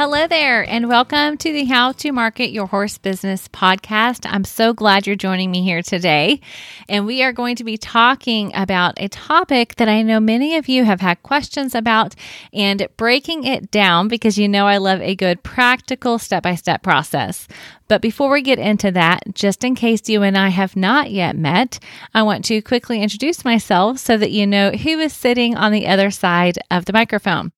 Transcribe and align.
Hello 0.00 0.28
there, 0.28 0.62
and 0.70 0.88
welcome 0.88 1.36
to 1.38 1.52
the 1.52 1.64
How 1.64 1.90
to 1.90 2.12
Market 2.12 2.50
Your 2.50 2.66
Horse 2.68 2.98
Business 2.98 3.48
podcast. 3.48 4.30
I'm 4.30 4.44
so 4.44 4.72
glad 4.72 5.08
you're 5.08 5.16
joining 5.16 5.50
me 5.50 5.64
here 5.64 5.82
today. 5.82 6.40
And 6.88 7.04
we 7.04 7.24
are 7.24 7.32
going 7.32 7.56
to 7.56 7.64
be 7.64 7.76
talking 7.76 8.54
about 8.54 8.94
a 9.02 9.08
topic 9.08 9.74
that 9.74 9.88
I 9.88 10.02
know 10.02 10.20
many 10.20 10.54
of 10.54 10.68
you 10.68 10.84
have 10.84 11.00
had 11.00 11.24
questions 11.24 11.74
about 11.74 12.14
and 12.52 12.86
breaking 12.96 13.42
it 13.42 13.72
down 13.72 14.06
because 14.06 14.38
you 14.38 14.48
know 14.48 14.68
I 14.68 14.76
love 14.76 15.00
a 15.00 15.16
good 15.16 15.42
practical 15.42 16.20
step 16.20 16.44
by 16.44 16.54
step 16.54 16.84
process. 16.84 17.48
But 17.88 18.00
before 18.00 18.30
we 18.30 18.40
get 18.40 18.60
into 18.60 18.92
that, 18.92 19.24
just 19.34 19.64
in 19.64 19.74
case 19.74 20.08
you 20.08 20.22
and 20.22 20.38
I 20.38 20.50
have 20.50 20.76
not 20.76 21.10
yet 21.10 21.34
met, 21.34 21.80
I 22.14 22.22
want 22.22 22.44
to 22.44 22.62
quickly 22.62 23.02
introduce 23.02 23.44
myself 23.44 23.98
so 23.98 24.16
that 24.16 24.30
you 24.30 24.46
know 24.46 24.70
who 24.70 25.00
is 25.00 25.12
sitting 25.12 25.56
on 25.56 25.72
the 25.72 25.88
other 25.88 26.12
side 26.12 26.56
of 26.70 26.84
the 26.84 26.92
microphone. 26.92 27.50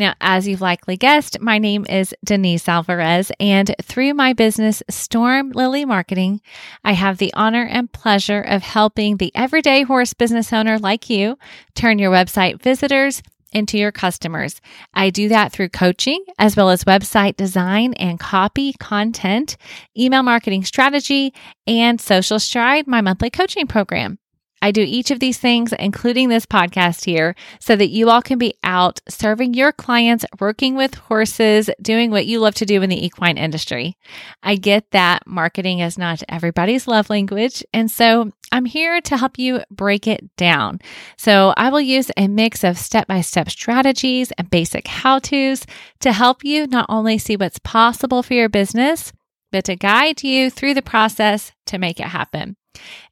Now, 0.00 0.14
as 0.18 0.48
you've 0.48 0.62
likely 0.62 0.96
guessed, 0.96 1.42
my 1.42 1.58
name 1.58 1.84
is 1.86 2.14
Denise 2.24 2.70
Alvarez, 2.70 3.30
and 3.38 3.74
through 3.82 4.14
my 4.14 4.32
business, 4.32 4.82
Storm 4.88 5.50
Lily 5.50 5.84
Marketing, 5.84 6.40
I 6.82 6.92
have 6.92 7.18
the 7.18 7.30
honor 7.34 7.64
and 7.70 7.92
pleasure 7.92 8.40
of 8.40 8.62
helping 8.62 9.18
the 9.18 9.30
everyday 9.34 9.82
horse 9.82 10.14
business 10.14 10.54
owner 10.54 10.78
like 10.78 11.10
you 11.10 11.36
turn 11.74 11.98
your 11.98 12.10
website 12.10 12.62
visitors 12.62 13.22
into 13.52 13.76
your 13.76 13.92
customers. 13.92 14.62
I 14.94 15.10
do 15.10 15.28
that 15.28 15.52
through 15.52 15.68
coaching 15.68 16.24
as 16.38 16.56
well 16.56 16.70
as 16.70 16.84
website 16.84 17.36
design 17.36 17.92
and 17.92 18.18
copy 18.18 18.72
content, 18.72 19.58
email 19.98 20.22
marketing 20.22 20.64
strategy, 20.64 21.34
and 21.66 22.00
Social 22.00 22.38
Stride, 22.38 22.86
my 22.86 23.02
monthly 23.02 23.28
coaching 23.28 23.66
program. 23.66 24.18
I 24.62 24.70
do 24.70 24.82
each 24.82 25.10
of 25.10 25.20
these 25.20 25.38
things, 25.38 25.72
including 25.72 26.28
this 26.28 26.46
podcast 26.46 27.04
here, 27.04 27.34
so 27.60 27.76
that 27.76 27.90
you 27.90 28.10
all 28.10 28.22
can 28.22 28.38
be 28.38 28.54
out 28.62 29.00
serving 29.08 29.54
your 29.54 29.72
clients, 29.72 30.24
working 30.38 30.74
with 30.74 30.94
horses, 30.94 31.70
doing 31.80 32.10
what 32.10 32.26
you 32.26 32.40
love 32.40 32.54
to 32.56 32.66
do 32.66 32.82
in 32.82 32.90
the 32.90 33.04
equine 33.04 33.38
industry. 33.38 33.96
I 34.42 34.56
get 34.56 34.90
that 34.90 35.26
marketing 35.26 35.80
is 35.80 35.96
not 35.96 36.22
everybody's 36.28 36.86
love 36.86 37.10
language. 37.10 37.64
And 37.72 37.90
so 37.90 38.32
I'm 38.52 38.64
here 38.64 39.00
to 39.00 39.16
help 39.16 39.38
you 39.38 39.62
break 39.70 40.06
it 40.06 40.34
down. 40.36 40.80
So 41.16 41.54
I 41.56 41.70
will 41.70 41.80
use 41.80 42.10
a 42.16 42.28
mix 42.28 42.64
of 42.64 42.78
step 42.78 43.06
by 43.06 43.20
step 43.20 43.48
strategies 43.48 44.32
and 44.32 44.50
basic 44.50 44.88
how 44.88 45.20
to's 45.20 45.64
to 46.00 46.12
help 46.12 46.44
you 46.44 46.66
not 46.66 46.86
only 46.88 47.18
see 47.18 47.36
what's 47.36 47.58
possible 47.60 48.22
for 48.22 48.34
your 48.34 48.48
business, 48.48 49.12
but 49.52 49.64
to 49.64 49.76
guide 49.76 50.22
you 50.22 50.50
through 50.50 50.74
the 50.74 50.82
process 50.82 51.52
to 51.66 51.78
make 51.78 52.00
it 52.00 52.06
happen. 52.06 52.56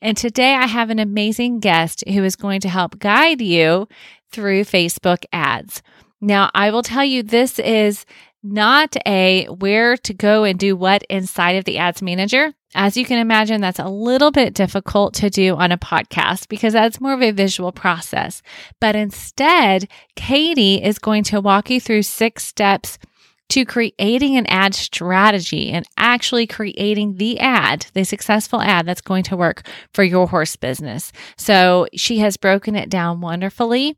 And 0.00 0.16
today 0.16 0.54
I 0.54 0.66
have 0.66 0.90
an 0.90 0.98
amazing 0.98 1.60
guest 1.60 2.04
who 2.08 2.24
is 2.24 2.36
going 2.36 2.60
to 2.60 2.68
help 2.68 2.98
guide 2.98 3.40
you 3.40 3.88
through 4.30 4.64
Facebook 4.64 5.24
ads. 5.32 5.82
Now, 6.20 6.50
I 6.54 6.70
will 6.70 6.82
tell 6.82 7.04
you 7.04 7.22
this 7.22 7.58
is 7.58 8.04
not 8.42 8.96
a 9.06 9.46
where 9.46 9.96
to 9.96 10.14
go 10.14 10.44
and 10.44 10.58
do 10.58 10.76
what 10.76 11.02
inside 11.08 11.52
of 11.52 11.64
the 11.64 11.78
ads 11.78 12.02
manager. 12.02 12.54
As 12.74 12.96
you 12.96 13.04
can 13.04 13.18
imagine, 13.18 13.60
that's 13.60 13.78
a 13.78 13.88
little 13.88 14.30
bit 14.30 14.54
difficult 14.54 15.14
to 15.14 15.30
do 15.30 15.56
on 15.56 15.72
a 15.72 15.78
podcast 15.78 16.48
because 16.48 16.74
that's 16.74 17.00
more 17.00 17.14
of 17.14 17.22
a 17.22 17.30
visual 17.30 17.72
process. 17.72 18.42
But 18.80 18.94
instead, 18.94 19.88
Katie 20.16 20.82
is 20.82 20.98
going 20.98 21.24
to 21.24 21.40
walk 21.40 21.70
you 21.70 21.80
through 21.80 22.02
six 22.02 22.44
steps 22.44 22.98
to 23.50 23.64
creating 23.64 24.36
an 24.36 24.46
ad 24.46 24.74
strategy 24.74 25.70
and 25.70 25.86
actually 25.96 26.46
creating 26.46 27.16
the 27.16 27.38
ad, 27.40 27.86
the 27.94 28.04
successful 28.04 28.60
ad 28.60 28.86
that's 28.86 29.00
going 29.00 29.22
to 29.24 29.36
work 29.36 29.66
for 29.94 30.04
your 30.04 30.28
horse 30.28 30.56
business. 30.56 31.12
So 31.36 31.86
she 31.94 32.18
has 32.18 32.36
broken 32.36 32.76
it 32.76 32.90
down 32.90 33.20
wonderfully. 33.20 33.96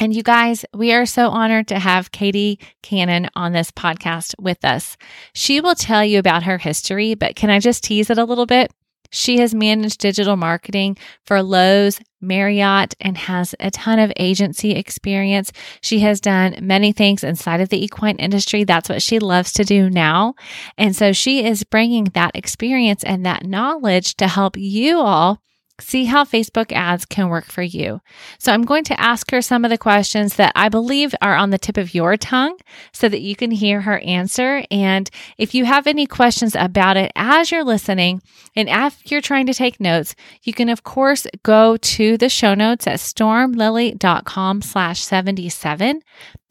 And 0.00 0.14
you 0.14 0.22
guys, 0.22 0.64
we 0.72 0.92
are 0.92 1.06
so 1.06 1.28
honored 1.28 1.66
to 1.68 1.78
have 1.80 2.12
Katie 2.12 2.60
Cannon 2.84 3.28
on 3.34 3.52
this 3.52 3.72
podcast 3.72 4.34
with 4.38 4.64
us. 4.64 4.96
She 5.34 5.60
will 5.60 5.74
tell 5.74 6.04
you 6.04 6.20
about 6.20 6.44
her 6.44 6.58
history, 6.58 7.14
but 7.14 7.34
can 7.34 7.50
I 7.50 7.58
just 7.58 7.82
tease 7.82 8.08
it 8.08 8.18
a 8.18 8.24
little 8.24 8.46
bit? 8.46 8.70
She 9.10 9.38
has 9.40 9.54
managed 9.54 9.98
digital 9.98 10.36
marketing 10.36 10.98
for 11.24 11.42
Lowe's, 11.42 11.98
Marriott, 12.20 12.94
and 13.00 13.16
has 13.16 13.54
a 13.60 13.70
ton 13.70 13.98
of 13.98 14.12
agency 14.16 14.72
experience. 14.72 15.52
She 15.80 16.00
has 16.00 16.20
done 16.20 16.56
many 16.60 16.92
things 16.92 17.24
inside 17.24 17.60
of 17.60 17.68
the 17.68 17.82
equine 17.82 18.16
industry. 18.16 18.64
That's 18.64 18.88
what 18.88 19.02
she 19.02 19.18
loves 19.18 19.52
to 19.54 19.64
do 19.64 19.88
now. 19.90 20.34
And 20.76 20.94
so 20.94 21.12
she 21.12 21.44
is 21.44 21.64
bringing 21.64 22.04
that 22.14 22.32
experience 22.34 23.04
and 23.04 23.24
that 23.26 23.46
knowledge 23.46 24.16
to 24.16 24.28
help 24.28 24.56
you 24.56 24.98
all 24.98 25.40
see 25.80 26.04
how 26.04 26.24
Facebook 26.24 26.72
ads 26.72 27.04
can 27.04 27.28
work 27.28 27.46
for 27.46 27.62
you. 27.62 28.00
So 28.38 28.52
I'm 28.52 28.62
going 28.62 28.84
to 28.84 29.00
ask 29.00 29.30
her 29.30 29.40
some 29.40 29.64
of 29.64 29.70
the 29.70 29.78
questions 29.78 30.36
that 30.36 30.52
I 30.54 30.68
believe 30.68 31.14
are 31.22 31.36
on 31.36 31.50
the 31.50 31.58
tip 31.58 31.76
of 31.76 31.94
your 31.94 32.16
tongue 32.16 32.58
so 32.92 33.08
that 33.08 33.20
you 33.20 33.36
can 33.36 33.50
hear 33.50 33.82
her 33.82 33.98
answer. 34.00 34.64
And 34.70 35.08
if 35.36 35.54
you 35.54 35.64
have 35.64 35.86
any 35.86 36.06
questions 36.06 36.56
about 36.56 36.96
it 36.96 37.12
as 37.14 37.50
you're 37.50 37.64
listening 37.64 38.22
and 38.56 38.68
if 38.68 39.10
you're 39.10 39.20
trying 39.20 39.46
to 39.46 39.54
take 39.54 39.80
notes, 39.80 40.14
you 40.42 40.52
can 40.52 40.68
of 40.68 40.82
course 40.82 41.26
go 41.42 41.76
to 41.76 42.16
the 42.18 42.28
show 42.28 42.54
notes 42.54 42.86
at 42.86 42.98
stormlily.com 42.98 44.62
slash 44.62 45.04
77. 45.04 46.02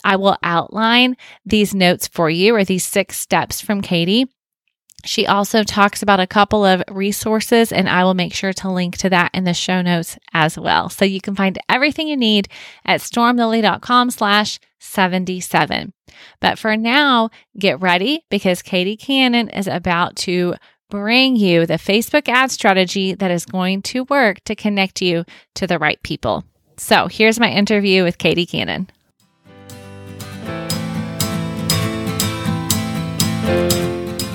I 0.04 0.16
will 0.16 0.38
outline 0.44 1.18
these 1.46 1.74
notes 1.74 2.08
for 2.08 2.30
you 2.30 2.56
or 2.56 2.64
these 2.64 2.86
six 2.86 3.18
steps 3.18 3.60
from 3.60 3.82
Katie. 3.82 4.28
She 5.06 5.26
also 5.26 5.64
talks 5.64 6.02
about 6.02 6.20
a 6.20 6.28
couple 6.28 6.66
of 6.66 6.84
resources, 6.90 7.72
and 7.72 7.88
I 7.88 8.04
will 8.04 8.14
make 8.14 8.34
sure 8.34 8.54
to 8.54 8.70
link 8.72 8.98
to 8.98 9.10
that 9.10 9.32
in 9.34 9.44
the 9.44 9.54
show 9.54 9.82
notes 9.82 10.18
as 10.34 10.58
well. 10.58 10.90
So 10.90 11.06
you 11.06 11.22
can 11.22 11.36
find 11.36 11.58
everything 11.70 12.08
you 12.08 12.18
need 12.18 12.50
at 12.84 13.02
stormlily.com 13.02 14.12
slash 14.12 14.60
77. 14.80 15.94
But 16.40 16.60
for 16.60 16.76
now, 16.76 17.30
get 17.58 17.80
ready 17.80 18.26
because 18.30 18.62
Katie 18.62 18.98
Cannon 18.98 19.50
is 19.50 19.68
about 19.68 20.16
to 20.18 20.56
bring 20.90 21.36
you 21.36 21.66
the 21.66 21.76
Facebook 21.76 22.28
ad 22.28 22.52
strategy 22.52 23.14
that 23.14 23.32
is 23.32 23.46
going 23.46 23.82
to 23.84 24.06
work 24.06 24.44
to 24.46 24.56
connect 24.56 25.02
you 25.02 25.26
to 25.56 25.68
the 25.68 25.80
right 25.80 26.02
people. 26.02 26.44
So 26.78 27.08
here's 27.08 27.40
my 27.40 27.52
interview 27.52 28.04
with 28.04 28.18
Katie 28.18 28.46
Cannon. 28.46 28.90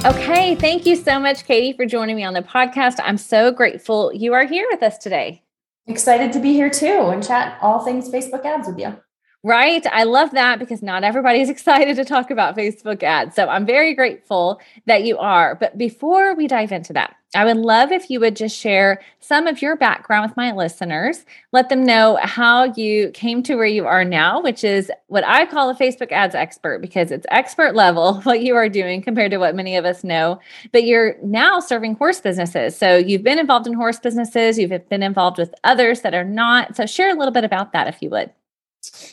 Okay, 0.05 0.57
thank 0.57 0.85
you 0.85 0.97
so 0.97 1.21
much, 1.21 1.45
Katie, 1.45 1.77
for 1.77 1.87
joining 1.87 2.17
me 2.17 2.25
on 2.25 2.35
the 2.35 2.43
podcast. 2.43 2.97
I'm 3.05 3.17
so 3.17 3.53
grateful 3.53 4.13
you 4.13 4.33
are 4.33 4.45
here 4.45 4.67
with 4.69 4.83
us 4.83 4.99
today. 4.99 5.45
Excited 5.87 6.33
to 6.33 6.41
be 6.41 6.53
here 6.55 6.71
too 6.71 7.11
and 7.13 7.25
chat 7.25 7.57
all 7.63 7.85
things 7.85 8.11
Facebook 8.11 8.45
ads 8.45 8.67
with 8.67 8.81
you. 8.81 8.97
Right. 9.45 9.85
I 9.91 10.05
love 10.05 10.31
that 10.33 10.61
because 10.61 10.83
not 10.83 11.03
everybody's 11.03 11.51
excited 11.57 11.97
to 11.97 12.05
talk 12.05 12.31
about 12.31 12.57
Facebook 12.57 13.03
ads. 13.03 13.35
So 13.35 13.49
I'm 13.49 13.67
very 13.67 13.93
grateful 13.93 14.61
that 14.87 15.03
you 15.03 15.19
are. 15.19 15.57
But 15.57 15.77
before 15.77 16.35
we 16.37 16.47
dive 16.47 16.71
into 16.71 16.93
that, 16.93 17.17
I 17.35 17.45
would 17.47 17.57
love 17.57 17.91
if 17.91 18.09
you 18.09 18.21
would 18.21 18.37
just 18.37 18.57
share 18.57 19.01
some 19.19 19.49
of 19.49 19.61
your 19.61 19.75
background 19.75 20.29
with 20.29 20.37
my 20.37 20.53
listeners. 20.53 21.25
Let 21.51 21.71
them 21.71 21.83
know 21.83 22.19
how 22.23 22.65
you 22.75 23.11
came 23.13 23.43
to 23.45 23.57
where 23.57 23.67
you 23.67 23.87
are 23.87 24.05
now, 24.05 24.41
which 24.43 24.63
is 24.63 24.93
what 25.09 25.25
I 25.27 25.47
call 25.47 25.71
a 25.71 25.75
Facebook 25.75 26.13
ads 26.13 26.35
expert 26.37 26.81
because 26.81 27.11
it's 27.11 27.27
expert 27.31 27.75
level 27.75 28.21
what 28.23 28.43
you 28.43 28.55
are 28.55 28.69
doing 28.69 29.03
compared 29.03 29.33
to 29.33 29.39
what 29.39 29.57
many 29.57 29.77
of 29.77 29.85
us 29.85 30.05
know. 30.05 30.39
But 30.71 30.85
you're 30.85 31.17
now 31.23 31.59
serving 31.59 31.95
horse 31.97 32.21
businesses. 32.21 32.77
So 32.77 32.97
you've 32.97 33.25
been 33.25 33.41
involved 33.41 33.67
in 33.67 33.73
horse 33.73 33.99
businesses, 33.99 34.57
you've 34.57 34.89
been 34.89 35.03
involved 35.03 35.39
with 35.39 35.53
others 35.65 36.03
that 36.03 36.15
are 36.15 36.23
not. 36.23 36.77
So 36.77 36.87
share 36.87 37.11
a 37.11 37.19
little 37.19 37.33
bit 37.33 37.45
about 37.45 37.73
that 37.73 37.89
if 37.89 38.03
you 38.03 38.11
would. 38.11 38.31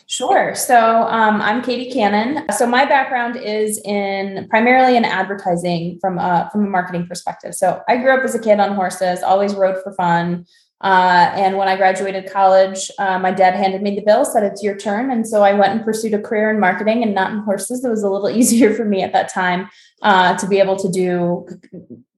Sure. 0.07 0.55
So 0.55 1.03
um, 1.03 1.41
I'm 1.41 1.61
Katie 1.61 1.91
Cannon. 1.91 2.45
So 2.57 2.65
my 2.65 2.85
background 2.85 3.35
is 3.37 3.79
in 3.85 4.47
primarily 4.49 4.97
in 4.97 5.05
advertising 5.05 5.99
from 6.01 6.17
a, 6.17 6.49
from 6.51 6.65
a 6.65 6.69
marketing 6.69 7.05
perspective. 7.07 7.53
So 7.53 7.81
I 7.87 7.97
grew 7.97 8.11
up 8.11 8.23
as 8.23 8.33
a 8.33 8.39
kid 8.39 8.59
on 8.59 8.75
horses, 8.75 9.21
always 9.21 9.53
rode 9.53 9.81
for 9.83 9.93
fun. 9.93 10.45
Uh, 10.81 11.31
and 11.35 11.57
when 11.57 11.67
I 11.67 11.75
graduated 11.75 12.31
college, 12.31 12.89
uh, 12.97 13.19
my 13.19 13.31
dad 13.31 13.53
handed 13.53 13.81
me 13.81 13.95
the 13.95 14.01
bill, 14.01 14.25
said 14.25 14.43
it's 14.43 14.63
your 14.63 14.77
turn. 14.77 15.11
And 15.11 15.27
so 15.27 15.43
I 15.43 15.53
went 15.53 15.73
and 15.73 15.83
pursued 15.83 16.13
a 16.13 16.21
career 16.21 16.49
in 16.49 16.59
marketing 16.59 17.03
and 17.03 17.13
not 17.13 17.31
in 17.31 17.39
horses. 17.39 17.83
It 17.83 17.89
was 17.89 18.01
a 18.01 18.09
little 18.09 18.29
easier 18.37 18.73
for 18.73 18.85
me 18.85 19.03
at 19.03 19.13
that 19.13 19.31
time 19.31 19.69
uh, 20.01 20.35
to 20.37 20.47
be 20.47 20.59
able 20.59 20.77
to 20.77 20.89
do 20.89 21.47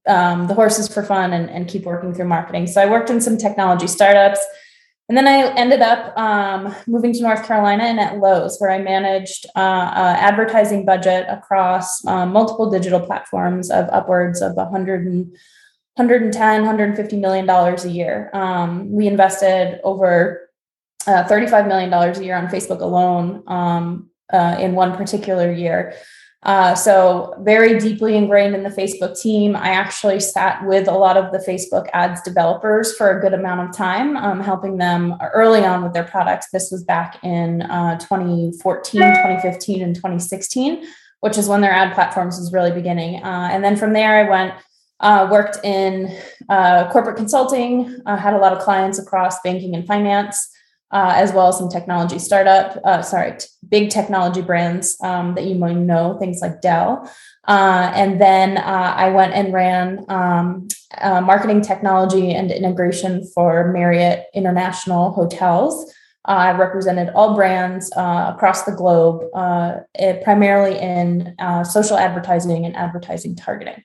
um, 0.06 0.46
the 0.46 0.54
horses 0.54 0.88
for 0.88 1.02
fun 1.02 1.32
and, 1.32 1.50
and 1.50 1.68
keep 1.68 1.84
working 1.84 2.14
through 2.14 2.28
marketing. 2.28 2.68
So 2.68 2.80
I 2.80 2.88
worked 2.88 3.10
in 3.10 3.20
some 3.20 3.36
technology 3.36 3.86
startups. 3.86 4.40
And 5.08 5.18
then 5.18 5.28
I 5.28 5.52
ended 5.54 5.82
up 5.82 6.16
um, 6.16 6.74
moving 6.86 7.12
to 7.12 7.22
North 7.22 7.44
Carolina 7.44 7.84
and 7.84 8.00
at 8.00 8.18
Lowe's, 8.18 8.58
where 8.58 8.70
I 8.70 8.78
managed 8.78 9.46
uh, 9.56 9.58
uh, 9.58 10.16
advertising 10.18 10.84
budget 10.84 11.26
across 11.28 12.04
um, 12.06 12.32
multiple 12.32 12.70
digital 12.70 13.00
platforms 13.00 13.70
of 13.70 13.88
upwards 13.90 14.40
of 14.40 14.54
100 14.54 15.06
and 15.06 15.36
110, 15.96 16.60
150 16.62 17.16
million 17.16 17.44
dollars 17.44 17.84
a 17.84 17.90
year. 17.90 18.30
Um, 18.32 18.90
we 18.90 19.06
invested 19.06 19.80
over 19.84 20.48
uh, 21.06 21.24
35 21.24 21.66
million 21.66 21.90
dollars 21.90 22.18
a 22.18 22.24
year 22.24 22.36
on 22.36 22.46
Facebook 22.46 22.80
alone 22.80 23.42
um, 23.46 24.08
uh, 24.32 24.56
in 24.58 24.74
one 24.74 24.96
particular 24.96 25.52
year. 25.52 25.94
Uh, 26.44 26.74
so, 26.74 27.34
very 27.40 27.78
deeply 27.78 28.16
ingrained 28.16 28.54
in 28.54 28.64
the 28.64 28.68
Facebook 28.68 29.20
team. 29.20 29.54
I 29.54 29.68
actually 29.68 30.18
sat 30.18 30.66
with 30.66 30.88
a 30.88 30.92
lot 30.92 31.16
of 31.16 31.30
the 31.30 31.38
Facebook 31.38 31.88
ads 31.92 32.20
developers 32.22 32.96
for 32.96 33.16
a 33.16 33.20
good 33.20 33.32
amount 33.32 33.68
of 33.68 33.76
time, 33.76 34.16
um, 34.16 34.40
helping 34.40 34.78
them 34.78 35.14
early 35.32 35.64
on 35.64 35.84
with 35.84 35.92
their 35.92 36.04
products. 36.04 36.48
This 36.52 36.70
was 36.72 36.82
back 36.82 37.22
in 37.22 37.62
uh, 37.62 37.96
2014, 37.98 39.00
2015, 39.00 39.82
and 39.82 39.94
2016 39.94 40.84
which 41.22 41.38
is 41.38 41.48
when 41.48 41.60
their 41.60 41.72
ad 41.72 41.94
platforms 41.94 42.36
was 42.36 42.52
really 42.52 42.72
beginning. 42.72 43.22
Uh, 43.22 43.48
and 43.52 43.62
then 43.62 43.76
from 43.76 43.92
there, 43.92 44.26
I 44.26 44.28
went, 44.28 44.54
uh, 44.98 45.28
worked 45.30 45.64
in 45.64 46.12
uh, 46.48 46.90
corporate 46.90 47.16
consulting, 47.16 48.00
had 48.06 48.34
a 48.34 48.38
lot 48.38 48.52
of 48.52 48.58
clients 48.58 48.98
across 48.98 49.40
banking 49.42 49.76
and 49.76 49.86
finance, 49.86 50.50
uh, 50.92 51.12
as 51.16 51.32
well 51.32 51.48
as 51.48 51.58
some 51.58 51.68
technology 51.68 52.18
startup, 52.18 52.78
uh, 52.84 53.02
sorry, 53.02 53.32
t- 53.38 53.46
big 53.68 53.90
technology 53.90 54.42
brands 54.42 54.96
um, 55.02 55.34
that 55.34 55.44
you 55.44 55.54
might 55.54 55.76
know, 55.76 56.18
things 56.18 56.40
like 56.40 56.60
Dell. 56.60 57.10
and 57.48 58.20
then 58.20 58.58
I 58.58 59.08
went 59.08 59.32
and 59.32 59.52
ran 59.52 60.04
um, 60.08 60.68
marketing 61.00 61.62
technology 61.62 62.34
and 62.34 62.50
integration 62.50 63.26
for 63.34 63.72
Marriott 63.72 64.26
International 64.34 65.12
Hotels. 65.12 65.92
Uh, 66.28 66.32
I 66.32 66.52
represented 66.52 67.10
all 67.14 67.34
brands 67.34 67.90
uh, 67.96 68.32
across 68.34 68.62
the 68.62 68.72
globe, 68.72 69.24
uh, 69.34 69.78
it, 69.94 70.22
primarily 70.22 70.78
in 70.78 71.34
uh, 71.40 71.64
social 71.64 71.96
advertising 71.96 72.64
and 72.64 72.76
advertising 72.76 73.34
targeting. 73.34 73.82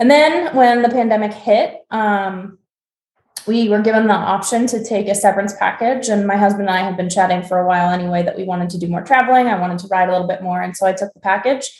And 0.00 0.10
then 0.10 0.54
when 0.56 0.82
the 0.82 0.88
pandemic 0.88 1.32
hit, 1.32 1.80
um, 1.90 2.58
we 3.46 3.68
were 3.68 3.80
given 3.80 4.06
the 4.06 4.14
option 4.14 4.66
to 4.68 4.84
take 4.84 5.08
a 5.08 5.14
severance 5.14 5.54
package. 5.54 6.08
And 6.08 6.26
my 6.26 6.36
husband 6.36 6.68
and 6.68 6.76
I 6.76 6.82
had 6.82 6.96
been 6.96 7.08
chatting 7.08 7.42
for 7.42 7.58
a 7.58 7.66
while 7.66 7.90
anyway 7.90 8.22
that 8.22 8.36
we 8.36 8.44
wanted 8.44 8.70
to 8.70 8.78
do 8.78 8.86
more 8.86 9.02
traveling. 9.02 9.46
I 9.46 9.58
wanted 9.58 9.78
to 9.80 9.88
ride 9.88 10.08
a 10.08 10.12
little 10.12 10.26
bit 10.26 10.42
more. 10.42 10.60
And 10.60 10.76
so 10.76 10.86
I 10.86 10.92
took 10.92 11.12
the 11.14 11.20
package 11.20 11.70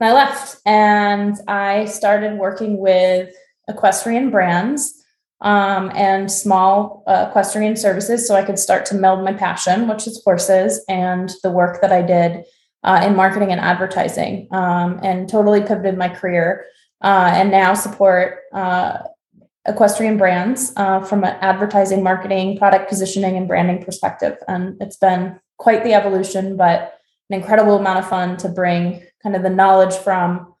and 0.00 0.08
I 0.08 0.12
left 0.12 0.56
and 0.64 1.36
I 1.48 1.84
started 1.84 2.38
working 2.38 2.78
with 2.78 3.34
equestrian 3.68 4.30
brands 4.30 5.02
um, 5.42 5.90
and 5.94 6.30
small 6.30 7.02
uh, 7.06 7.26
equestrian 7.28 7.76
services 7.76 8.26
so 8.26 8.34
I 8.34 8.44
could 8.44 8.58
start 8.58 8.86
to 8.86 8.94
meld 8.94 9.24
my 9.24 9.32
passion, 9.32 9.88
which 9.88 10.06
is 10.06 10.22
horses, 10.24 10.84
and 10.88 11.32
the 11.42 11.50
work 11.50 11.80
that 11.82 11.92
I 11.92 12.00
did 12.00 12.44
uh, 12.84 13.02
in 13.04 13.16
marketing 13.16 13.50
and 13.50 13.60
advertising, 13.60 14.48
um, 14.52 15.00
and 15.02 15.28
totally 15.28 15.60
pivoted 15.60 15.98
my 15.98 16.08
career. 16.08 16.66
Uh, 17.02 17.30
and 17.34 17.50
now 17.50 17.74
support 17.74 18.38
uh, 18.52 18.98
equestrian 19.66 20.16
brands 20.16 20.72
uh, 20.76 21.00
from 21.00 21.24
an 21.24 21.36
advertising, 21.40 22.02
marketing, 22.02 22.58
product 22.58 22.88
positioning, 22.88 23.36
and 23.36 23.46
branding 23.46 23.84
perspective. 23.84 24.36
And 24.48 24.80
it's 24.80 24.96
been 24.96 25.38
quite 25.58 25.84
the 25.84 25.94
evolution, 25.94 26.56
but 26.56 26.98
an 27.30 27.40
incredible 27.40 27.78
amount 27.78 28.00
of 28.00 28.08
fun 28.08 28.36
to 28.38 28.48
bring 28.48 29.02
kind 29.22 29.36
of 29.36 29.42
the 29.42 29.50
knowledge 29.50 29.94
from 29.94 30.54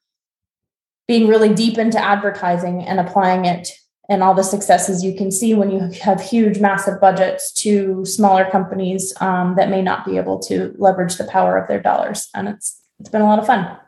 being 1.08 1.26
really 1.26 1.52
deep 1.52 1.78
into 1.78 1.98
advertising 1.98 2.82
and 2.82 3.00
applying 3.00 3.44
it 3.44 3.68
and 4.08 4.22
all 4.22 4.34
the 4.34 4.42
successes 4.42 5.02
you 5.02 5.14
can 5.14 5.30
see 5.30 5.54
when 5.54 5.70
you 5.70 5.90
have 6.00 6.20
huge, 6.20 6.58
massive 6.58 7.00
budgets 7.00 7.52
to 7.52 8.04
smaller 8.04 8.44
companies 8.50 9.14
um, 9.20 9.54
that 9.56 9.70
may 9.70 9.80
not 9.80 10.04
be 10.04 10.16
able 10.16 10.38
to 10.38 10.74
leverage 10.78 11.16
the 11.16 11.24
power 11.24 11.56
of 11.56 11.68
their 11.68 11.80
dollars. 11.80 12.28
And 12.34 12.48
it's 12.48 12.80
it's 12.98 13.08
been 13.08 13.22
a 13.22 13.26
lot 13.26 13.38
of 13.38 13.46
fun. 13.46 13.78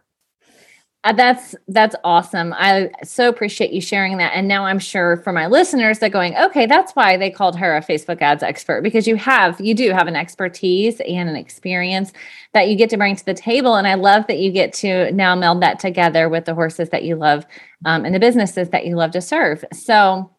Uh, 1.04 1.12
that's 1.12 1.54
that's 1.68 1.94
awesome. 2.02 2.54
I 2.56 2.90
so 3.02 3.28
appreciate 3.28 3.72
you 3.72 3.82
sharing 3.82 4.16
that. 4.16 4.32
And 4.34 4.48
now 4.48 4.64
I'm 4.64 4.78
sure 4.78 5.18
for 5.18 5.34
my 5.34 5.46
listeners 5.46 5.98
they're 5.98 6.08
going, 6.08 6.34
okay, 6.34 6.64
that's 6.64 6.92
why 6.92 7.18
they 7.18 7.30
called 7.30 7.58
her 7.58 7.76
a 7.76 7.82
Facebook 7.82 8.22
ads 8.22 8.42
expert 8.42 8.82
because 8.82 9.06
you 9.06 9.16
have 9.16 9.60
you 9.60 9.74
do 9.74 9.90
have 9.92 10.06
an 10.06 10.16
expertise 10.16 11.00
and 11.06 11.28
an 11.28 11.36
experience 11.36 12.10
that 12.54 12.68
you 12.68 12.76
get 12.76 12.88
to 12.88 12.96
bring 12.96 13.16
to 13.16 13.24
the 13.24 13.34
table. 13.34 13.74
And 13.74 13.86
I 13.86 13.94
love 13.94 14.26
that 14.28 14.38
you 14.38 14.50
get 14.50 14.72
to 14.74 15.12
now 15.12 15.34
meld 15.34 15.60
that 15.60 15.78
together 15.78 16.30
with 16.30 16.46
the 16.46 16.54
horses 16.54 16.88
that 16.88 17.04
you 17.04 17.16
love 17.16 17.44
um, 17.84 18.06
and 18.06 18.14
the 18.14 18.20
businesses 18.20 18.70
that 18.70 18.86
you 18.86 18.96
love 18.96 19.10
to 19.10 19.20
serve. 19.20 19.62
So 19.74 20.30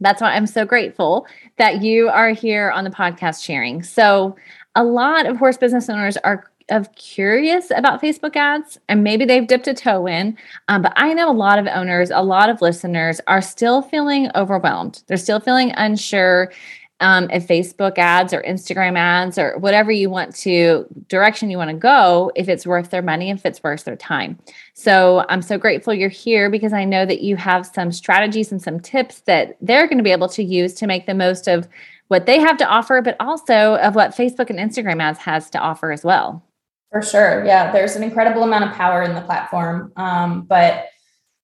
that's 0.00 0.20
why 0.20 0.34
I'm 0.34 0.48
so 0.48 0.64
grateful 0.64 1.24
that 1.58 1.82
you 1.82 2.08
are 2.08 2.30
here 2.30 2.72
on 2.72 2.82
the 2.82 2.90
podcast 2.90 3.44
sharing. 3.44 3.84
So 3.84 4.34
a 4.74 4.82
lot 4.82 5.26
of 5.26 5.36
horse 5.36 5.56
business 5.56 5.88
owners 5.88 6.16
are 6.16 6.49
of 6.70 6.94
curious 6.94 7.70
about 7.70 8.00
Facebook 8.00 8.36
ads 8.36 8.78
and 8.88 9.04
maybe 9.04 9.24
they've 9.24 9.46
dipped 9.46 9.68
a 9.68 9.74
toe 9.74 10.06
in. 10.06 10.36
Um, 10.68 10.82
but 10.82 10.92
I 10.96 11.12
know 11.14 11.30
a 11.30 11.32
lot 11.32 11.58
of 11.58 11.66
owners, 11.66 12.10
a 12.10 12.22
lot 12.22 12.48
of 12.48 12.62
listeners 12.62 13.20
are 13.26 13.42
still 13.42 13.82
feeling 13.82 14.30
overwhelmed. 14.34 15.02
They're 15.06 15.16
still 15.16 15.40
feeling 15.40 15.72
unsure 15.76 16.52
um, 17.00 17.30
if 17.30 17.46
Facebook 17.46 17.98
ads 17.98 18.32
or 18.32 18.42
Instagram 18.42 18.96
ads 18.96 19.38
or 19.38 19.58
whatever 19.58 19.90
you 19.90 20.10
want 20.10 20.34
to 20.36 20.86
direction 21.08 21.50
you 21.50 21.56
want 21.56 21.70
to 21.70 21.76
go, 21.76 22.30
if 22.36 22.48
it's 22.48 22.66
worth 22.66 22.90
their 22.90 23.02
money, 23.02 23.30
if 23.30 23.46
it's 23.46 23.62
worth 23.62 23.84
their 23.84 23.96
time. 23.96 24.38
So 24.74 25.24
I'm 25.28 25.42
so 25.42 25.56
grateful 25.56 25.94
you're 25.94 26.10
here 26.10 26.50
because 26.50 26.72
I 26.72 26.84
know 26.84 27.06
that 27.06 27.22
you 27.22 27.36
have 27.36 27.66
some 27.66 27.90
strategies 27.90 28.52
and 28.52 28.60
some 28.60 28.80
tips 28.80 29.20
that 29.22 29.56
they're 29.62 29.86
going 29.86 29.98
to 29.98 30.04
be 30.04 30.12
able 30.12 30.28
to 30.28 30.44
use 30.44 30.74
to 30.74 30.86
make 30.86 31.06
the 31.06 31.14
most 31.14 31.48
of 31.48 31.68
what 32.08 32.26
they 32.26 32.38
have 32.38 32.58
to 32.58 32.66
offer, 32.66 33.00
but 33.00 33.16
also 33.18 33.76
of 33.76 33.94
what 33.94 34.10
Facebook 34.10 34.50
and 34.50 34.58
Instagram 34.58 35.00
ads 35.00 35.20
has 35.20 35.48
to 35.50 35.58
offer 35.58 35.92
as 35.92 36.04
well. 36.04 36.44
For 36.90 37.02
sure. 37.02 37.44
Yeah. 37.44 37.72
There's 37.72 37.96
an 37.96 38.02
incredible 38.02 38.42
amount 38.42 38.64
of 38.64 38.72
power 38.72 39.02
in 39.02 39.14
the 39.14 39.20
platform. 39.20 39.92
Um, 39.96 40.42
but 40.42 40.86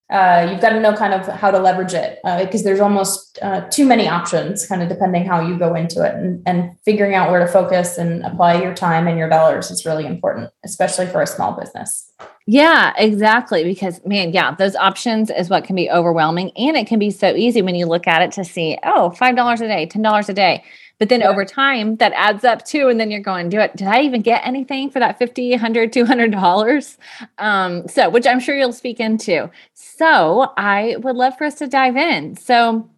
uh, 0.08 0.48
you've 0.50 0.60
got 0.60 0.70
to 0.70 0.80
know 0.80 0.94
kind 0.94 1.12
of 1.12 1.26
how 1.26 1.50
to 1.50 1.58
leverage 1.58 1.92
it 1.92 2.20
uh, 2.24 2.44
because 2.44 2.62
there's 2.62 2.78
almost 2.78 3.40
uh, 3.42 3.62
too 3.70 3.84
many 3.84 4.08
options, 4.08 4.64
kind 4.64 4.80
of 4.80 4.88
depending 4.88 5.24
how 5.24 5.40
you 5.40 5.58
go 5.58 5.74
into 5.74 6.04
it, 6.04 6.14
and, 6.14 6.40
and 6.46 6.78
figuring 6.84 7.14
out 7.14 7.28
where 7.28 7.40
to 7.40 7.48
focus 7.48 7.98
and 7.98 8.24
apply 8.24 8.62
your 8.62 8.72
time 8.72 9.08
and 9.08 9.18
your 9.18 9.28
dollars 9.28 9.68
is 9.68 9.84
really 9.84 10.06
important, 10.06 10.48
especially 10.64 11.06
for 11.06 11.22
a 11.22 11.26
small 11.26 11.58
business. 11.58 12.12
Yeah, 12.46 12.92
exactly. 12.96 13.64
Because 13.64 14.00
man, 14.06 14.32
yeah, 14.32 14.54
those 14.54 14.76
options 14.76 15.28
is 15.28 15.50
what 15.50 15.64
can 15.64 15.74
be 15.74 15.90
overwhelming, 15.90 16.52
and 16.56 16.76
it 16.76 16.86
can 16.86 17.00
be 17.00 17.10
so 17.10 17.34
easy 17.34 17.60
when 17.60 17.74
you 17.74 17.86
look 17.86 18.06
at 18.06 18.22
it 18.22 18.30
to 18.32 18.44
see, 18.44 18.78
oh, 18.84 19.10
five 19.10 19.34
dollars 19.34 19.60
a 19.60 19.66
day, 19.66 19.86
ten 19.86 20.02
dollars 20.02 20.28
a 20.28 20.34
day 20.34 20.62
but 20.98 21.08
then 21.08 21.20
yeah. 21.20 21.28
over 21.28 21.44
time, 21.44 21.96
that 21.96 22.12
adds 22.14 22.44
up 22.44 22.64
too. 22.64 22.88
And 22.88 22.98
then 22.98 23.10
you're 23.10 23.20
going, 23.20 23.48
do 23.48 23.60
it. 23.60 23.76
Did 23.76 23.88
I 23.88 24.02
even 24.02 24.22
get 24.22 24.46
anything 24.46 24.90
for 24.90 24.98
that 24.98 25.18
50, 25.18 25.50
100, 25.50 25.92
200 25.92 26.32
dollars? 26.32 26.98
Um, 27.38 27.86
so, 27.88 28.08
which 28.08 28.26
I'm 28.26 28.40
sure 28.40 28.56
you'll 28.56 28.72
speak 28.72 29.00
into. 29.00 29.50
So 29.74 30.52
I 30.56 30.96
would 30.98 31.16
love 31.16 31.36
for 31.36 31.44
us 31.44 31.56
to 31.56 31.66
dive 31.66 31.96
in. 31.96 32.36
So 32.36 32.88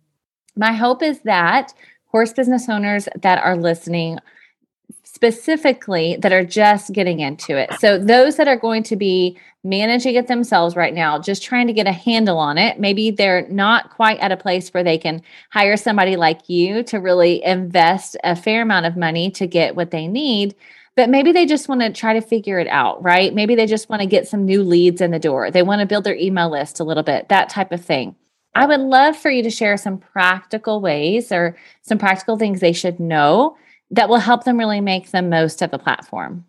my 0.56 0.72
hope 0.72 1.02
is 1.02 1.20
that 1.20 1.72
horse 2.06 2.32
business 2.32 2.68
owners 2.68 3.08
that 3.20 3.38
are 3.38 3.56
listening 3.56 4.18
specifically 5.18 6.16
that 6.20 6.32
are 6.32 6.44
just 6.44 6.92
getting 6.92 7.18
into 7.18 7.56
it. 7.56 7.68
So 7.80 7.98
those 7.98 8.36
that 8.36 8.46
are 8.46 8.56
going 8.56 8.84
to 8.84 8.94
be 8.94 9.36
managing 9.64 10.14
it 10.14 10.28
themselves 10.28 10.76
right 10.76 10.94
now, 10.94 11.18
just 11.18 11.42
trying 11.42 11.66
to 11.66 11.72
get 11.72 11.88
a 11.88 11.92
handle 11.92 12.38
on 12.38 12.56
it. 12.56 12.78
Maybe 12.78 13.10
they're 13.10 13.44
not 13.48 13.90
quite 13.90 14.20
at 14.20 14.30
a 14.30 14.36
place 14.36 14.68
where 14.68 14.84
they 14.84 14.96
can 14.96 15.20
hire 15.50 15.76
somebody 15.76 16.14
like 16.14 16.48
you 16.48 16.84
to 16.84 16.98
really 16.98 17.42
invest 17.42 18.16
a 18.22 18.36
fair 18.36 18.62
amount 18.62 18.86
of 18.86 18.96
money 18.96 19.28
to 19.32 19.48
get 19.48 19.74
what 19.74 19.90
they 19.90 20.06
need. 20.06 20.54
But 20.94 21.10
maybe 21.10 21.32
they 21.32 21.46
just 21.46 21.68
want 21.68 21.80
to 21.80 21.90
try 21.90 22.12
to 22.12 22.20
figure 22.20 22.60
it 22.60 22.68
out, 22.68 23.02
right? 23.02 23.34
Maybe 23.34 23.56
they 23.56 23.66
just 23.66 23.88
want 23.88 24.02
to 24.02 24.06
get 24.06 24.28
some 24.28 24.44
new 24.44 24.62
leads 24.62 25.00
in 25.00 25.10
the 25.10 25.18
door. 25.18 25.50
They 25.50 25.64
want 25.64 25.80
to 25.80 25.86
build 25.86 26.04
their 26.04 26.14
email 26.14 26.48
list 26.48 26.78
a 26.78 26.84
little 26.84 27.02
bit, 27.02 27.28
that 27.28 27.48
type 27.48 27.72
of 27.72 27.84
thing. 27.84 28.14
I 28.54 28.66
would 28.66 28.78
love 28.78 29.16
for 29.16 29.32
you 29.32 29.42
to 29.42 29.50
share 29.50 29.76
some 29.76 29.98
practical 29.98 30.80
ways 30.80 31.32
or 31.32 31.56
some 31.82 31.98
practical 31.98 32.36
things 32.36 32.60
they 32.60 32.72
should 32.72 33.00
know 33.00 33.56
that 33.90 34.08
will 34.08 34.18
help 34.18 34.44
them 34.44 34.58
really 34.58 34.80
make 34.80 35.10
the 35.10 35.22
most 35.22 35.62
of 35.62 35.70
the 35.70 35.78
platform. 35.78 36.44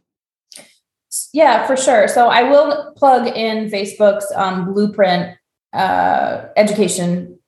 Yeah, 1.33 1.65
for 1.65 1.75
sure. 1.75 2.07
So 2.07 2.27
I 2.27 2.43
will 2.43 2.93
plug 2.95 3.27
in 3.27 3.69
Facebook's 3.69 4.31
um, 4.35 4.73
Blueprint 4.73 5.37
uh, 5.73 6.45
education 6.55 7.39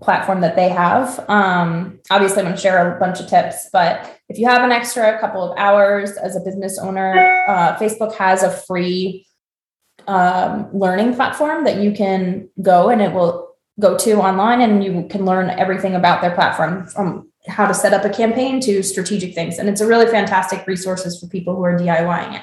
platform 0.00 0.40
that 0.40 0.56
they 0.56 0.68
have. 0.68 1.24
Um, 1.28 2.00
obviously, 2.10 2.38
I'm 2.38 2.46
going 2.46 2.56
to 2.56 2.60
share 2.60 2.96
a 2.96 2.98
bunch 2.98 3.20
of 3.20 3.28
tips, 3.28 3.68
but 3.72 4.18
if 4.28 4.38
you 4.38 4.46
have 4.46 4.62
an 4.62 4.72
extra 4.72 5.18
couple 5.18 5.42
of 5.42 5.56
hours 5.58 6.12
as 6.12 6.36
a 6.36 6.40
business 6.40 6.78
owner, 6.78 7.44
uh, 7.48 7.76
Facebook 7.76 8.14
has 8.14 8.42
a 8.42 8.50
free 8.50 9.26
um, 10.06 10.68
learning 10.72 11.14
platform 11.14 11.64
that 11.64 11.82
you 11.82 11.92
can 11.92 12.48
go 12.60 12.88
and 12.90 13.00
it 13.00 13.12
will 13.12 13.53
go 13.80 13.96
to 13.98 14.20
online 14.20 14.60
and 14.60 14.84
you 14.84 15.06
can 15.10 15.24
learn 15.24 15.50
everything 15.50 15.94
about 15.94 16.20
their 16.20 16.34
platform 16.34 16.86
from 16.86 17.30
how 17.46 17.66
to 17.66 17.74
set 17.74 17.92
up 17.92 18.04
a 18.04 18.08
campaign 18.10 18.60
to 18.60 18.82
strategic 18.82 19.34
things. 19.34 19.58
And 19.58 19.68
it's 19.68 19.80
a 19.80 19.86
really 19.86 20.06
fantastic 20.06 20.66
resources 20.66 21.20
for 21.20 21.26
people 21.26 21.56
who 21.56 21.64
are 21.64 21.78
DIYing 21.78 22.38
it. 22.38 22.42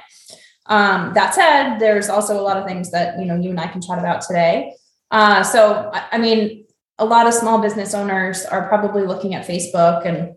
Um, 0.67 1.13
that 1.15 1.33
said, 1.33 1.79
there's 1.79 2.09
also 2.09 2.39
a 2.39 2.43
lot 2.43 2.57
of 2.57 2.65
things 2.67 2.91
that 2.91 3.19
you 3.19 3.25
know 3.25 3.35
you 3.35 3.49
and 3.49 3.59
I 3.59 3.67
can 3.67 3.81
chat 3.81 3.97
about 3.97 4.21
today. 4.21 4.75
Uh, 5.09 5.43
so, 5.43 5.91
I 5.93 6.17
mean, 6.17 6.65
a 6.97 7.05
lot 7.05 7.27
of 7.27 7.33
small 7.33 7.59
business 7.59 7.93
owners 7.93 8.45
are 8.45 8.67
probably 8.67 9.03
looking 9.03 9.33
at 9.33 9.45
Facebook 9.45 10.05
and 10.05 10.35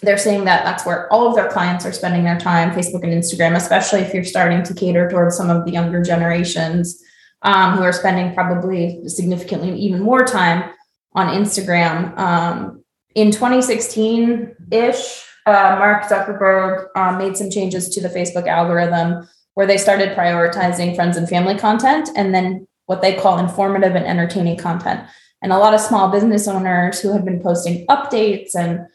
they're 0.00 0.18
saying 0.18 0.46
that 0.46 0.64
that's 0.64 0.84
where 0.84 1.12
all 1.12 1.28
of 1.28 1.36
their 1.36 1.48
clients 1.48 1.86
are 1.86 1.92
spending 1.92 2.24
their 2.24 2.38
time, 2.38 2.70
Facebook 2.70 3.04
and 3.04 3.12
Instagram, 3.12 3.54
especially 3.54 4.00
if 4.00 4.12
you're 4.12 4.24
starting 4.24 4.64
to 4.64 4.74
cater 4.74 5.08
towards 5.08 5.36
some 5.36 5.48
of 5.48 5.64
the 5.64 5.70
younger 5.70 6.02
generations 6.02 7.00
um, 7.42 7.76
who 7.76 7.82
are 7.82 7.92
spending 7.92 8.34
probably 8.34 9.06
significantly 9.08 9.76
even 9.78 10.00
more 10.00 10.24
time 10.24 10.70
on 11.14 11.28
Instagram. 11.28 12.16
Um, 12.18 12.84
in 13.14 13.30
2016 13.30 14.54
ish, 14.70 15.24
uh, 15.46 15.76
Mark 15.78 16.04
Zuckerberg 16.04 16.86
uh, 16.94 17.18
made 17.18 17.36
some 17.36 17.50
changes 17.50 17.88
to 17.90 18.00
the 18.00 18.08
Facebook 18.08 18.46
algorithm 18.46 19.28
where 19.54 19.66
they 19.66 19.76
started 19.76 20.16
prioritizing 20.16 20.94
friends 20.94 21.16
and 21.16 21.28
family 21.28 21.58
content 21.58 22.08
and 22.16 22.34
then 22.34 22.66
what 22.86 23.02
they 23.02 23.14
call 23.14 23.38
informative 23.38 23.94
and 23.94 24.06
entertaining 24.06 24.56
content. 24.56 25.02
And 25.42 25.52
a 25.52 25.58
lot 25.58 25.74
of 25.74 25.80
small 25.80 26.10
business 26.10 26.46
owners 26.46 27.00
who 27.00 27.12
had 27.12 27.24
been 27.24 27.42
posting 27.42 27.86
updates 27.88 28.54
and 28.54 28.86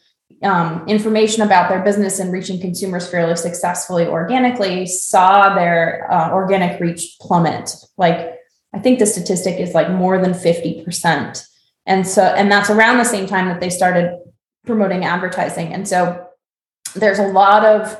um, 0.42 0.86
information 0.88 1.42
about 1.42 1.68
their 1.68 1.82
business 1.82 2.18
and 2.18 2.32
reaching 2.32 2.60
consumers 2.60 3.08
fairly 3.08 3.36
successfully 3.36 4.06
organically 4.06 4.86
saw 4.86 5.54
their 5.54 6.10
uh, 6.10 6.30
organic 6.30 6.80
reach 6.80 7.16
plummet. 7.20 7.74
Like 7.96 8.37
I 8.74 8.78
think 8.78 8.98
the 8.98 9.06
statistic 9.06 9.58
is 9.58 9.74
like 9.74 9.90
more 9.90 10.20
than 10.20 10.32
50%. 10.32 11.46
And 11.86 12.06
so, 12.06 12.22
and 12.22 12.52
that's 12.52 12.70
around 12.70 12.98
the 12.98 13.04
same 13.04 13.26
time 13.26 13.48
that 13.48 13.60
they 13.60 13.70
started 13.70 14.18
promoting 14.66 15.04
advertising. 15.04 15.72
And 15.72 15.88
so 15.88 16.26
there's 16.94 17.18
a 17.18 17.26
lot 17.26 17.64
of 17.64 17.98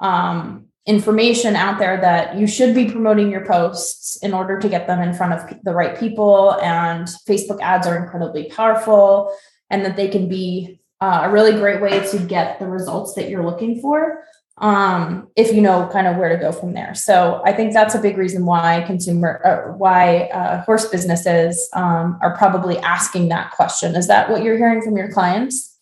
um, 0.00 0.66
information 0.86 1.56
out 1.56 1.78
there 1.78 2.00
that 2.00 2.36
you 2.36 2.46
should 2.46 2.74
be 2.74 2.90
promoting 2.90 3.30
your 3.30 3.44
posts 3.44 4.16
in 4.22 4.32
order 4.32 4.58
to 4.60 4.68
get 4.68 4.86
them 4.86 5.00
in 5.00 5.14
front 5.14 5.32
of 5.32 5.64
the 5.64 5.74
right 5.74 5.98
people. 5.98 6.52
And 6.62 7.08
Facebook 7.28 7.60
ads 7.60 7.86
are 7.86 7.96
incredibly 7.96 8.44
powerful 8.50 9.36
and 9.70 9.84
that 9.84 9.96
they 9.96 10.08
can 10.08 10.28
be 10.28 10.80
uh, 11.00 11.22
a 11.24 11.30
really 11.30 11.52
great 11.52 11.80
way 11.80 12.06
to 12.08 12.18
get 12.18 12.60
the 12.60 12.66
results 12.66 13.14
that 13.14 13.28
you're 13.28 13.44
looking 13.44 13.80
for 13.80 14.24
um, 14.58 15.28
if 15.36 15.52
you 15.52 15.60
know 15.60 15.88
kind 15.92 16.06
of 16.06 16.16
where 16.16 16.28
to 16.28 16.36
go 16.36 16.52
from 16.52 16.74
there. 16.74 16.94
So 16.94 17.42
I 17.44 17.52
think 17.52 17.72
that's 17.72 17.94
a 17.94 18.00
big 18.00 18.16
reason 18.16 18.46
why 18.46 18.84
consumer, 18.86 19.40
uh, 19.44 19.76
why 19.76 20.28
uh, 20.32 20.62
horse 20.62 20.86
businesses 20.86 21.68
um, 21.72 22.18
are 22.22 22.36
probably 22.36 22.78
asking 22.78 23.28
that 23.28 23.50
question. 23.50 23.96
Is 23.96 24.06
that 24.06 24.30
what 24.30 24.42
you're 24.42 24.56
hearing 24.56 24.82
from 24.82 24.96
your 24.96 25.10
clients? 25.10 25.74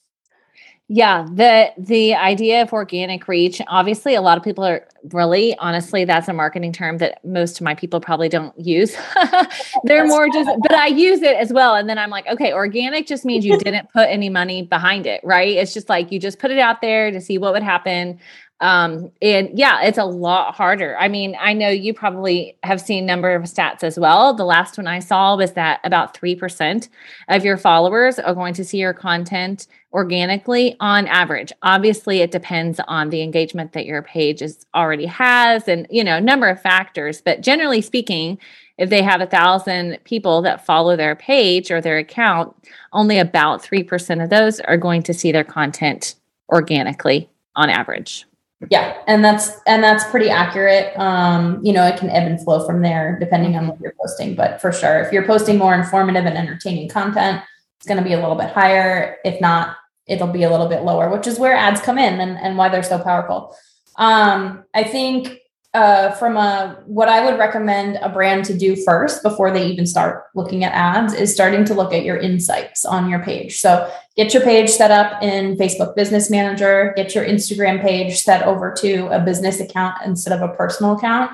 Yeah, 0.95 1.27
the 1.33 1.73
the 1.79 2.15
idea 2.15 2.61
of 2.61 2.73
organic 2.75 3.27
reach, 3.27 3.63
obviously 3.67 4.15
a 4.15 4.21
lot 4.21 4.37
of 4.37 4.45
people 4.45 4.63
are 4.63 4.87
really 5.11 5.57
honestly 5.57 6.05
that's 6.05 6.29
a 6.29 6.35
marketing 6.35 6.73
term 6.73 6.99
that 6.99 7.25
most 7.25 7.61
of 7.61 7.65
my 7.65 7.75
people 7.75 7.99
probably 7.99 8.29
don't 8.29 8.59
use. 8.59 8.95
They're 9.85 10.07
more 10.07 10.29
just 10.29 10.51
but 10.61 10.75
I 10.75 10.89
use 10.89 11.23
it 11.23 11.37
as 11.37 11.51
well 11.51 11.77
and 11.77 11.89
then 11.89 11.97
I'm 11.97 12.11
like, 12.11 12.27
okay, 12.27 12.53
organic 12.53 13.07
just 13.07 13.25
means 13.25 13.47
you 13.47 13.57
didn't 13.65 13.91
put 13.91 14.09
any 14.11 14.29
money 14.29 14.65
behind 14.65 15.07
it, 15.07 15.23
right? 15.25 15.57
It's 15.57 15.73
just 15.73 15.89
like 15.89 16.13
you 16.13 16.19
just 16.19 16.39
put 16.39 16.51
it 16.51 16.59
out 16.59 16.83
there 16.83 17.11
to 17.11 17.23
see 17.23 17.39
what 17.39 17.55
would 17.55 17.63
happen. 17.63 18.21
Um, 18.63 19.11
and 19.21 19.51
yeah, 19.59 19.83
it's 19.83 19.99
a 19.99 20.05
lot 20.05 20.55
harder. 20.55 20.97
I 20.97 21.09
mean, 21.09 21.37
I 21.41 21.53
know 21.53 21.69
you 21.69 21.93
probably 21.93 22.57
have 22.63 22.81
seen 22.81 23.05
number 23.05 23.35
of 23.35 23.43
stats 23.43 23.83
as 23.83 23.99
well. 23.99 24.35
The 24.35 24.45
last 24.45 24.79
one 24.79 24.87
I 24.87 25.01
saw 25.01 25.37
was 25.37 25.55
that 25.55 25.81
about 25.83 26.17
3% 26.17 26.89
of 27.29 27.45
your 27.45 27.57
followers 27.57 28.21
are 28.21 28.35
going 28.35 28.55
to 28.55 28.65
see 28.65 28.79
your 28.79 28.95
content 28.95 29.67
organically 29.93 30.77
on 30.79 31.09
average. 31.09 31.53
Obviously, 31.65 32.21
it 32.21 32.31
depends 32.31 32.81
on 32.87 33.11
the 33.11 33.23
engagement 33.23 33.73
that 33.73 33.85
your 33.85 34.01
page 34.01 34.41
is 34.41 34.65
already 34.77 35.07
has 35.07 35.67
and, 35.67 35.89
you 35.91 36.05
know, 36.05 36.21
number 36.21 36.49
of 36.49 36.63
factors, 36.63 37.21
but 37.21 37.41
generally 37.41 37.81
speaking, 37.81 38.39
if 38.79 38.91
they 38.91 39.03
have 39.03 39.21
a 39.21 39.27
thousand 39.27 39.99
people 40.05 40.41
that 40.43 40.65
follow 40.65 40.95
their 40.95 41.17
page 41.17 41.73
or 41.73 41.81
their 41.81 41.99
account, 41.99 42.55
only 42.93 43.19
about 43.19 43.61
3% 43.61 44.23
of 44.23 44.31
those 44.31 44.61
are 44.61 44.77
going 44.77 45.03
to 45.03 45.13
see 45.13 45.33
their 45.33 45.43
content 45.43 46.15
organically 46.49 47.29
on 47.57 47.69
average 47.69 48.25
yeah 48.71 48.99
and 49.07 49.25
that's 49.25 49.61
and 49.67 49.83
that's 49.83 50.05
pretty 50.11 50.31
accurate. 50.31 50.97
Um 50.99 51.61
you 51.65 51.73
know 51.73 51.87
it 51.87 51.99
can 51.99 52.11
ebb 52.11 52.27
and 52.27 52.43
flow 52.43 52.67
from 52.67 52.83
there 52.83 53.19
depending 53.19 53.57
on 53.57 53.69
what 53.69 53.81
you're 53.81 53.95
posting 54.01 54.35
but 54.35 54.61
for 54.61 54.73
sure 54.73 55.01
if 55.01 55.13
you're 55.13 55.27
posting 55.27 55.59
more 55.59 55.75
informative 55.75 56.27
and 56.27 56.37
entertaining 56.37 56.89
content 56.89 57.43
it's 57.79 57.87
going 57.89 57.99
to 57.99 58.05
be 58.05 58.13
a 58.13 58.21
little 58.21 58.37
bit 58.37 58.51
higher. 58.51 59.17
If 59.25 59.41
not 59.41 59.77
it'll 60.07 60.29
be 60.29 60.45
a 60.45 60.51
little 60.51 60.69
bit 60.69 60.83
lower 60.83 61.11
which 61.11 61.27
is 61.27 61.39
where 61.39 61.55
ads 61.55 61.81
come 61.81 61.99
in 61.99 62.21
and, 62.21 62.39
and 62.39 62.57
why 62.57 62.69
they're 62.69 62.83
so 62.83 62.99
powerful. 62.99 63.57
Um 63.97 64.65
i 64.75 64.85
think 64.85 65.39
uh, 65.75 66.11
from 66.13 66.37
a 66.37 66.83
what 66.85 67.09
I 67.09 67.25
would 67.25 67.39
recommend 67.39 67.99
a 68.03 68.09
brand 68.09 68.45
to 68.47 68.57
do 68.57 68.77
first 68.77 69.23
before 69.23 69.51
they 69.51 69.67
even 69.67 69.87
start 69.87 70.25
looking 70.35 70.65
at 70.65 70.73
ads 70.73 71.15
is 71.15 71.33
starting 71.33 71.65
to 71.65 71.75
look 71.75 71.95
at 71.95 72.05
your 72.05 72.19
insights 72.19 72.85
on 72.85 73.09
your 73.09 73.21
page. 73.21 73.59
So 73.59 73.91
get 74.17 74.35
your 74.35 74.43
page 74.43 74.71
set 74.71 74.91
up 74.91 75.23
in 75.23 75.57
Facebook 75.57 75.95
Business 75.95 76.31
Manager, 76.31 76.93
get 76.97 77.15
your 77.15 77.25
Instagram 77.25 77.81
page 77.81 78.19
set 78.19 78.43
over 78.43 78.73
to 78.79 79.07
a 79.07 79.21
business 79.21 79.61
account 79.61 79.97
instead 80.05 80.39
of 80.39 80.49
a 80.49 80.55
personal 80.55 80.97
account. 80.97 81.33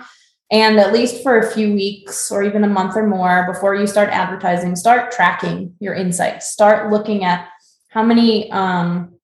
And 0.51 0.79
at 0.79 0.93
least 0.93 1.23
for 1.23 1.39
a 1.39 1.51
few 1.51 1.75
weeks 1.75 2.31
or 2.31 2.43
even 2.43 2.65
a 2.65 2.69
month 2.69 2.97
or 2.97 3.07
more 3.07 3.47
before 3.53 3.75
you 3.75 3.87
start 3.87 4.09
advertising, 4.09 4.77
start 4.77 5.13
tracking 5.13 5.75
your 5.79 5.95
insights. 5.95 6.51
Start 6.51 6.91
looking 6.91 7.25
at 7.25 7.49
how 7.89 8.03
many 8.03 8.51
um, 8.51 9.15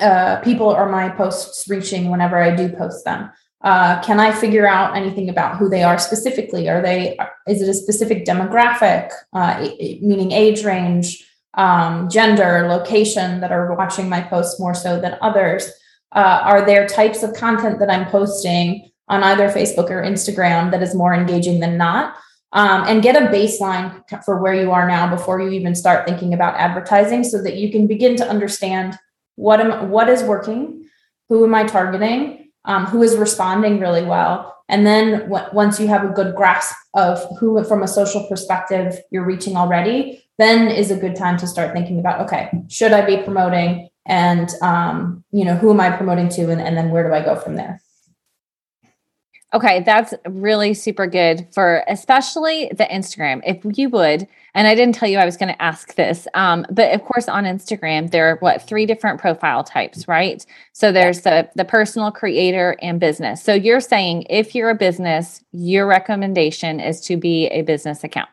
uh, 0.00 0.40
people 0.40 0.68
are 0.68 0.88
my 0.88 1.08
posts 1.08 1.66
reaching 1.68 2.10
whenever 2.10 2.36
I 2.36 2.54
do 2.54 2.68
post 2.68 3.04
them 3.04 3.30
uh, 3.62 4.02
can 4.02 4.18
I 4.18 4.32
figure 4.32 4.66
out 4.66 4.96
anything 4.96 5.28
about 5.28 5.56
who 5.56 5.68
they 5.68 5.82
are 5.82 5.98
specifically? 5.98 6.68
Are 6.68 6.82
they, 6.82 7.16
is 7.46 7.62
it 7.62 7.68
a 7.68 7.74
specific 7.74 8.24
demographic, 8.24 9.10
uh, 9.32 9.68
meaning 10.00 10.32
age 10.32 10.64
range, 10.64 11.24
um, 11.54 12.08
gender, 12.08 12.66
location 12.68 13.40
that 13.40 13.52
are 13.52 13.74
watching 13.74 14.08
my 14.08 14.20
posts 14.20 14.58
more 14.58 14.74
so 14.74 15.00
than 15.00 15.18
others? 15.20 15.70
Uh, 16.12 16.40
are 16.42 16.64
there 16.64 16.86
types 16.86 17.22
of 17.22 17.34
content 17.34 17.78
that 17.78 17.90
I'm 17.90 18.06
posting 18.06 18.90
on 19.08 19.22
either 19.22 19.48
Facebook 19.48 19.90
or 19.90 20.02
Instagram 20.02 20.70
that 20.70 20.82
is 20.82 20.94
more 20.94 21.14
engaging 21.14 21.60
than 21.60 21.76
not? 21.76 22.16
Um, 22.54 22.84
and 22.86 23.02
get 23.02 23.16
a 23.16 23.26
baseline 23.26 24.02
for 24.24 24.42
where 24.42 24.54
you 24.54 24.72
are 24.72 24.86
now 24.86 25.08
before 25.08 25.40
you 25.40 25.48
even 25.50 25.74
start 25.74 26.06
thinking 26.06 26.34
about 26.34 26.56
advertising 26.56 27.24
so 27.24 27.42
that 27.42 27.56
you 27.56 27.72
can 27.72 27.86
begin 27.86 28.14
to 28.16 28.28
understand 28.28 28.98
what 29.36 29.58
am 29.58 29.88
what 29.90 30.10
is 30.10 30.22
working, 30.22 30.86
who 31.30 31.44
am 31.44 31.54
I 31.54 31.64
targeting, 31.64 32.50
um, 32.66 32.84
who 32.84 33.02
is 33.02 33.16
responding 33.16 33.80
really 33.80 34.04
well. 34.04 34.54
And 34.68 34.86
then 34.86 35.30
w- 35.30 35.48
once 35.52 35.80
you 35.80 35.88
have 35.88 36.04
a 36.04 36.12
good 36.12 36.34
grasp 36.34 36.74
of 36.94 37.24
who, 37.38 37.62
from 37.64 37.82
a 37.82 37.88
social 37.88 38.26
perspective, 38.28 38.98
you're 39.10 39.24
reaching 39.24 39.56
already, 39.56 40.22
then 40.42 40.68
is 40.68 40.90
a 40.90 40.96
good 40.96 41.16
time 41.16 41.38
to 41.38 41.46
start 41.46 41.72
thinking 41.72 41.98
about 41.98 42.20
okay, 42.22 42.50
should 42.68 42.92
I 42.92 43.06
be 43.06 43.18
promoting? 43.18 43.88
And 44.06 44.50
um, 44.62 45.24
you 45.32 45.44
know, 45.44 45.54
who 45.54 45.70
am 45.70 45.80
I 45.80 45.90
promoting 45.90 46.28
to? 46.30 46.50
And, 46.50 46.60
and 46.60 46.76
then 46.76 46.90
where 46.90 47.06
do 47.06 47.14
I 47.14 47.22
go 47.22 47.36
from 47.36 47.54
there? 47.54 47.80
Okay, 49.54 49.82
that's 49.84 50.14
really 50.26 50.72
super 50.72 51.06
good 51.06 51.46
for 51.52 51.84
especially 51.86 52.70
the 52.74 52.84
Instagram. 52.84 53.42
If 53.44 53.58
you 53.76 53.90
would, 53.90 54.26
and 54.54 54.66
I 54.66 54.74
didn't 54.74 54.94
tell 54.94 55.10
you 55.10 55.18
I 55.18 55.26
was 55.26 55.36
going 55.36 55.52
to 55.52 55.62
ask 55.62 55.94
this, 55.94 56.26
um, 56.32 56.64
but 56.70 56.94
of 56.94 57.04
course 57.04 57.28
on 57.28 57.44
Instagram 57.44 58.10
there 58.10 58.30
are 58.30 58.36
what 58.36 58.62
three 58.62 58.86
different 58.86 59.20
profile 59.20 59.62
types, 59.62 60.08
right? 60.08 60.44
So 60.72 60.90
there's 60.90 61.20
the 61.20 61.50
the 61.54 61.66
personal, 61.66 62.10
creator, 62.10 62.76
and 62.80 62.98
business. 62.98 63.42
So 63.42 63.52
you're 63.52 63.80
saying 63.80 64.24
if 64.30 64.54
you're 64.54 64.70
a 64.70 64.74
business, 64.74 65.44
your 65.52 65.86
recommendation 65.86 66.80
is 66.80 67.02
to 67.02 67.18
be 67.18 67.46
a 67.48 67.60
business 67.60 68.04
account 68.04 68.30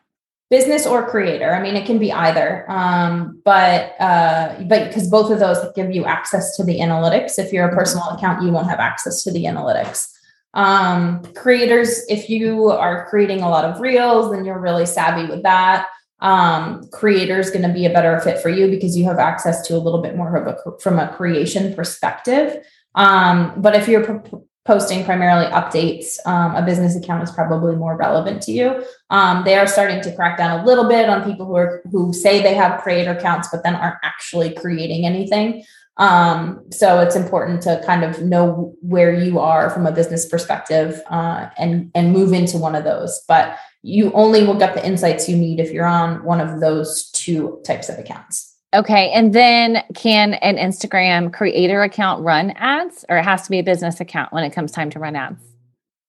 business 0.49 0.87
or 0.87 1.07
creator 1.07 1.53
i 1.53 1.61
mean 1.61 1.75
it 1.75 1.85
can 1.85 1.99
be 1.99 2.11
either 2.11 2.65
um, 2.69 3.39
but 3.45 3.93
uh, 3.99 4.55
but 4.67 4.87
because 4.87 5.07
both 5.09 5.31
of 5.31 5.39
those 5.39 5.57
give 5.75 5.91
you 5.91 6.05
access 6.05 6.55
to 6.57 6.63
the 6.63 6.79
analytics 6.79 7.37
if 7.37 7.53
you're 7.53 7.69
a 7.69 7.75
personal 7.75 8.07
account 8.09 8.41
you 8.43 8.51
won't 8.51 8.69
have 8.69 8.79
access 8.79 9.23
to 9.23 9.31
the 9.31 9.45
analytics 9.45 10.07
um, 10.53 11.23
creators, 11.35 12.05
if 12.09 12.29
you 12.29 12.69
are 12.69 13.07
creating 13.09 13.41
a 13.41 13.49
lot 13.49 13.65
of 13.65 13.79
reels, 13.79 14.31
then 14.31 14.45
you're 14.45 14.59
really 14.59 14.85
savvy 14.85 15.29
with 15.29 15.43
that. 15.43 15.87
Um, 16.21 16.89
creator 16.91 17.39
is 17.39 17.49
going 17.49 17.61
to 17.61 17.73
be 17.73 17.85
a 17.85 17.93
better 17.93 18.19
fit 18.19 18.39
for 18.39 18.49
you 18.49 18.69
because 18.69 18.97
you 18.97 19.05
have 19.05 19.19
access 19.19 19.65
to 19.67 19.75
a 19.75 19.79
little 19.79 20.01
bit 20.01 20.17
more 20.17 20.35
of 20.35 20.47
a 20.47 20.79
from 20.79 20.99
a 20.99 21.07
creation 21.09 21.73
perspective. 21.73 22.65
Um, 22.95 23.53
but 23.57 23.75
if 23.75 23.87
you're 23.87 24.21
posting 24.69 25.03
primarily 25.03 25.47
updates, 25.47 26.23
um, 26.27 26.55
a 26.55 26.61
business 26.61 26.95
account 26.95 27.23
is 27.23 27.31
probably 27.31 27.75
more 27.75 27.97
relevant 27.97 28.39
to 28.43 28.51
you. 28.51 28.85
Um, 29.09 29.43
they 29.43 29.55
are 29.55 29.65
starting 29.65 29.99
to 30.01 30.15
crack 30.15 30.37
down 30.37 30.59
a 30.59 30.63
little 30.63 30.87
bit 30.87 31.09
on 31.09 31.23
people 31.23 31.47
who 31.47 31.55
are 31.55 31.81
who 31.91 32.13
say 32.13 32.43
they 32.43 32.53
have 32.53 32.81
creator 32.81 33.13
accounts 33.13 33.47
but 33.51 33.63
then 33.63 33.73
aren't 33.73 33.97
actually 34.03 34.53
creating 34.53 35.07
anything. 35.07 35.63
Um, 35.97 36.65
so 36.69 36.99
it's 36.99 37.15
important 37.15 37.63
to 37.63 37.81
kind 37.83 38.03
of 38.03 38.21
know 38.21 38.75
where 38.81 39.11
you 39.11 39.39
are 39.39 39.71
from 39.71 39.87
a 39.87 39.91
business 39.91 40.27
perspective 40.27 41.01
uh, 41.09 41.49
and 41.57 41.89
and 41.95 42.13
move 42.13 42.31
into 42.31 42.59
one 42.59 42.75
of 42.75 42.83
those. 42.83 43.23
But 43.27 43.57
you 43.81 44.11
only 44.13 44.45
will 44.45 44.59
get 44.59 44.75
the 44.75 44.85
insights 44.85 45.27
you 45.27 45.35
need 45.35 45.59
if 45.59 45.71
you're 45.71 45.87
on 45.87 46.23
one 46.23 46.41
of 46.41 46.59
those 46.59 47.09
two 47.09 47.59
types 47.65 47.89
of 47.89 47.97
accounts. 47.97 48.48
Okay. 48.73 49.09
And 49.11 49.33
then 49.33 49.83
can 49.95 50.35
an 50.35 50.57
Instagram 50.57 51.33
creator 51.33 51.81
account 51.81 52.23
run 52.23 52.51
ads 52.51 53.03
or 53.09 53.17
it 53.17 53.23
has 53.23 53.43
to 53.43 53.49
be 53.49 53.59
a 53.59 53.63
business 53.63 53.99
account 53.99 54.31
when 54.31 54.43
it 54.43 54.51
comes 54.51 54.71
time 54.71 54.89
to 54.91 54.99
run 54.99 55.15
ads? 55.15 55.41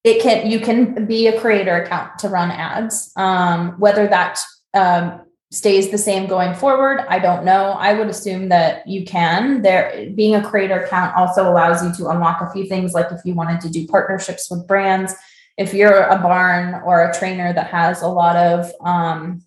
It 0.04 0.22
can, 0.22 0.50
you 0.50 0.60
can 0.60 1.06
be 1.06 1.26
a 1.26 1.40
creator 1.40 1.82
account 1.82 2.18
to 2.20 2.28
run 2.28 2.50
ads. 2.50 3.12
Um, 3.16 3.72
whether 3.78 4.06
that 4.08 4.38
um, 4.74 5.22
stays 5.52 5.90
the 5.90 5.98
same 5.98 6.28
going 6.28 6.54
forward 6.54 7.04
i 7.08 7.18
don't 7.18 7.44
know 7.44 7.72
i 7.72 7.92
would 7.92 8.06
assume 8.06 8.48
that 8.48 8.86
you 8.86 9.04
can 9.04 9.62
there 9.62 10.08
being 10.14 10.36
a 10.36 10.48
creator 10.48 10.84
account 10.84 11.14
also 11.16 11.50
allows 11.50 11.84
you 11.84 11.92
to 11.92 12.08
unlock 12.08 12.40
a 12.40 12.50
few 12.52 12.66
things 12.66 12.92
like 12.92 13.10
if 13.10 13.20
you 13.24 13.34
wanted 13.34 13.60
to 13.60 13.68
do 13.68 13.84
partnerships 13.88 14.48
with 14.48 14.64
brands 14.68 15.12
if 15.58 15.74
you're 15.74 16.04
a 16.04 16.18
barn 16.18 16.80
or 16.84 17.04
a 17.04 17.12
trainer 17.12 17.52
that 17.52 17.66
has 17.66 18.00
a 18.00 18.06
lot 18.06 18.36
of 18.36 18.70
um, 18.84 19.42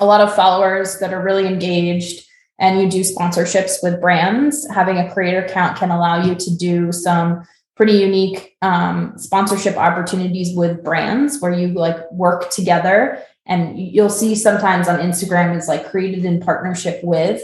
a 0.00 0.06
lot 0.06 0.20
of 0.20 0.34
followers 0.34 0.98
that 0.98 1.12
are 1.12 1.22
really 1.22 1.46
engaged 1.46 2.26
and 2.58 2.80
you 2.80 2.90
do 2.90 3.00
sponsorships 3.00 3.82
with 3.82 4.00
brands 4.00 4.68
having 4.70 4.98
a 4.98 5.12
creator 5.12 5.44
account 5.44 5.78
can 5.78 5.90
allow 5.90 6.22
you 6.22 6.34
to 6.34 6.56
do 6.56 6.92
some 6.92 7.42
pretty 7.76 7.94
unique 7.94 8.56
um, 8.60 9.14
sponsorship 9.16 9.76
opportunities 9.76 10.54
with 10.54 10.84
brands 10.84 11.40
where 11.40 11.52
you 11.52 11.68
like 11.68 12.10
work 12.12 12.50
together 12.50 13.22
and 13.46 13.78
you'll 13.78 14.10
see 14.10 14.34
sometimes 14.34 14.86
on 14.86 15.00
Instagram 15.00 15.56
is 15.56 15.66
like 15.66 15.90
created 15.90 16.24
in 16.24 16.40
partnership 16.40 17.00
with 17.02 17.42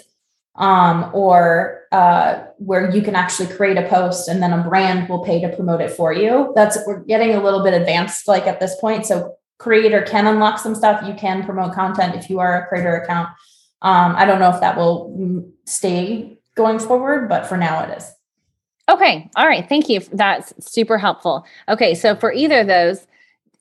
um, 0.57 1.11
or 1.15 1.83
uh, 1.93 2.45
where 2.59 2.91
you 2.91 3.03
can 3.03 3.15
actually 3.15 3.49
create 3.55 3.77
a 3.77 3.89
post 3.89 4.29
and 4.29 4.43
then 4.43 4.53
a 4.53 4.63
brand 4.63 5.09
will 5.09 5.25
pay 5.25 5.41
to 5.41 5.55
promote 5.55 5.81
it 5.81 5.91
for 5.91 6.13
you. 6.13 6.53
That's 6.55 6.79
we're 6.87 7.01
getting 7.01 7.35
a 7.35 7.43
little 7.43 7.63
bit 7.63 7.75
advanced 7.75 8.29
like 8.29 8.47
at 8.47 8.61
this 8.61 8.79
point. 8.81 9.07
So 9.07 9.36
creator 9.59 10.03
can 10.03 10.27
unlock 10.27 10.59
some 10.59 10.75
stuff. 10.75 11.07
You 11.07 11.15
can 11.15 11.45
promote 11.45 11.75
content 11.75 12.15
if 12.15 12.29
you 12.29 12.41
are 12.41 12.63
a 12.63 12.67
creator 12.67 12.97
account. 12.97 13.29
Um, 13.83 14.15
I 14.17 14.25
don't 14.25 14.41
know 14.41 14.51
if 14.51 14.61
that 14.61 14.77
will 14.77 15.51
stay 15.65 16.39
going 16.55 16.79
forward, 16.79 17.29
but 17.29 17.47
for 17.47 17.57
now 17.57 17.83
it 17.85 17.97
is. 17.97 18.13
Okay. 18.89 19.29
All 19.37 19.47
right. 19.47 19.69
Thank 19.69 19.89
you. 19.89 20.01
That's 20.13 20.53
super 20.61 20.99
helpful. 20.99 21.45
Okay. 21.69 21.95
So 21.95 22.15
for 22.15 22.33
either 22.33 22.61
of 22.61 22.67
those, 22.67 23.07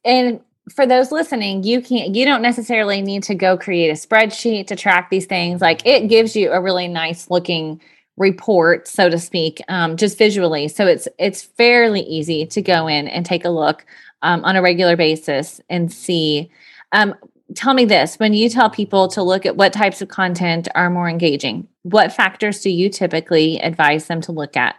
and 0.03 0.39
for 0.73 0.85
those 0.85 1.11
listening, 1.11 1.63
you 1.63 1.81
can't, 1.81 2.15
you 2.15 2.25
don't 2.25 2.41
necessarily 2.41 3.01
need 3.01 3.23
to 3.23 3.35
go 3.35 3.57
create 3.57 3.89
a 3.89 3.93
spreadsheet 3.93 4.67
to 4.67 4.75
track 4.75 5.09
these 5.09 5.25
things. 5.25 5.61
Like 5.61 5.85
it 5.85 6.09
gives 6.09 6.35
you 6.35 6.51
a 6.51 6.61
really 6.61 6.87
nice 6.87 7.29
looking 7.29 7.81
report, 8.17 8.87
so 8.87 9.09
to 9.09 9.19
speak, 9.19 9.61
um, 9.67 9.97
just 9.97 10.17
visually. 10.17 10.67
So 10.67 10.87
it's, 10.87 11.07
it's 11.19 11.41
fairly 11.41 12.01
easy 12.01 12.45
to 12.45 12.61
go 12.61 12.87
in 12.87 13.07
and 13.07 13.25
take 13.25 13.45
a 13.45 13.49
look 13.49 13.85
um, 14.25 14.43
on 14.43 14.55
a 14.55 14.61
regular 14.61 14.97
basis 14.97 15.61
and 15.69 15.93
see. 15.93 16.49
Um, 16.91 17.15
tell 17.53 17.73
me 17.73 17.85
this 17.85 18.15
when 18.15 18.33
you 18.33 18.49
tell 18.49 18.69
people 18.69 19.07
to 19.09 19.21
look 19.21 19.45
at 19.45 19.55
what 19.55 19.71
types 19.71 20.01
of 20.01 20.09
content 20.09 20.67
are 20.75 20.89
more 20.89 21.07
engaging, 21.07 21.67
what 21.83 22.11
factors 22.11 22.61
do 22.61 22.69
you 22.69 22.89
typically 22.89 23.59
advise 23.59 24.07
them 24.07 24.21
to 24.21 24.31
look 24.31 24.57
at? 24.57 24.75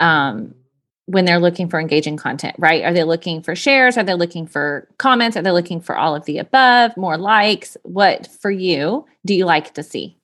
Um, 0.00 0.54
when 1.06 1.26
they're 1.26 1.40
looking 1.40 1.68
for 1.68 1.78
engaging 1.78 2.16
content, 2.16 2.56
right? 2.58 2.82
Are 2.82 2.92
they 2.92 3.04
looking 3.04 3.42
for 3.42 3.54
shares? 3.54 3.98
Are 3.98 4.04
they 4.04 4.14
looking 4.14 4.46
for 4.46 4.88
comments? 4.96 5.36
Are 5.36 5.42
they 5.42 5.50
looking 5.50 5.80
for 5.82 5.96
all 5.96 6.14
of 6.14 6.24
the 6.24 6.38
above, 6.38 6.96
more 6.96 7.18
likes? 7.18 7.76
What 7.82 8.26
for 8.40 8.50
you 8.50 9.04
do 9.26 9.34
you 9.34 9.44
like 9.44 9.74
to 9.74 9.82
see? 9.82 10.16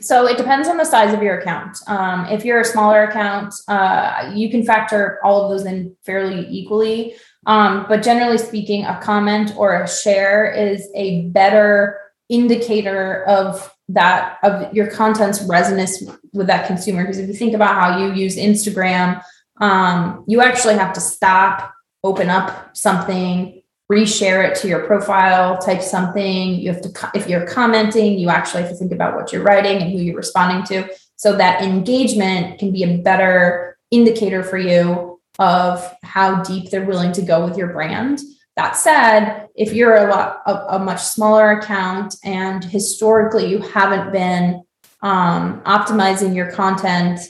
So 0.00 0.26
it 0.26 0.36
depends 0.36 0.66
on 0.66 0.76
the 0.76 0.84
size 0.84 1.14
of 1.14 1.22
your 1.22 1.38
account. 1.38 1.76
Um, 1.86 2.26
if 2.26 2.44
you're 2.44 2.60
a 2.60 2.64
smaller 2.64 3.04
account, 3.04 3.54
uh, 3.68 4.32
you 4.34 4.50
can 4.50 4.64
factor 4.64 5.20
all 5.22 5.44
of 5.44 5.50
those 5.50 5.66
in 5.66 5.94
fairly 6.04 6.46
equally. 6.48 7.14
Um, 7.46 7.86
but 7.88 8.02
generally 8.02 8.38
speaking, 8.38 8.84
a 8.84 9.00
comment 9.00 9.52
or 9.56 9.82
a 9.82 9.88
share 9.88 10.50
is 10.50 10.88
a 10.94 11.22
better 11.28 12.00
indicator 12.28 13.24
of 13.24 13.70
that 13.88 14.38
of 14.42 14.72
your 14.72 14.90
content's 14.90 15.42
resonance 15.42 16.02
with 16.32 16.46
that 16.46 16.66
consumer. 16.66 17.02
Because 17.02 17.18
if 17.18 17.28
you 17.28 17.34
think 17.34 17.54
about 17.54 17.74
how 17.74 17.98
you 17.98 18.14
use 18.14 18.36
Instagram 18.36 19.22
um, 19.58 20.24
you 20.26 20.40
actually 20.40 20.74
have 20.74 20.92
to 20.94 21.00
stop, 21.00 21.72
open 22.02 22.28
up 22.28 22.76
something, 22.76 23.62
reshare 23.90 24.48
it 24.48 24.56
to 24.56 24.68
your 24.68 24.86
profile, 24.86 25.58
type 25.58 25.82
something. 25.82 26.54
You 26.54 26.72
have 26.72 26.82
to, 26.82 27.10
if 27.14 27.28
you're 27.28 27.46
commenting, 27.46 28.18
you 28.18 28.30
actually 28.30 28.62
have 28.62 28.72
to 28.72 28.76
think 28.76 28.92
about 28.92 29.14
what 29.14 29.32
you're 29.32 29.42
writing 29.42 29.82
and 29.82 29.92
who 29.92 29.98
you're 29.98 30.16
responding 30.16 30.64
to. 30.66 30.92
So 31.16 31.36
that 31.36 31.62
engagement 31.62 32.58
can 32.58 32.72
be 32.72 32.82
a 32.82 32.98
better 32.98 33.78
indicator 33.90 34.42
for 34.42 34.58
you 34.58 35.13
of 35.38 35.84
how 36.02 36.42
deep 36.42 36.70
they're 36.70 36.84
willing 36.84 37.12
to 37.12 37.22
go 37.22 37.44
with 37.44 37.56
your 37.56 37.72
brand. 37.72 38.20
That 38.56 38.76
said, 38.76 39.48
if 39.56 39.72
you're 39.72 39.96
a 39.96 40.10
lot 40.10 40.42
a, 40.46 40.76
a 40.76 40.78
much 40.78 41.02
smaller 41.02 41.52
account 41.52 42.14
and 42.24 42.62
historically 42.62 43.46
you 43.46 43.58
haven't 43.58 44.12
been 44.12 44.62
um, 45.02 45.60
optimizing 45.62 46.34
your 46.34 46.50
content 46.52 47.20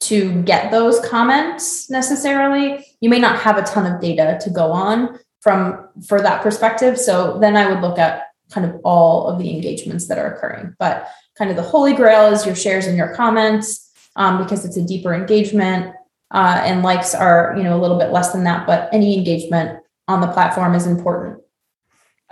to 0.00 0.42
get 0.42 0.70
those 0.70 1.00
comments 1.00 1.88
necessarily. 1.88 2.84
You 3.00 3.08
may 3.08 3.18
not 3.18 3.40
have 3.40 3.56
a 3.56 3.62
ton 3.62 3.90
of 3.90 4.00
data 4.00 4.38
to 4.42 4.50
go 4.50 4.70
on 4.70 5.18
from 5.40 5.88
for 6.06 6.20
that 6.20 6.42
perspective. 6.42 6.98
So 6.98 7.38
then 7.38 7.56
I 7.56 7.70
would 7.70 7.80
look 7.80 7.98
at 7.98 8.24
kind 8.50 8.66
of 8.66 8.80
all 8.84 9.26
of 9.26 9.38
the 9.38 9.50
engagements 9.50 10.06
that 10.08 10.18
are 10.18 10.34
occurring. 10.34 10.74
But 10.78 11.08
kind 11.38 11.50
of 11.50 11.56
the 11.56 11.62
holy 11.62 11.94
grail 11.94 12.32
is 12.32 12.44
your 12.44 12.54
shares 12.54 12.86
and 12.86 12.96
your 12.96 13.14
comments 13.14 13.90
um, 14.16 14.42
because 14.42 14.64
it's 14.64 14.76
a 14.76 14.84
deeper 14.84 15.14
engagement. 15.14 15.94
Uh, 16.36 16.60
and 16.66 16.82
likes 16.82 17.14
are 17.14 17.54
you 17.56 17.62
know 17.62 17.74
a 17.74 17.80
little 17.80 17.98
bit 17.98 18.12
less 18.12 18.32
than 18.32 18.44
that, 18.44 18.66
but 18.66 18.90
any 18.92 19.16
engagement 19.16 19.80
on 20.06 20.20
the 20.20 20.26
platform 20.26 20.74
is 20.74 20.86
important. 20.86 21.40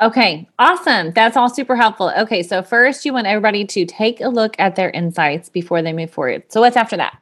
Okay, 0.02 0.46
awesome. 0.58 1.12
That's 1.12 1.38
all 1.38 1.48
super 1.48 1.74
helpful. 1.74 2.12
Okay, 2.18 2.42
so 2.42 2.62
first 2.62 3.06
you 3.06 3.14
want 3.14 3.26
everybody 3.26 3.64
to 3.64 3.86
take 3.86 4.20
a 4.20 4.28
look 4.28 4.56
at 4.58 4.76
their 4.76 4.90
insights 4.90 5.48
before 5.48 5.80
they 5.80 5.94
move 5.94 6.10
forward. 6.10 6.42
So 6.48 6.60
what's 6.60 6.76
after 6.76 6.98
that? 6.98 7.16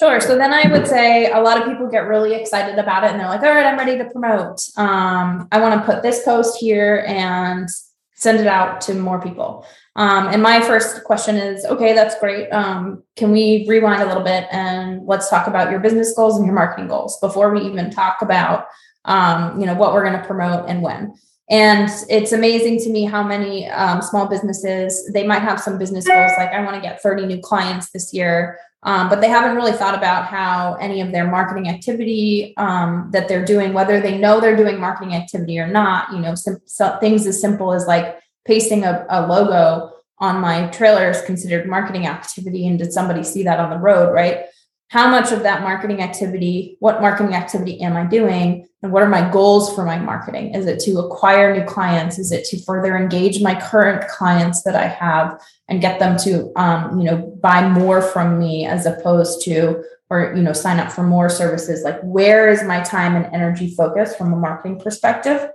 Sure. 0.00 0.20
So 0.20 0.36
then 0.36 0.52
I 0.52 0.68
would 0.68 0.88
say 0.88 1.30
a 1.30 1.40
lot 1.40 1.60
of 1.60 1.68
people 1.68 1.88
get 1.88 2.08
really 2.08 2.34
excited 2.34 2.78
about 2.78 3.04
it 3.04 3.10
and 3.10 3.20
they're 3.20 3.28
like, 3.28 3.42
all 3.42 3.50
right, 3.50 3.66
I'm 3.66 3.78
ready 3.78 3.98
to 3.98 4.04
promote. 4.04 4.60
Um, 4.76 5.46
I 5.52 5.60
want 5.60 5.80
to 5.80 5.86
put 5.92 6.02
this 6.02 6.24
post 6.24 6.58
here 6.58 7.04
and 7.06 7.68
send 8.14 8.40
it 8.40 8.46
out 8.48 8.80
to 8.82 8.94
more 8.94 9.20
people. 9.20 9.66
Um, 9.98 10.28
and 10.28 10.40
my 10.40 10.60
first 10.60 11.02
question 11.02 11.36
is, 11.36 11.64
okay, 11.64 11.92
that's 11.92 12.18
great. 12.20 12.48
Um, 12.50 13.02
can 13.16 13.32
we 13.32 13.66
rewind 13.68 14.00
a 14.00 14.06
little 14.06 14.22
bit 14.22 14.46
and 14.52 15.04
let's 15.06 15.28
talk 15.28 15.48
about 15.48 15.70
your 15.72 15.80
business 15.80 16.14
goals 16.14 16.36
and 16.36 16.46
your 16.46 16.54
marketing 16.54 16.86
goals 16.86 17.18
before 17.20 17.52
we 17.52 17.62
even 17.62 17.90
talk 17.90 18.22
about, 18.22 18.68
um, 19.06 19.60
you 19.60 19.66
know, 19.66 19.74
what 19.74 19.92
we're 19.92 20.04
going 20.04 20.18
to 20.18 20.24
promote 20.24 20.68
and 20.68 20.82
when. 20.82 21.14
And 21.50 21.90
it's 22.08 22.32
amazing 22.32 22.78
to 22.80 22.90
me 22.90 23.04
how 23.04 23.24
many 23.24 23.68
um, 23.70 24.00
small 24.00 24.28
businesses 24.28 25.10
they 25.12 25.26
might 25.26 25.42
have 25.42 25.58
some 25.58 25.78
business 25.78 26.06
goals 26.06 26.32
like 26.38 26.50
I 26.50 26.62
want 26.62 26.76
to 26.76 26.82
get 26.82 27.02
30 27.02 27.26
new 27.26 27.40
clients 27.40 27.90
this 27.90 28.14
year 28.14 28.58
um, 28.84 29.08
but 29.08 29.20
they 29.20 29.28
haven't 29.28 29.56
really 29.56 29.72
thought 29.72 29.96
about 29.96 30.26
how 30.26 30.74
any 30.74 31.00
of 31.00 31.10
their 31.10 31.28
marketing 31.28 31.68
activity 31.68 32.54
um, 32.56 33.08
that 33.12 33.26
they're 33.26 33.44
doing, 33.44 33.72
whether 33.72 34.00
they 34.00 34.16
know 34.16 34.40
they're 34.40 34.56
doing 34.56 34.78
marketing 34.78 35.14
activity 35.14 35.58
or 35.58 35.66
not, 35.66 36.12
you 36.12 36.20
know, 36.20 36.36
sim- 36.36 36.62
so 36.64 36.96
things 37.00 37.26
as 37.26 37.40
simple 37.40 37.72
as 37.72 37.86
like 37.86 38.18
pasting 38.48 38.82
a, 38.82 39.06
a 39.08 39.26
logo 39.26 39.92
on 40.18 40.40
my 40.40 40.66
trailer 40.68 41.10
is 41.10 41.22
considered 41.22 41.68
marketing 41.68 42.06
activity. 42.08 42.66
And 42.66 42.78
did 42.78 42.92
somebody 42.92 43.22
see 43.22 43.44
that 43.44 43.60
on 43.60 43.70
the 43.70 43.78
road, 43.78 44.12
right? 44.12 44.46
how 44.88 45.10
much 45.10 45.32
of 45.32 45.42
that 45.42 45.62
marketing 45.62 46.02
activity, 46.02 46.76
what 46.80 47.02
marketing 47.02 47.34
activity 47.34 47.80
am 47.82 47.96
I 47.96 48.06
doing? 48.06 48.66
And 48.82 48.90
what 48.90 49.02
are 49.02 49.08
my 49.08 49.30
goals 49.30 49.74
for 49.74 49.84
my 49.84 49.98
marketing? 49.98 50.54
Is 50.54 50.66
it 50.66 50.80
to 50.80 51.00
acquire 51.00 51.54
new 51.54 51.64
clients? 51.64 52.18
Is 52.18 52.32
it 52.32 52.46
to 52.46 52.62
further 52.62 52.96
engage 52.96 53.42
my 53.42 53.60
current 53.60 54.08
clients 54.08 54.62
that 54.62 54.74
I 54.74 54.86
have 54.86 55.40
and 55.68 55.82
get 55.82 55.98
them 55.98 56.16
to, 56.18 56.52
um, 56.56 56.98
you 56.98 57.04
know, 57.04 57.18
buy 57.42 57.68
more 57.68 58.00
from 58.00 58.38
me 58.38 58.64
as 58.64 58.86
opposed 58.86 59.42
to, 59.44 59.84
or, 60.08 60.32
you 60.34 60.42
know, 60.42 60.54
sign 60.54 60.80
up 60.80 60.90
for 60.90 61.02
more 61.02 61.28
services? 61.28 61.82
Like, 61.84 62.00
where 62.00 62.48
is 62.48 62.62
my 62.62 62.80
time 62.80 63.14
and 63.14 63.26
energy 63.34 63.74
focused 63.74 64.16
from 64.16 64.32
a 64.32 64.36
marketing 64.36 64.80
perspective? 64.80 65.50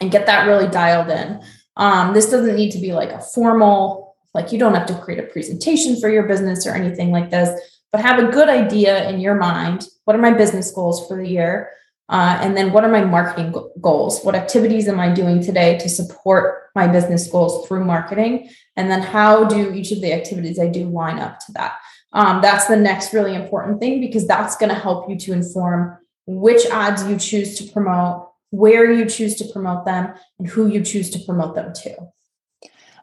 And 0.00 0.10
get 0.10 0.24
that 0.26 0.46
really 0.46 0.68
dialed 0.68 1.10
in. 1.10 1.42
Um, 1.76 2.14
this 2.14 2.30
doesn't 2.30 2.56
need 2.56 2.70
to 2.72 2.78
be 2.78 2.92
like 2.92 3.10
a 3.10 3.20
formal, 3.20 4.16
like, 4.32 4.52
you 4.52 4.58
don't 4.58 4.74
have 4.74 4.86
to 4.86 4.98
create 4.98 5.20
a 5.20 5.26
presentation 5.28 6.00
for 6.00 6.08
your 6.08 6.24
business 6.24 6.66
or 6.66 6.74
anything 6.74 7.10
like 7.10 7.30
this 7.30 7.60
but 7.92 8.00
have 8.00 8.18
a 8.18 8.32
good 8.32 8.48
idea 8.48 9.08
in 9.08 9.20
your 9.20 9.36
mind 9.36 9.86
what 10.04 10.16
are 10.16 10.20
my 10.20 10.32
business 10.32 10.70
goals 10.70 11.06
for 11.06 11.16
the 11.16 11.28
year? 11.28 11.70
Uh, 12.08 12.38
and 12.42 12.56
then 12.56 12.72
what 12.72 12.84
are 12.84 12.90
my 12.90 13.04
marketing 13.04 13.54
goals? 13.80 14.22
What 14.22 14.34
activities 14.34 14.88
am 14.88 15.00
i 15.00 15.10
doing 15.12 15.42
today 15.42 15.78
to 15.78 15.88
support 15.88 16.70
my 16.74 16.86
business 16.86 17.26
goals 17.28 17.66
through 17.66 17.84
marketing? 17.84 18.50
And 18.76 18.90
then 18.90 19.00
how 19.00 19.44
do 19.44 19.72
each 19.72 19.90
of 19.92 20.02
the 20.02 20.12
activities 20.12 20.58
i 20.58 20.68
do 20.68 20.84
line 20.88 21.18
up 21.18 21.40
to 21.40 21.52
that? 21.52 21.76
Um, 22.12 22.42
that's 22.42 22.66
the 22.66 22.76
next 22.76 23.14
really 23.14 23.34
important 23.34 23.80
thing 23.80 24.00
because 24.00 24.26
that's 24.26 24.56
going 24.56 24.68
to 24.68 24.78
help 24.78 25.08
you 25.08 25.16
to 25.20 25.32
inform 25.32 25.98
which 26.26 26.66
ads 26.66 27.06
you 27.06 27.18
choose 27.18 27.58
to 27.58 27.72
promote 27.72 28.23
where 28.56 28.90
you 28.90 29.04
choose 29.06 29.34
to 29.36 29.44
promote 29.52 29.84
them 29.84 30.14
and 30.38 30.48
who 30.48 30.66
you 30.66 30.82
choose 30.82 31.10
to 31.10 31.18
promote 31.20 31.54
them 31.54 31.72
to 31.72 31.94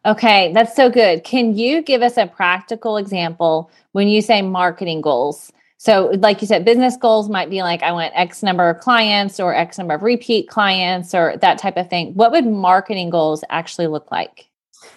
Okay, 0.04 0.52
that's 0.52 0.76
so 0.76 0.90
good. 0.90 1.24
Can 1.24 1.56
you 1.56 1.84
give 1.84 2.02
us 2.02 2.18
a 2.18 2.26
practical 2.26 2.98
example 2.98 3.70
when 3.92 4.08
you 4.08 4.24
say 4.24 4.42
marketing 4.42 5.00
goals? 5.00 5.52
So, 5.78 6.12
like 6.18 6.42
you 6.42 6.48
said, 6.48 6.66
business 6.66 6.98
goals 6.98 7.30
might 7.30 7.52
be 7.52 7.62
like, 7.62 7.84
I 7.84 7.92
want 7.92 8.12
X 8.16 8.42
number 8.42 8.68
of 8.68 8.80
clients 8.80 9.40
or 9.40 9.54
X 9.54 9.78
number 9.78 9.94
of 9.94 10.02
repeat 10.02 10.48
clients 10.48 11.14
or 11.14 11.38
that 11.38 11.60
type 11.60 11.78
of 11.78 11.88
thing. 11.88 12.16
What 12.16 12.32
would 12.32 12.48
marketing 12.48 13.12
goals 13.12 13.44
actually 13.50 13.88
look 13.88 14.12
like? 14.12 14.48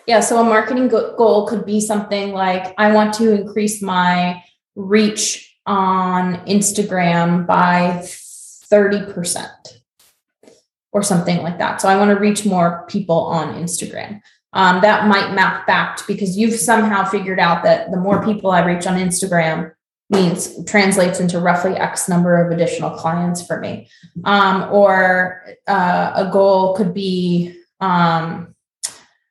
Yeah, 0.06 0.20
so 0.20 0.40
a 0.40 0.44
marketing 0.44 0.88
go- 0.88 1.14
goal 1.16 1.46
could 1.46 1.66
be 1.66 1.80
something 1.80 2.32
like, 2.32 2.74
I 2.78 2.92
want 2.92 3.12
to 3.14 3.32
increase 3.32 3.82
my 3.82 4.42
reach 4.74 5.54
on 5.66 6.36
Instagram 6.46 7.46
by 7.46 8.00
30% 8.02 9.48
or 10.94 11.02
something 11.02 11.42
like 11.42 11.58
that. 11.58 11.82
So, 11.82 11.88
I 11.88 11.96
want 11.96 12.10
to 12.10 12.16
reach 12.18 12.46
more 12.46 12.86
people 12.88 13.18
on 13.18 13.62
Instagram 13.62 14.22
um, 14.54 14.80
that 14.82 15.08
might 15.08 15.34
map 15.34 15.66
back 15.66 15.96
to, 15.98 16.04
because 16.06 16.38
you've 16.38 16.54
somehow 16.54 17.04
figured 17.04 17.40
out 17.40 17.64
that 17.64 17.90
the 17.90 17.98
more 17.98 18.24
people 18.24 18.50
I 18.50 18.64
reach 18.64 18.86
on 18.86 18.96
Instagram 18.98 19.72
means 20.10 20.64
translates 20.64 21.18
into 21.18 21.40
roughly 21.40 21.72
X 21.72 22.08
number 22.08 22.40
of 22.42 22.52
additional 22.52 22.90
clients 22.90 23.44
for 23.44 23.58
me. 23.58 23.88
Um, 24.24 24.72
or 24.72 25.44
uh, 25.66 26.12
a 26.14 26.30
goal 26.32 26.76
could 26.76 26.94
be 26.94 27.58
um, 27.80 28.54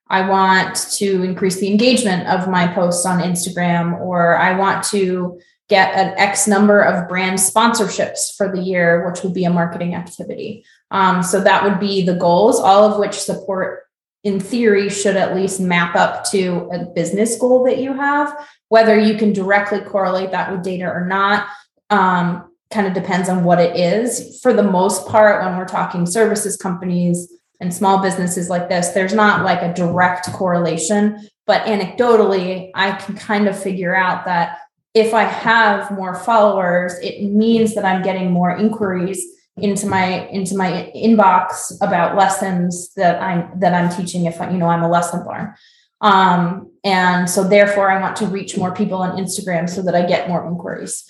I 0.09 0.27
want 0.27 0.75
to 0.97 1.23
increase 1.23 1.59
the 1.59 1.71
engagement 1.71 2.27
of 2.27 2.49
my 2.49 2.67
posts 2.67 3.05
on 3.05 3.21
Instagram, 3.21 3.99
or 4.01 4.37
I 4.37 4.57
want 4.57 4.83
to 4.87 5.39
get 5.69 5.95
an 5.95 6.13
X 6.17 6.47
number 6.47 6.81
of 6.81 7.07
brand 7.07 7.39
sponsorships 7.39 8.35
for 8.35 8.53
the 8.53 8.61
year, 8.61 9.09
which 9.09 9.23
would 9.23 9.33
be 9.33 9.45
a 9.45 9.49
marketing 9.49 9.95
activity. 9.95 10.65
Um, 10.93 11.23
so 11.23 11.41
that 11.41 11.63
would 11.63 11.79
be 11.79 12.05
the 12.05 12.15
goals, 12.15 12.59
all 12.59 12.83
of 12.83 12.99
which 12.99 13.19
support 13.19 13.81
in 14.23 14.39
theory 14.39 14.89
should 14.89 15.17
at 15.17 15.35
least 15.35 15.59
map 15.59 15.95
up 15.95 16.23
to 16.25 16.69
a 16.71 16.85
business 16.85 17.35
goal 17.37 17.65
that 17.65 17.79
you 17.79 17.93
have. 17.93 18.47
Whether 18.69 18.97
you 18.97 19.17
can 19.17 19.33
directly 19.33 19.81
correlate 19.81 20.31
that 20.31 20.51
with 20.51 20.63
data 20.63 20.85
or 20.85 21.05
not 21.05 21.47
um, 21.89 22.49
kind 22.71 22.87
of 22.87 22.93
depends 22.93 23.27
on 23.27 23.43
what 23.43 23.59
it 23.59 23.75
is. 23.75 24.39
For 24.41 24.53
the 24.53 24.63
most 24.63 25.07
part, 25.07 25.43
when 25.43 25.57
we're 25.57 25.65
talking 25.65 26.05
services 26.05 26.55
companies 26.55 27.29
and 27.59 27.73
small 27.73 28.01
businesses 28.01 28.49
like 28.49 28.69
this, 28.69 28.89
there's 28.89 29.13
not 29.13 29.43
like 29.43 29.61
a 29.61 29.73
direct 29.73 30.31
correlation. 30.31 31.27
But 31.45 31.65
anecdotally, 31.65 32.71
I 32.75 32.93
can 32.93 33.15
kind 33.15 33.47
of 33.47 33.61
figure 33.61 33.95
out 33.95 34.25
that 34.25 34.59
if 34.93 35.13
I 35.13 35.23
have 35.23 35.91
more 35.91 36.15
followers, 36.15 36.93
it 36.99 37.23
means 37.23 37.73
that 37.75 37.83
I'm 37.83 38.03
getting 38.03 38.31
more 38.31 38.55
inquiries 38.55 39.25
into 39.57 39.85
my 39.85 40.27
into 40.29 40.57
my 40.57 40.91
inbox 40.95 41.75
about 41.81 42.17
lessons 42.17 42.93
that 42.95 43.21
I'm 43.21 43.59
that 43.59 43.73
I'm 43.73 43.95
teaching 43.95 44.25
if 44.25 44.41
I, 44.41 44.49
you 44.49 44.57
know 44.57 44.67
I'm 44.67 44.83
a 44.83 44.89
lesson 44.89 45.23
barn. 45.23 45.53
Um, 46.01 46.71
and 46.83 47.29
so 47.29 47.47
therefore 47.47 47.89
I 47.89 48.01
want 48.01 48.15
to 48.17 48.25
reach 48.25 48.57
more 48.57 48.73
people 48.73 48.97
on 48.97 49.17
Instagram 49.17 49.69
so 49.69 49.81
that 49.83 49.95
I 49.95 50.05
get 50.05 50.27
more 50.27 50.45
inquiries. 50.45 51.05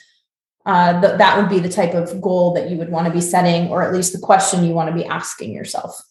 Uh, 0.65 1.01
th- 1.01 1.17
that 1.17 1.37
would 1.37 1.49
be 1.49 1.59
the 1.59 1.69
type 1.69 1.93
of 1.93 2.21
goal 2.21 2.53
that 2.53 2.69
you 2.69 2.77
would 2.77 2.89
want 2.89 3.07
to 3.07 3.13
be 3.13 3.19
setting, 3.19 3.69
or 3.69 3.81
at 3.81 3.93
least 3.93 4.13
the 4.13 4.19
question 4.19 4.63
you 4.63 4.73
want 4.73 4.89
to 4.89 4.95
be 4.95 5.05
asking 5.05 5.51
yourself. 5.51 6.01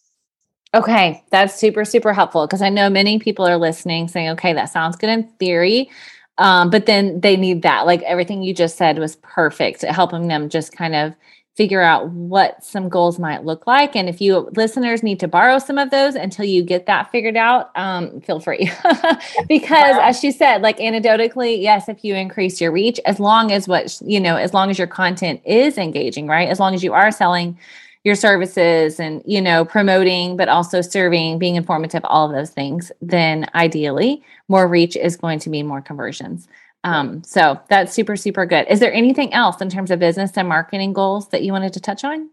Okay, 0.75 1.23
that's 1.31 1.55
super, 1.55 1.85
super 1.85 2.13
helpful 2.13 2.47
because 2.47 2.63
I 2.63 2.71
know 2.71 2.91
many 2.91 3.19
people 3.19 3.47
are 3.47 3.59
listening 3.59 4.09
saying, 4.09 4.31
okay, 4.31 4.53
that 4.55 4.71
sounds 4.71 4.97
good 4.97 5.11
in 5.11 5.25
theory. 5.39 5.91
Um, 6.39 6.71
but 6.71 6.87
then 6.87 7.21
they 7.21 7.37
need 7.37 7.63
that. 7.63 7.87
Like 7.87 8.03
everything 8.03 8.43
you 8.43 8.55
just 8.55 8.77
said 8.77 8.99
was 8.99 9.17
perfect, 9.17 9.83
helping 9.83 10.29
them 10.29 10.49
just 10.49 10.73
kind 10.73 10.95
of 10.95 11.15
figure 11.55 11.83
out 11.83 12.09
what 12.11 12.65
some 12.65 12.89
goals 12.89 13.19
might 13.19 13.45
look 13.45 13.67
like. 13.67 13.95
And 13.95 14.09
if 14.09 14.21
you 14.21 14.51
listeners 14.57 15.03
need 15.03 15.21
to 15.21 15.29
borrow 15.29 15.59
some 15.59 15.77
of 15.77 15.91
those 15.91 16.15
until 16.15 16.47
you 16.47 16.63
get 16.63 16.87
that 16.87 17.11
figured 17.13 17.37
out, 17.37 17.71
um, 17.77 18.21
feel 18.23 18.41
free. 18.41 18.71
because 19.49 19.97
as 20.01 20.19
she 20.19 20.33
said, 20.33 20.63
like 20.63 20.79
anecdotally, 20.79 21.61
yes, 21.61 21.89
if 21.89 22.05
you 22.05 22.15
increase 22.15 22.61
your 22.61 22.73
reach, 22.73 22.99
as 23.05 23.21
long 23.21 23.53
as 23.53 23.69
what, 23.69 24.01
you 24.03 24.19
know, 24.19 24.37
as 24.37 24.55
long 24.55 24.71
as 24.71 24.79
your 24.79 24.87
content 24.87 25.43
is 25.45 25.77
engaging, 25.77 26.27
right? 26.27 26.49
As 26.49 26.59
long 26.59 26.75
as 26.75 26.83
you 26.83 26.95
are 26.95 27.11
selling 27.11 27.59
your 28.03 28.15
services 28.15 28.99
and, 28.99 29.23
you 29.27 29.41
know, 29.41 29.65
promoting, 29.65 30.37
but 30.37 30.49
also 30.49 30.81
serving, 30.81 31.39
being 31.39 31.57
informative, 31.57 32.03
all 32.05 32.27
of 32.27 32.35
those 32.35 32.51
things, 32.51 32.91
then 33.01 33.47
ideally 33.55 34.25
more 34.49 34.67
reach 34.67 34.97
is 34.97 35.17
going 35.17 35.39
to 35.39 35.51
mean 35.51 35.67
more 35.67 35.83
conversions. 35.83 36.49
Um, 36.85 37.23
so 37.23 37.61
that's 37.69 37.93
super, 37.93 38.17
super 38.17 38.45
good. 38.47 38.67
Is 38.69 38.81
there 38.81 38.93
anything 38.93 39.33
else 39.33 39.61
in 39.61 39.71
terms 39.71 39.91
of 39.91 39.99
business 39.99 40.33
and 40.37 40.49
marketing 40.49 40.93
goals 40.93 41.29
that 41.29 41.43
you 41.43 41.53
wanted 41.53 41.73
to 41.75 41.81
touch 41.81 42.05
on? 42.05 42.31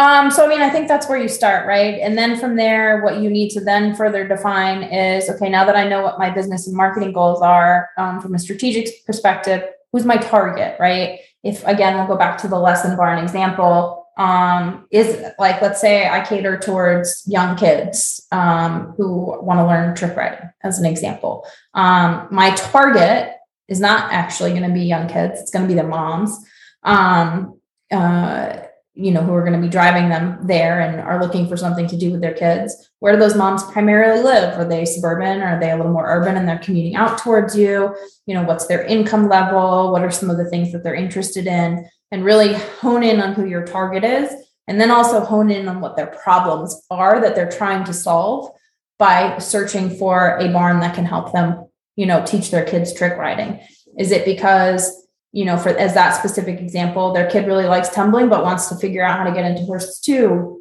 Um, 0.00 0.30
so 0.30 0.44
I 0.44 0.48
mean, 0.48 0.60
I 0.60 0.70
think 0.70 0.86
that's 0.86 1.08
where 1.08 1.20
you 1.20 1.28
start, 1.28 1.66
right? 1.66 1.98
And 2.00 2.16
then 2.16 2.38
from 2.38 2.54
there, 2.54 3.02
what 3.02 3.20
you 3.20 3.28
need 3.28 3.50
to 3.50 3.60
then 3.60 3.96
further 3.96 4.26
define 4.26 4.84
is 4.84 5.28
okay, 5.28 5.48
now 5.48 5.64
that 5.64 5.74
I 5.74 5.88
know 5.88 6.02
what 6.02 6.20
my 6.20 6.30
business 6.30 6.68
and 6.68 6.76
marketing 6.76 7.12
goals 7.12 7.42
are 7.42 7.88
um, 7.98 8.20
from 8.20 8.34
a 8.34 8.38
strategic 8.38 9.04
perspective, 9.06 9.64
who's 9.92 10.04
my 10.04 10.16
target, 10.16 10.76
right? 10.78 11.18
If 11.42 11.66
again, 11.66 11.96
we'll 11.96 12.06
go 12.06 12.16
back 12.16 12.38
to 12.38 12.48
the 12.48 12.58
lesson 12.58 12.96
barn 12.96 13.18
example, 13.18 14.06
um, 14.18 14.86
is 14.90 15.24
like, 15.38 15.60
let's 15.62 15.80
say 15.80 16.08
I 16.08 16.24
cater 16.24 16.58
towards 16.58 17.22
young 17.26 17.56
kids 17.56 18.24
um, 18.30 18.94
who 18.96 19.40
want 19.42 19.58
to 19.58 19.66
learn 19.66 19.96
trick 19.96 20.16
riding, 20.16 20.48
as 20.62 20.78
an 20.78 20.86
example. 20.86 21.44
Um, 21.74 22.28
my 22.30 22.50
target 22.54 23.32
is 23.68 23.80
not 23.80 24.12
actually 24.12 24.50
going 24.50 24.66
to 24.66 24.72
be 24.72 24.82
young 24.82 25.08
kids. 25.08 25.40
It's 25.40 25.50
going 25.50 25.66
to 25.66 25.72
be 25.72 25.80
the 25.80 25.86
moms, 25.86 26.36
um, 26.82 27.60
uh, 27.92 28.60
you 28.94 29.12
know, 29.12 29.22
who 29.22 29.32
are 29.34 29.44
going 29.44 29.60
to 29.60 29.64
be 29.64 29.70
driving 29.70 30.08
them 30.08 30.40
there 30.46 30.80
and 30.80 31.00
are 31.00 31.20
looking 31.20 31.48
for 31.48 31.56
something 31.56 31.86
to 31.86 31.96
do 31.96 32.10
with 32.10 32.20
their 32.20 32.34
kids. 32.34 32.90
Where 32.98 33.12
do 33.12 33.18
those 33.18 33.36
moms 33.36 33.62
primarily 33.64 34.22
live? 34.22 34.58
Are 34.58 34.64
they 34.64 34.84
suburban? 34.84 35.40
Are 35.40 35.60
they 35.60 35.70
a 35.70 35.76
little 35.76 35.92
more 35.92 36.08
urban 36.08 36.36
and 36.36 36.48
they're 36.48 36.58
commuting 36.58 36.96
out 36.96 37.18
towards 37.18 37.56
you? 37.56 37.94
You 38.26 38.34
know, 38.34 38.42
what's 38.42 38.66
their 38.66 38.82
income 38.84 39.28
level? 39.28 39.92
What 39.92 40.02
are 40.02 40.10
some 40.10 40.30
of 40.30 40.36
the 40.36 40.50
things 40.50 40.72
that 40.72 40.82
they're 40.82 40.94
interested 40.94 41.46
in? 41.46 41.88
And 42.10 42.24
really 42.24 42.54
hone 42.80 43.02
in 43.04 43.20
on 43.20 43.34
who 43.34 43.46
your 43.46 43.66
target 43.66 44.02
is. 44.02 44.32
And 44.66 44.80
then 44.80 44.90
also 44.90 45.20
hone 45.20 45.50
in 45.50 45.68
on 45.68 45.80
what 45.80 45.96
their 45.96 46.06
problems 46.06 46.82
are 46.90 47.20
that 47.20 47.34
they're 47.34 47.50
trying 47.50 47.84
to 47.84 47.94
solve 47.94 48.50
by 48.98 49.38
searching 49.38 49.90
for 49.90 50.36
a 50.38 50.52
barn 50.52 50.80
that 50.80 50.94
can 50.94 51.04
help 51.04 51.32
them 51.32 51.67
you 51.98 52.06
know 52.06 52.24
teach 52.24 52.50
their 52.50 52.64
kids 52.64 52.94
trick 52.94 53.16
riding? 53.18 53.60
Is 53.98 54.10
it 54.10 54.24
because 54.24 55.06
you 55.32 55.44
know 55.44 55.58
for 55.58 55.70
as 55.70 55.94
that 55.94 56.16
specific 56.16 56.60
example 56.60 57.12
their 57.12 57.28
kid 57.28 57.46
really 57.46 57.66
likes 57.66 57.90
tumbling 57.90 58.28
but 58.30 58.42
wants 58.42 58.68
to 58.68 58.76
figure 58.76 59.04
out 59.04 59.18
how 59.18 59.24
to 59.24 59.32
get 59.32 59.44
into 59.44 59.62
horses 59.64 60.00
too 60.00 60.58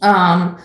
um, 0.00 0.58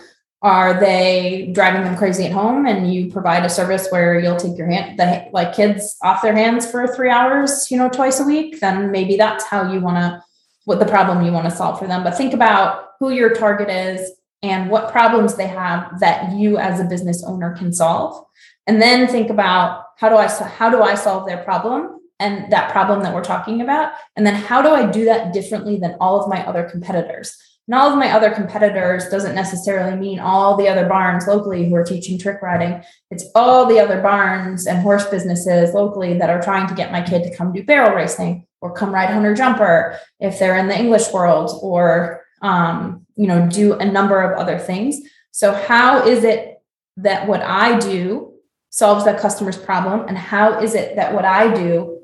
are 0.44 0.78
they 0.78 1.50
driving 1.54 1.84
them 1.84 1.96
crazy 1.96 2.26
at 2.26 2.32
home 2.32 2.66
and 2.66 2.92
you 2.92 3.10
provide 3.10 3.44
a 3.46 3.48
service 3.48 3.88
where 3.88 4.18
you'll 4.18 4.36
take 4.36 4.58
your 4.58 4.66
hand 4.66 4.98
the 4.98 5.26
like 5.32 5.54
kids 5.54 5.96
off 6.02 6.20
their 6.20 6.34
hands 6.34 6.70
for 6.70 6.86
three 6.86 7.08
hours 7.08 7.70
you 7.70 7.78
know 7.78 7.88
twice 7.88 8.20
a 8.20 8.24
week? 8.24 8.60
Then 8.60 8.90
maybe 8.90 9.16
that's 9.16 9.44
how 9.44 9.72
you 9.72 9.80
want 9.80 9.96
to 9.96 10.22
what 10.66 10.80
the 10.80 10.86
problem 10.86 11.24
you 11.24 11.32
want 11.32 11.48
to 11.48 11.54
solve 11.54 11.78
for 11.78 11.86
them. 11.86 12.04
But 12.04 12.16
think 12.16 12.34
about 12.34 12.90
who 13.00 13.10
your 13.10 13.34
target 13.34 13.70
is 13.70 14.12
and 14.42 14.70
what 14.70 14.92
problems 14.92 15.34
they 15.34 15.46
have 15.46 16.00
that 16.00 16.32
you 16.34 16.58
as 16.58 16.78
a 16.78 16.84
business 16.84 17.24
owner 17.24 17.56
can 17.56 17.72
solve 17.72 18.26
and 18.66 18.80
then 18.80 19.08
think 19.08 19.30
about 19.30 19.84
how 19.96 20.08
do 20.08 20.16
i 20.16 20.26
how 20.26 20.70
do 20.70 20.82
i 20.82 20.94
solve 20.94 21.26
their 21.26 21.42
problem 21.44 22.00
and 22.20 22.52
that 22.52 22.70
problem 22.70 23.02
that 23.02 23.14
we're 23.14 23.24
talking 23.24 23.60
about? 23.60 23.92
And 24.16 24.26
then 24.26 24.34
how 24.34 24.62
do 24.62 24.68
i 24.68 24.90
do 24.90 25.04
that 25.06 25.32
differently 25.32 25.78
than 25.78 25.96
all 26.00 26.20
of 26.20 26.28
my 26.28 26.46
other 26.46 26.64
competitors? 26.64 27.36
And 27.66 27.74
all 27.74 27.90
of 27.90 27.98
my 27.98 28.10
other 28.10 28.30
competitors 28.30 29.08
doesn't 29.08 29.34
necessarily 29.34 29.96
mean 29.96 30.20
all 30.20 30.56
the 30.56 30.68
other 30.68 30.86
barns 30.86 31.26
locally 31.26 31.66
who 31.66 31.74
are 31.74 31.84
teaching 31.84 32.18
trick 32.18 32.42
riding. 32.42 32.82
It's 33.10 33.24
all 33.34 33.66
the 33.66 33.80
other 33.80 34.02
barns 34.02 34.66
and 34.66 34.80
horse 34.80 35.06
businesses 35.06 35.72
locally 35.72 36.18
that 36.18 36.28
are 36.28 36.42
trying 36.42 36.68
to 36.68 36.74
get 36.74 36.92
my 36.92 37.00
kid 37.00 37.22
to 37.22 37.34
come 37.34 37.52
do 37.52 37.64
barrel 37.64 37.96
racing 37.96 38.46
or 38.60 38.74
come 38.74 38.92
ride 38.92 39.10
hunter 39.10 39.34
jumper 39.34 39.98
if 40.20 40.38
they're 40.38 40.58
in 40.58 40.68
the 40.68 40.78
english 40.78 41.10
world 41.12 41.58
or 41.62 42.24
um, 42.42 43.06
you 43.16 43.26
know 43.26 43.46
do 43.48 43.74
a 43.74 43.84
number 43.84 44.20
of 44.20 44.38
other 44.38 44.58
things. 44.58 45.00
So 45.30 45.52
how 45.52 46.06
is 46.06 46.22
it 46.22 46.62
that 46.96 47.26
what 47.26 47.42
i 47.42 47.76
do 47.78 48.33
solves 48.74 49.04
that 49.04 49.20
customer's 49.20 49.56
problem 49.56 50.00
and 50.08 50.18
how 50.18 50.58
is 50.60 50.74
it 50.74 50.96
that 50.96 51.14
what 51.14 51.24
i 51.24 51.52
do 51.54 51.94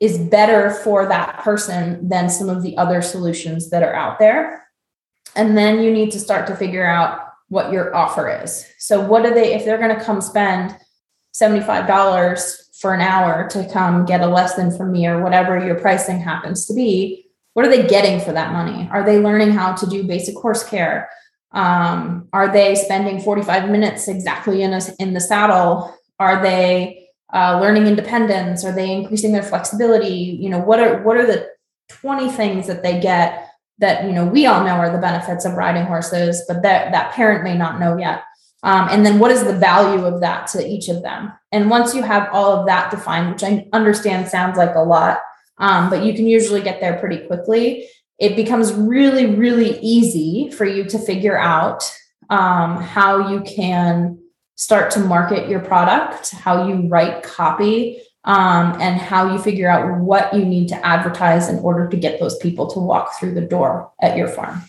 is 0.00 0.18
better 0.18 0.70
for 0.70 1.06
that 1.06 1.38
person 1.38 2.08
than 2.08 2.28
some 2.28 2.48
of 2.48 2.62
the 2.62 2.76
other 2.76 3.02
solutions 3.02 3.70
that 3.70 3.82
are 3.82 3.94
out 3.94 4.18
there? 4.18 4.66
And 5.34 5.56
then 5.56 5.80
you 5.80 5.92
need 5.92 6.12
to 6.12 6.20
start 6.20 6.46
to 6.48 6.56
figure 6.56 6.86
out 6.86 7.20
what 7.48 7.72
your 7.72 7.94
offer 7.94 8.28
is. 8.42 8.66
So 8.78 9.00
what 9.00 9.22
do 9.22 9.30
they 9.32 9.54
if 9.54 9.64
they're 9.64 9.78
going 9.78 9.96
to 9.96 10.04
come 10.04 10.20
spend 10.20 10.76
$75 11.34 12.78
for 12.80 12.94
an 12.94 13.00
hour 13.00 13.48
to 13.50 13.68
come 13.72 14.04
get 14.04 14.20
a 14.20 14.26
lesson 14.26 14.76
from 14.76 14.92
me 14.92 15.06
or 15.06 15.22
whatever 15.22 15.64
your 15.64 15.80
pricing 15.80 16.20
happens 16.20 16.66
to 16.66 16.74
be 16.74 17.24
what 17.54 17.66
are 17.66 17.70
they 17.70 17.88
getting 17.88 18.20
for 18.20 18.30
that 18.30 18.52
money? 18.52 18.88
Are 18.92 19.04
they 19.04 19.18
learning 19.18 19.50
how 19.50 19.72
to 19.74 19.86
do 19.86 20.04
basic 20.04 20.36
horse 20.36 20.62
care 20.62 21.10
um, 21.52 22.28
are 22.32 22.52
they 22.52 22.74
spending 22.74 23.20
45 23.20 23.70
minutes 23.70 24.08
exactly 24.08 24.62
in 24.62 24.72
a, 24.72 24.80
in 24.98 25.14
the 25.14 25.20
saddle? 25.20 25.96
Are 26.18 26.42
they 26.42 27.08
uh, 27.32 27.58
learning 27.60 27.86
independence? 27.86 28.64
Are 28.64 28.72
they 28.72 28.92
increasing 28.92 29.32
their 29.32 29.42
flexibility? 29.42 30.38
You 30.40 30.50
know, 30.50 30.58
what 30.58 30.80
are 30.80 31.02
what 31.02 31.16
are 31.16 31.26
the 31.26 31.48
20 31.88 32.30
things 32.30 32.66
that 32.66 32.82
they 32.82 33.00
get 33.00 33.46
that 33.78 34.04
you 34.04 34.12
know 34.12 34.26
we 34.26 34.46
all 34.46 34.64
know 34.64 34.72
are 34.72 34.90
the 34.90 34.98
benefits 34.98 35.44
of 35.44 35.54
riding 35.54 35.84
horses, 35.84 36.42
but 36.46 36.62
that 36.62 36.92
that 36.92 37.12
parent 37.12 37.44
may 37.44 37.56
not 37.56 37.80
know 37.80 37.96
yet. 37.96 38.22
Um, 38.64 38.88
and 38.90 39.06
then 39.06 39.20
what 39.20 39.30
is 39.30 39.44
the 39.44 39.56
value 39.56 40.04
of 40.04 40.20
that 40.20 40.48
to 40.48 40.66
each 40.66 40.88
of 40.88 41.02
them? 41.02 41.32
And 41.52 41.70
once 41.70 41.94
you 41.94 42.02
have 42.02 42.28
all 42.32 42.56
of 42.56 42.66
that 42.66 42.90
defined, 42.90 43.30
which 43.30 43.44
I 43.44 43.68
understand 43.72 44.26
sounds 44.28 44.58
like 44.58 44.74
a 44.74 44.80
lot, 44.80 45.20
um, 45.58 45.88
but 45.88 46.02
you 46.02 46.12
can 46.12 46.26
usually 46.26 46.60
get 46.60 46.80
there 46.80 46.98
pretty 46.98 47.24
quickly 47.26 47.88
it 48.18 48.36
becomes 48.36 48.72
really, 48.72 49.26
really 49.26 49.78
easy 49.80 50.50
for 50.50 50.64
you 50.64 50.84
to 50.84 50.98
figure 50.98 51.38
out 51.38 51.90
um, 52.30 52.76
how 52.80 53.30
you 53.30 53.40
can 53.42 54.18
start 54.56 54.90
to 54.90 55.00
market 55.00 55.48
your 55.48 55.60
product, 55.60 56.32
how 56.32 56.66
you 56.66 56.88
write 56.88 57.22
copy, 57.22 58.02
um, 58.24 58.76
and 58.80 59.00
how 59.00 59.32
you 59.32 59.38
figure 59.38 59.70
out 59.70 60.00
what 60.00 60.34
you 60.34 60.44
need 60.44 60.68
to 60.68 60.86
advertise 60.86 61.48
in 61.48 61.58
order 61.60 61.88
to 61.88 61.96
get 61.96 62.18
those 62.18 62.36
people 62.38 62.66
to 62.66 62.80
walk 62.80 63.18
through 63.18 63.34
the 63.34 63.40
door 63.40 63.90
at 64.02 64.16
your 64.16 64.28
farm. 64.28 64.62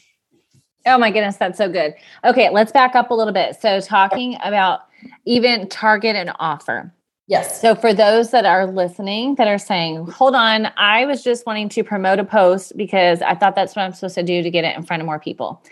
Oh 0.86 0.98
my 0.98 1.12
goodness, 1.12 1.38
that's 1.38 1.58
so 1.58 1.70
good. 1.70 1.96
Okay, 2.24 2.50
let's 2.50 2.72
back 2.72 2.96
up 2.96 3.12
a 3.12 3.14
little 3.14 3.34
bit. 3.34 3.60
So, 3.60 3.82
talking 3.82 4.38
about 4.44 4.82
even 5.26 5.68
target 5.68 6.16
and 6.16 6.32
offer. 6.40 6.94
Yes. 7.30 7.62
So 7.62 7.76
for 7.76 7.94
those 7.94 8.32
that 8.32 8.48
are 8.48 8.66
listening 8.66 9.36
that 9.36 9.48
are 9.48 9.60
saying, 9.60 10.08
hold 10.08 10.34
on, 10.34 10.72
I 10.78 11.06
was 11.06 11.24
just 11.24 11.46
wanting 11.46 11.70
to 11.70 11.84
promote 11.84 12.18
a 12.18 12.24
post 12.24 12.76
because 12.76 13.22
I 13.22 13.36
thought 13.36 13.54
that's 13.54 13.76
what 13.76 13.84
I'm 13.84 13.94
supposed 13.94 14.16
to 14.16 14.24
do 14.24 14.42
to 14.42 14.50
get 14.50 14.66
it 14.66 14.76
in 14.76 14.82
front 14.82 15.04
of 15.04 15.06
more 15.06 15.20
people. 15.20 15.64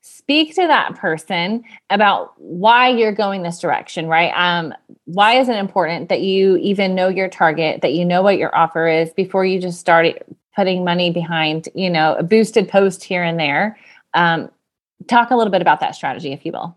Speak 0.00 0.54
to 0.54 0.66
that 0.66 0.94
person 0.94 1.64
about 1.90 2.32
why 2.38 2.88
you're 2.88 3.12
going 3.12 3.42
this 3.42 3.60
direction, 3.60 4.06
right? 4.06 4.32
Um, 4.34 4.72
why 5.04 5.34
is 5.34 5.50
it 5.50 5.56
important 5.56 6.08
that 6.08 6.22
you 6.22 6.56
even 6.56 6.94
know 6.94 7.08
your 7.08 7.28
target, 7.28 7.82
that 7.82 7.92
you 7.92 8.06
know 8.06 8.22
what 8.22 8.38
your 8.38 8.56
offer 8.56 8.88
is 8.88 9.12
before 9.12 9.44
you 9.44 9.60
just 9.60 9.78
start 9.78 10.16
putting 10.56 10.82
money 10.82 11.10
behind, 11.10 11.68
you 11.74 11.90
know, 11.90 12.14
a 12.14 12.22
boosted 12.22 12.70
post 12.70 13.04
here 13.04 13.22
and 13.22 13.38
there? 13.38 13.78
Um, 14.14 14.50
talk 15.08 15.30
a 15.30 15.36
little 15.36 15.50
bit 15.50 15.60
about 15.60 15.80
that 15.80 15.94
strategy, 15.94 16.32
if 16.32 16.46
you 16.46 16.52
will. 16.52 16.74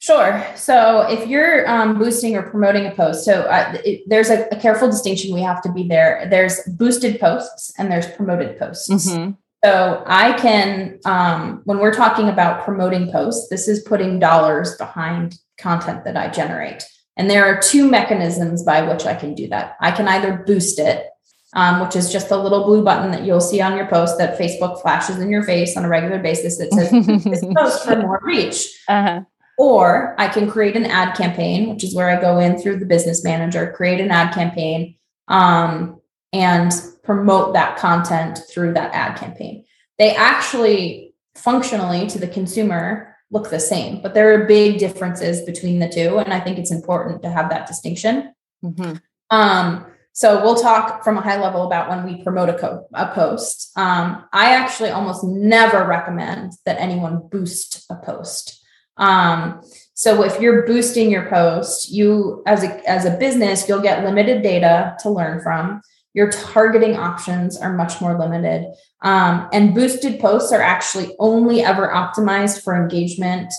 Sure. 0.00 0.46
So 0.54 1.00
if 1.08 1.26
you're 1.26 1.68
um, 1.68 1.98
boosting 1.98 2.36
or 2.36 2.42
promoting 2.42 2.86
a 2.86 2.92
post, 2.92 3.24
so 3.24 3.42
uh, 3.42 3.76
it, 3.84 4.02
there's 4.06 4.30
a, 4.30 4.46
a, 4.52 4.56
careful 4.56 4.88
distinction 4.88 5.34
we 5.34 5.42
have 5.42 5.60
to 5.62 5.72
be 5.72 5.88
there. 5.88 6.28
There's 6.30 6.60
boosted 6.68 7.18
posts 7.18 7.72
and 7.78 7.90
there's 7.90 8.06
promoted 8.06 8.58
posts. 8.58 8.88
Mm-hmm. 8.88 9.32
So 9.64 10.04
I 10.06 10.34
can, 10.34 11.00
um, 11.04 11.62
when 11.64 11.78
we're 11.78 11.92
talking 11.92 12.28
about 12.28 12.64
promoting 12.64 13.10
posts, 13.10 13.48
this 13.48 13.66
is 13.66 13.82
putting 13.82 14.20
dollars 14.20 14.76
behind 14.76 15.36
content 15.58 16.04
that 16.04 16.16
I 16.16 16.28
generate. 16.28 16.84
And 17.16 17.28
there 17.28 17.44
are 17.44 17.60
two 17.60 17.90
mechanisms 17.90 18.62
by 18.62 18.82
which 18.82 19.04
I 19.04 19.14
can 19.14 19.34
do 19.34 19.48
that. 19.48 19.76
I 19.80 19.90
can 19.90 20.06
either 20.06 20.44
boost 20.46 20.78
it, 20.78 21.06
um, 21.54 21.80
which 21.80 21.96
is 21.96 22.12
just 22.12 22.30
a 22.30 22.36
little 22.36 22.62
blue 22.62 22.84
button 22.84 23.10
that 23.10 23.24
you'll 23.24 23.40
see 23.40 23.60
on 23.60 23.76
your 23.76 23.88
post 23.88 24.16
that 24.18 24.38
Facebook 24.38 24.80
flashes 24.80 25.18
in 25.18 25.28
your 25.28 25.42
face 25.42 25.76
on 25.76 25.84
a 25.84 25.88
regular 25.88 26.20
basis 26.20 26.58
that 26.58 26.72
says 26.72 27.24
this 27.24 27.44
post 27.56 27.84
for 27.84 27.96
more 27.96 28.20
reach. 28.22 28.68
Uh-huh. 28.86 29.22
Or 29.58 30.14
I 30.18 30.28
can 30.28 30.48
create 30.48 30.76
an 30.76 30.86
ad 30.86 31.16
campaign, 31.16 31.68
which 31.68 31.82
is 31.82 31.94
where 31.94 32.08
I 32.08 32.20
go 32.20 32.38
in 32.38 32.58
through 32.58 32.78
the 32.78 32.86
business 32.86 33.24
manager, 33.24 33.72
create 33.76 34.00
an 34.00 34.10
ad 34.10 34.32
campaign, 34.32 34.94
um, 35.26 36.00
and 36.32 36.72
promote 37.02 37.54
that 37.54 37.76
content 37.76 38.38
through 38.50 38.74
that 38.74 38.94
ad 38.94 39.18
campaign. 39.18 39.64
They 39.98 40.14
actually 40.14 41.14
functionally 41.34 42.06
to 42.08 42.18
the 42.18 42.28
consumer 42.28 43.16
look 43.30 43.50
the 43.50 43.60
same, 43.60 44.00
but 44.00 44.14
there 44.14 44.32
are 44.32 44.46
big 44.46 44.78
differences 44.78 45.42
between 45.42 45.80
the 45.80 45.88
two. 45.88 46.18
And 46.18 46.32
I 46.32 46.40
think 46.40 46.58
it's 46.58 46.70
important 46.70 47.22
to 47.22 47.30
have 47.30 47.50
that 47.50 47.66
distinction. 47.66 48.32
Mm-hmm. 48.64 48.94
Um, 49.30 49.86
so 50.12 50.42
we'll 50.42 50.56
talk 50.56 51.04
from 51.04 51.16
a 51.16 51.20
high 51.20 51.40
level 51.40 51.64
about 51.64 51.88
when 51.88 52.04
we 52.04 52.22
promote 52.22 52.48
a, 52.48 52.58
co- 52.58 52.86
a 52.94 53.12
post. 53.14 53.70
Um, 53.76 54.24
I 54.32 54.54
actually 54.54 54.90
almost 54.90 55.22
never 55.24 55.86
recommend 55.86 56.52
that 56.64 56.80
anyone 56.80 57.28
boost 57.30 57.86
a 57.90 57.96
post. 57.96 58.64
Um, 58.98 59.62
so 59.94 60.22
if 60.22 60.40
you're 60.40 60.66
boosting 60.66 61.10
your 61.10 61.28
post, 61.28 61.90
you 61.90 62.42
as 62.46 62.62
a 62.62 62.88
as 62.88 63.04
a 63.04 63.16
business, 63.16 63.68
you'll 63.68 63.82
get 63.82 64.04
limited 64.04 64.42
data 64.42 64.96
to 65.00 65.10
learn 65.10 65.40
from. 65.40 65.80
Your 66.14 66.30
targeting 66.30 66.96
options 66.96 67.56
are 67.56 67.72
much 67.72 68.00
more 68.00 68.18
limited. 68.18 68.66
Um, 69.02 69.48
and 69.52 69.74
boosted 69.74 70.20
posts 70.20 70.52
are 70.52 70.62
actually 70.62 71.14
only 71.18 71.62
ever 71.62 71.88
optimized 71.88 72.62
for 72.62 72.80
engagement 72.80 73.52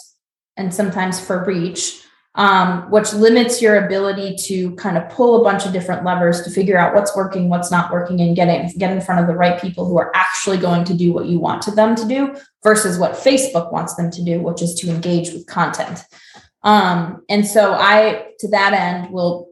and 0.58 0.74
sometimes 0.74 1.20
for 1.20 1.46
reach 1.46 2.04
um, 2.36 2.90
which 2.92 3.14
limits 3.14 3.62
your 3.62 3.86
ability 3.86 4.36
to 4.36 4.76
kind 4.76 4.98
of 4.98 5.10
pull 5.10 5.42
a 5.42 5.44
bunch 5.44 5.66
of 5.66 5.74
different 5.74 6.06
levers 6.06 6.42
to 6.44 6.52
figure 6.52 6.78
out 6.78 6.94
what's 6.94 7.16
working, 7.16 7.50
what's 7.50 7.72
not 7.72 7.92
working, 7.92 8.22
and 8.22 8.36
get 8.36 8.48
in, 8.48 8.70
get 8.78 8.92
in 8.92 9.02
front 9.02 9.20
of 9.22 9.28
the 9.28 9.34
right 9.34 9.60
people 9.60 9.86
who 9.86 9.98
are 9.98 10.12
actually 10.16 10.58
going 10.58 10.84
to 10.86 10.94
do 10.94 11.12
what 11.12 11.26
you 11.26 11.40
want 11.40 11.62
to 11.64 11.72
them 11.72 11.96
to 11.96 12.08
do 12.08 12.36
versus 12.64 13.00
what 13.00 13.14
Facebook 13.14 13.72
wants 13.72 13.96
them 13.96 14.12
to 14.12 14.24
do, 14.24 14.42
which 14.42 14.62
is 14.62 14.76
to 14.76 14.90
engage 14.90 15.34
with 15.34 15.48
content. 15.48 16.04
Um, 16.62 17.24
and 17.30 17.46
so 17.48 17.74
I, 17.74 18.28
to 18.40 18.48
that 18.50 18.74
end, 18.74 19.12
will 19.12 19.50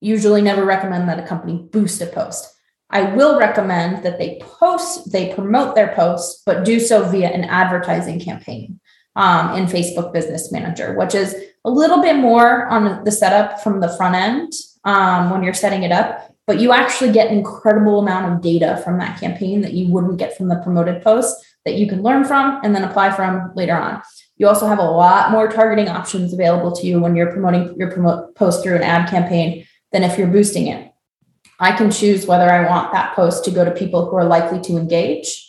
usually 0.00 0.42
never 0.42 0.64
recommend 0.64 1.08
that 1.08 1.18
a 1.18 1.26
company 1.26 1.68
boost 1.70 2.00
a 2.00 2.06
post. 2.06 2.54
I 2.90 3.02
will 3.02 3.38
recommend 3.38 4.02
that 4.04 4.18
they 4.18 4.40
post, 4.40 5.12
they 5.12 5.34
promote 5.34 5.74
their 5.74 5.94
posts, 5.94 6.42
but 6.46 6.64
do 6.64 6.80
so 6.80 7.04
via 7.08 7.28
an 7.28 7.44
advertising 7.44 8.18
campaign 8.18 8.80
um, 9.14 9.56
in 9.56 9.66
Facebook 9.66 10.12
Business 10.12 10.50
Manager, 10.50 10.94
which 10.94 11.14
is 11.14 11.36
a 11.68 11.70
little 11.70 12.00
bit 12.00 12.16
more 12.16 12.66
on 12.68 13.04
the 13.04 13.12
setup 13.12 13.60
from 13.60 13.80
the 13.80 13.90
front 13.90 14.14
end 14.14 14.52
um, 14.84 15.28
when 15.28 15.42
you're 15.42 15.52
setting 15.52 15.82
it 15.82 15.92
up, 15.92 16.34
but 16.46 16.58
you 16.58 16.72
actually 16.72 17.12
get 17.12 17.30
an 17.30 17.36
incredible 17.36 18.00
amount 18.00 18.32
of 18.32 18.40
data 18.40 18.80
from 18.82 18.98
that 18.98 19.20
campaign 19.20 19.60
that 19.60 19.74
you 19.74 19.92
wouldn't 19.92 20.16
get 20.16 20.34
from 20.34 20.48
the 20.48 20.56
promoted 20.56 21.02
post 21.02 21.36
that 21.66 21.74
you 21.74 21.86
can 21.86 22.02
learn 22.02 22.24
from 22.24 22.58
and 22.64 22.74
then 22.74 22.84
apply 22.84 23.10
from 23.10 23.52
later 23.54 23.76
on. 23.76 24.00
You 24.38 24.48
also 24.48 24.66
have 24.66 24.78
a 24.78 24.82
lot 24.82 25.30
more 25.30 25.46
targeting 25.46 25.90
options 25.90 26.32
available 26.32 26.72
to 26.72 26.86
you 26.86 27.00
when 27.00 27.14
you're 27.14 27.32
promoting 27.32 27.76
your 27.76 27.90
promote 27.90 28.34
post 28.34 28.62
through 28.62 28.76
an 28.76 28.82
ad 28.82 29.10
campaign 29.10 29.66
than 29.92 30.04
if 30.04 30.16
you're 30.16 30.26
boosting 30.28 30.68
it. 30.68 30.90
I 31.60 31.76
can 31.76 31.90
choose 31.90 32.26
whether 32.26 32.50
I 32.50 32.66
want 32.66 32.92
that 32.92 33.14
post 33.14 33.44
to 33.44 33.50
go 33.50 33.66
to 33.66 33.72
people 33.72 34.08
who 34.08 34.16
are 34.16 34.24
likely 34.24 34.60
to 34.60 34.78
engage 34.78 35.44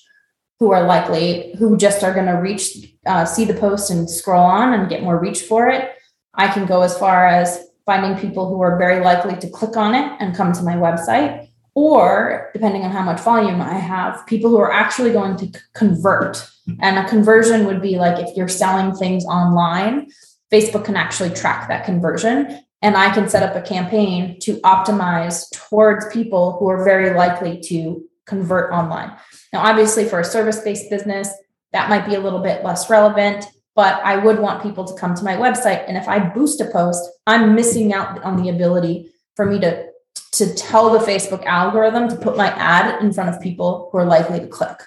who 0.60 0.72
are 0.72 0.84
likely 0.84 1.56
who 1.58 1.78
just 1.78 2.04
are 2.04 2.14
going 2.14 2.26
to 2.26 2.34
reach 2.34 2.94
uh, 3.06 3.24
see 3.24 3.46
the 3.46 3.54
post 3.54 3.90
and 3.90 4.10
scroll 4.10 4.44
on 4.44 4.74
and 4.74 4.90
get 4.90 5.02
more 5.02 5.18
reach 5.18 5.44
for 5.44 5.70
it 5.70 5.92
i 6.40 6.48
can 6.48 6.66
go 6.66 6.82
as 6.82 6.98
far 6.98 7.28
as 7.28 7.70
finding 7.86 8.16
people 8.20 8.48
who 8.48 8.62
are 8.62 8.78
very 8.78 9.04
likely 9.04 9.36
to 9.38 9.50
click 9.50 9.76
on 9.76 9.96
it 9.96 10.12
and 10.20 10.36
come 10.36 10.54
to 10.54 10.62
my 10.62 10.76
website. 10.76 11.50
Or 11.74 12.52
depending 12.54 12.84
on 12.84 12.92
how 12.92 13.04
much 13.04 13.20
volume 13.22 13.62
i 13.62 13.74
have 13.74 14.26
people 14.28 14.50
who 14.50 14.60
are 14.60 14.72
actually 14.72 15.12
going 15.12 15.36
to 15.38 15.48
convert. 15.74 16.48
And 16.80 17.00
a 17.00 17.10
conversion 17.10 17.66
would 17.66 17.82
be 17.82 17.98
like 17.98 18.20
if 18.24 18.38
you're 18.38 18.48
selling 18.48 18.94
things 18.94 19.26
online 19.26 20.08
facebook 20.52 20.86
can 20.86 20.96
actually 20.96 21.32
track 21.32 21.68
that 21.68 21.86
conversion. 21.86 22.64
And 22.82 22.96
i 22.96 23.14
can 23.14 23.28
set 23.28 23.44
up 23.44 23.56
a 23.56 23.68
campaign 23.68 24.40
to 24.42 24.60
optimize 24.62 25.50
towards 25.52 26.14
people 26.14 26.58
who 26.58 26.70
are 26.70 26.84
very 26.84 27.16
likely 27.16 27.60
to 27.70 28.04
convert 28.26 28.72
online. 28.72 29.12
Now, 29.52 29.62
obviously, 29.66 30.06
for 30.06 30.20
a 30.20 30.24
service 30.24 30.60
based 30.62 30.90
business, 30.90 31.28
that 31.74 31.90
might 31.90 32.06
be 32.06 32.16
a 32.16 32.20
little 32.20 32.44
bit 32.50 32.64
less 32.64 32.90
relevant, 32.90 33.46
but 33.80 34.02
I 34.04 34.18
would 34.18 34.40
want 34.40 34.62
people 34.62 34.84
to 34.84 34.94
come 35.00 35.16
to 35.16 35.24
my 35.24 35.38
website. 35.38 35.88
And 35.88 35.96
if 35.96 36.06
I 36.10 36.20
boost 36.20 36.60
a 36.60 36.66
post, 36.66 37.10
I'm 37.26 37.56
missing 37.56 37.94
out 37.94 38.22
on 38.24 38.36
the 38.36 38.50
ability 38.50 39.10
for 39.38 39.46
me 39.46 39.58
to, 39.62 39.88
to 40.34 40.54
tell 40.54 40.90
the 40.90 41.00
Facebook 41.00 41.46
algorithm 41.46 42.10
to 42.10 42.18
put 42.18 42.36
my 42.36 42.48
ad 42.48 43.02
in 43.02 43.14
front 43.14 43.34
of 43.34 43.42
people 43.42 43.88
who 43.90 44.00
are 44.00 44.04
likely 44.04 44.42
to 44.42 44.48
click. 44.48 44.78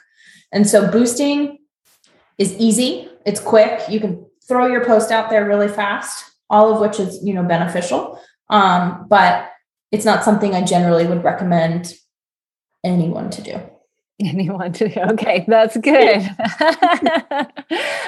And 0.52 0.68
so 0.68 0.92
boosting 0.92 1.60
is 2.36 2.52
easy, 2.58 3.08
it's 3.24 3.40
quick. 3.40 3.80
You 3.88 3.98
can 3.98 4.26
throw 4.46 4.66
your 4.66 4.84
post 4.84 5.10
out 5.10 5.30
there 5.30 5.48
really 5.48 5.68
fast, 5.68 6.30
all 6.50 6.74
of 6.74 6.78
which 6.82 7.00
is, 7.00 7.18
you 7.24 7.32
know, 7.32 7.44
beneficial. 7.44 8.20
Um, 8.50 9.06
but 9.08 9.52
it's 9.90 10.04
not 10.04 10.22
something 10.22 10.54
I 10.54 10.60
generally 10.60 11.06
would 11.06 11.24
recommend 11.24 11.94
anyone 12.84 13.30
to 13.30 13.40
do. 13.40 13.71
Anyone 14.28 14.72
to 14.72 15.12
okay 15.12 15.44
that's 15.48 15.76
good. 15.76 16.28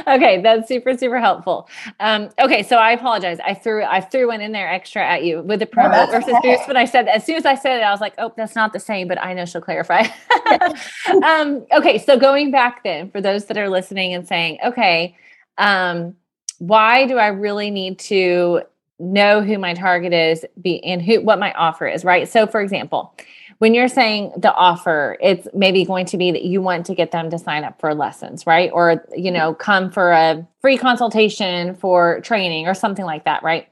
Okay 0.06 0.42
that's 0.42 0.68
super 0.68 0.96
super 0.96 1.18
helpful. 1.18 1.68
Um, 2.00 2.28
okay 2.38 2.62
so 2.62 2.76
i 2.76 2.92
apologize. 2.92 3.38
I 3.44 3.54
threw 3.54 3.84
i 3.84 4.00
threw 4.00 4.28
one 4.28 4.40
in 4.40 4.52
there 4.52 4.68
extra 4.68 5.06
at 5.06 5.24
you 5.24 5.42
with 5.42 5.60
the 5.60 5.66
promo 5.66 6.10
versus 6.10 6.34
okay. 6.34 6.56
boost 6.56 6.66
but 6.66 6.76
i 6.76 6.84
said 6.84 7.08
as 7.08 7.24
soon 7.24 7.36
as 7.36 7.46
i 7.46 7.54
said 7.54 7.78
it 7.78 7.82
i 7.82 7.90
was 7.90 8.00
like 8.00 8.14
oh 8.18 8.32
that's 8.36 8.54
not 8.54 8.72
the 8.72 8.80
same 8.80 9.08
but 9.08 9.20
i 9.22 9.32
know 9.32 9.44
she'll 9.44 9.60
clarify. 9.60 10.04
Um, 11.24 11.66
okay 11.72 11.98
so 11.98 12.18
going 12.18 12.50
back 12.50 12.84
then 12.84 13.10
for 13.10 13.20
those 13.20 13.46
that 13.46 13.56
are 13.56 13.68
listening 13.68 14.12
and 14.14 14.26
saying 14.26 14.58
okay 14.64 15.16
um, 15.58 16.14
why 16.58 17.06
do 17.06 17.16
i 17.16 17.28
really 17.28 17.70
need 17.70 17.98
to 18.00 18.62
know 18.98 19.42
who 19.42 19.58
my 19.58 19.74
target 19.74 20.12
is 20.12 20.44
be 20.60 20.82
and 20.84 21.02
who 21.02 21.20
what 21.20 21.38
my 21.38 21.52
offer 21.54 21.86
is 21.86 22.04
right? 22.04 22.28
So 22.28 22.46
for 22.46 22.60
example 22.60 23.14
when 23.64 23.72
you're 23.72 23.88
saying 23.88 24.30
the 24.36 24.52
offer, 24.52 25.16
it's 25.22 25.48
maybe 25.54 25.86
going 25.86 26.04
to 26.04 26.18
be 26.18 26.30
that 26.30 26.42
you 26.42 26.60
want 26.60 26.84
to 26.84 26.94
get 26.94 27.12
them 27.12 27.30
to 27.30 27.38
sign 27.38 27.64
up 27.64 27.80
for 27.80 27.94
lessons, 27.94 28.46
right? 28.46 28.70
Or, 28.74 29.02
you 29.16 29.30
know, 29.30 29.54
come 29.54 29.90
for 29.90 30.12
a 30.12 30.46
free 30.60 30.76
consultation 30.76 31.74
for 31.74 32.20
training 32.20 32.68
or 32.68 32.74
something 32.74 33.06
like 33.06 33.24
that, 33.24 33.42
right? 33.42 33.66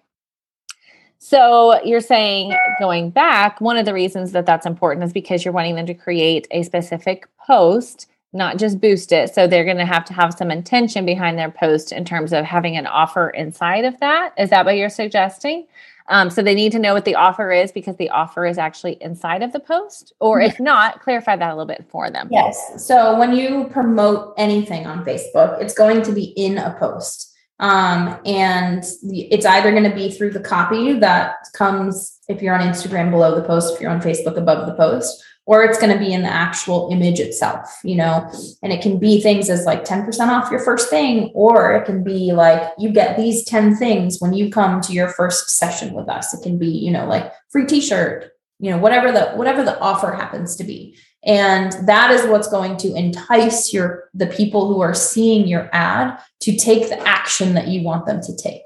So 1.18 1.78
you're 1.84 2.00
saying 2.00 2.56
going 2.78 3.10
back, 3.10 3.60
one 3.60 3.76
of 3.76 3.84
the 3.84 3.92
reasons 3.92 4.32
that 4.32 4.46
that's 4.46 4.64
important 4.64 5.04
is 5.04 5.12
because 5.12 5.44
you're 5.44 5.52
wanting 5.52 5.74
them 5.74 5.84
to 5.84 5.92
create 5.92 6.48
a 6.52 6.62
specific 6.62 7.28
post, 7.46 8.08
not 8.32 8.56
just 8.56 8.80
boost 8.80 9.12
it. 9.12 9.34
So 9.34 9.46
they're 9.46 9.62
going 9.62 9.76
to 9.76 9.84
have 9.84 10.06
to 10.06 10.14
have 10.14 10.32
some 10.32 10.50
intention 10.50 11.04
behind 11.04 11.38
their 11.38 11.50
post 11.50 11.92
in 11.92 12.06
terms 12.06 12.32
of 12.32 12.46
having 12.46 12.78
an 12.78 12.86
offer 12.86 13.28
inside 13.28 13.84
of 13.84 14.00
that. 14.00 14.32
Is 14.38 14.48
that 14.48 14.64
what 14.64 14.78
you're 14.78 14.88
suggesting? 14.88 15.66
Um, 16.08 16.30
so 16.30 16.42
they 16.42 16.54
need 16.54 16.72
to 16.72 16.78
know 16.78 16.94
what 16.94 17.04
the 17.04 17.14
offer 17.14 17.52
is 17.52 17.72
because 17.72 17.96
the 17.96 18.10
offer 18.10 18.44
is 18.44 18.58
actually 18.58 18.98
inside 19.00 19.42
of 19.42 19.52
the 19.52 19.60
post. 19.60 20.12
Or 20.20 20.40
if 20.40 20.58
not, 20.60 21.00
clarify 21.00 21.36
that 21.36 21.48
a 21.48 21.54
little 21.54 21.66
bit 21.66 21.84
for 21.90 22.10
them. 22.10 22.28
Yes. 22.30 22.84
So 22.84 23.18
when 23.18 23.34
you 23.34 23.68
promote 23.70 24.34
anything 24.36 24.86
on 24.86 25.04
Facebook, 25.04 25.60
it's 25.60 25.74
going 25.74 26.02
to 26.02 26.12
be 26.12 26.24
in 26.36 26.58
a 26.58 26.76
post. 26.78 27.32
Um, 27.60 28.18
and 28.26 28.84
it's 29.04 29.46
either 29.46 29.70
going 29.70 29.88
to 29.88 29.94
be 29.94 30.10
through 30.10 30.30
the 30.30 30.40
copy 30.40 30.98
that 30.98 31.36
comes 31.54 32.18
if 32.28 32.42
you're 32.42 32.54
on 32.54 32.66
Instagram 32.66 33.10
below 33.10 33.36
the 33.36 33.46
post, 33.46 33.74
if 33.74 33.80
you're 33.80 33.90
on 33.90 34.00
Facebook 34.00 34.36
above 34.36 34.66
the 34.66 34.74
post, 34.74 35.22
or 35.44 35.64
it's 35.64 35.78
going 35.78 35.92
to 35.92 35.98
be 35.98 36.12
in 36.12 36.22
the 36.22 36.32
actual 36.32 36.88
image 36.92 37.18
itself, 37.18 37.80
you 37.82 37.96
know, 37.96 38.30
and 38.62 38.72
it 38.72 38.80
can 38.80 38.98
be 38.98 39.20
things 39.20 39.50
as 39.50 39.66
like 39.66 39.84
10% 39.84 40.06
off 40.28 40.50
your 40.50 40.60
first 40.60 40.88
thing, 40.88 41.30
or 41.34 41.74
it 41.74 41.84
can 41.84 42.04
be 42.04 42.32
like 42.32 42.72
you 42.78 42.90
get 42.90 43.16
these 43.16 43.44
10 43.44 43.76
things 43.76 44.18
when 44.20 44.32
you 44.32 44.50
come 44.50 44.80
to 44.80 44.92
your 44.92 45.08
first 45.08 45.50
session 45.50 45.94
with 45.94 46.08
us. 46.08 46.32
It 46.32 46.42
can 46.42 46.58
be, 46.58 46.68
you 46.68 46.92
know, 46.92 47.06
like 47.06 47.32
free 47.50 47.66
t-shirt, 47.66 48.30
you 48.60 48.70
know, 48.70 48.78
whatever 48.78 49.10
the 49.10 49.32
whatever 49.32 49.64
the 49.64 49.78
offer 49.80 50.12
happens 50.12 50.54
to 50.56 50.64
be. 50.64 50.96
And 51.24 51.72
that 51.86 52.10
is 52.10 52.26
what's 52.26 52.48
going 52.48 52.76
to 52.78 52.94
entice 52.94 53.72
your 53.72 54.10
the 54.14 54.26
people 54.26 54.68
who 54.68 54.80
are 54.80 54.94
seeing 54.94 55.46
your 55.48 55.68
ad 55.72 56.18
to 56.40 56.56
take 56.56 56.88
the 56.88 56.98
action 57.00 57.54
that 57.54 57.68
you 57.68 57.82
want 57.82 58.06
them 58.06 58.20
to 58.20 58.36
take. 58.36 58.62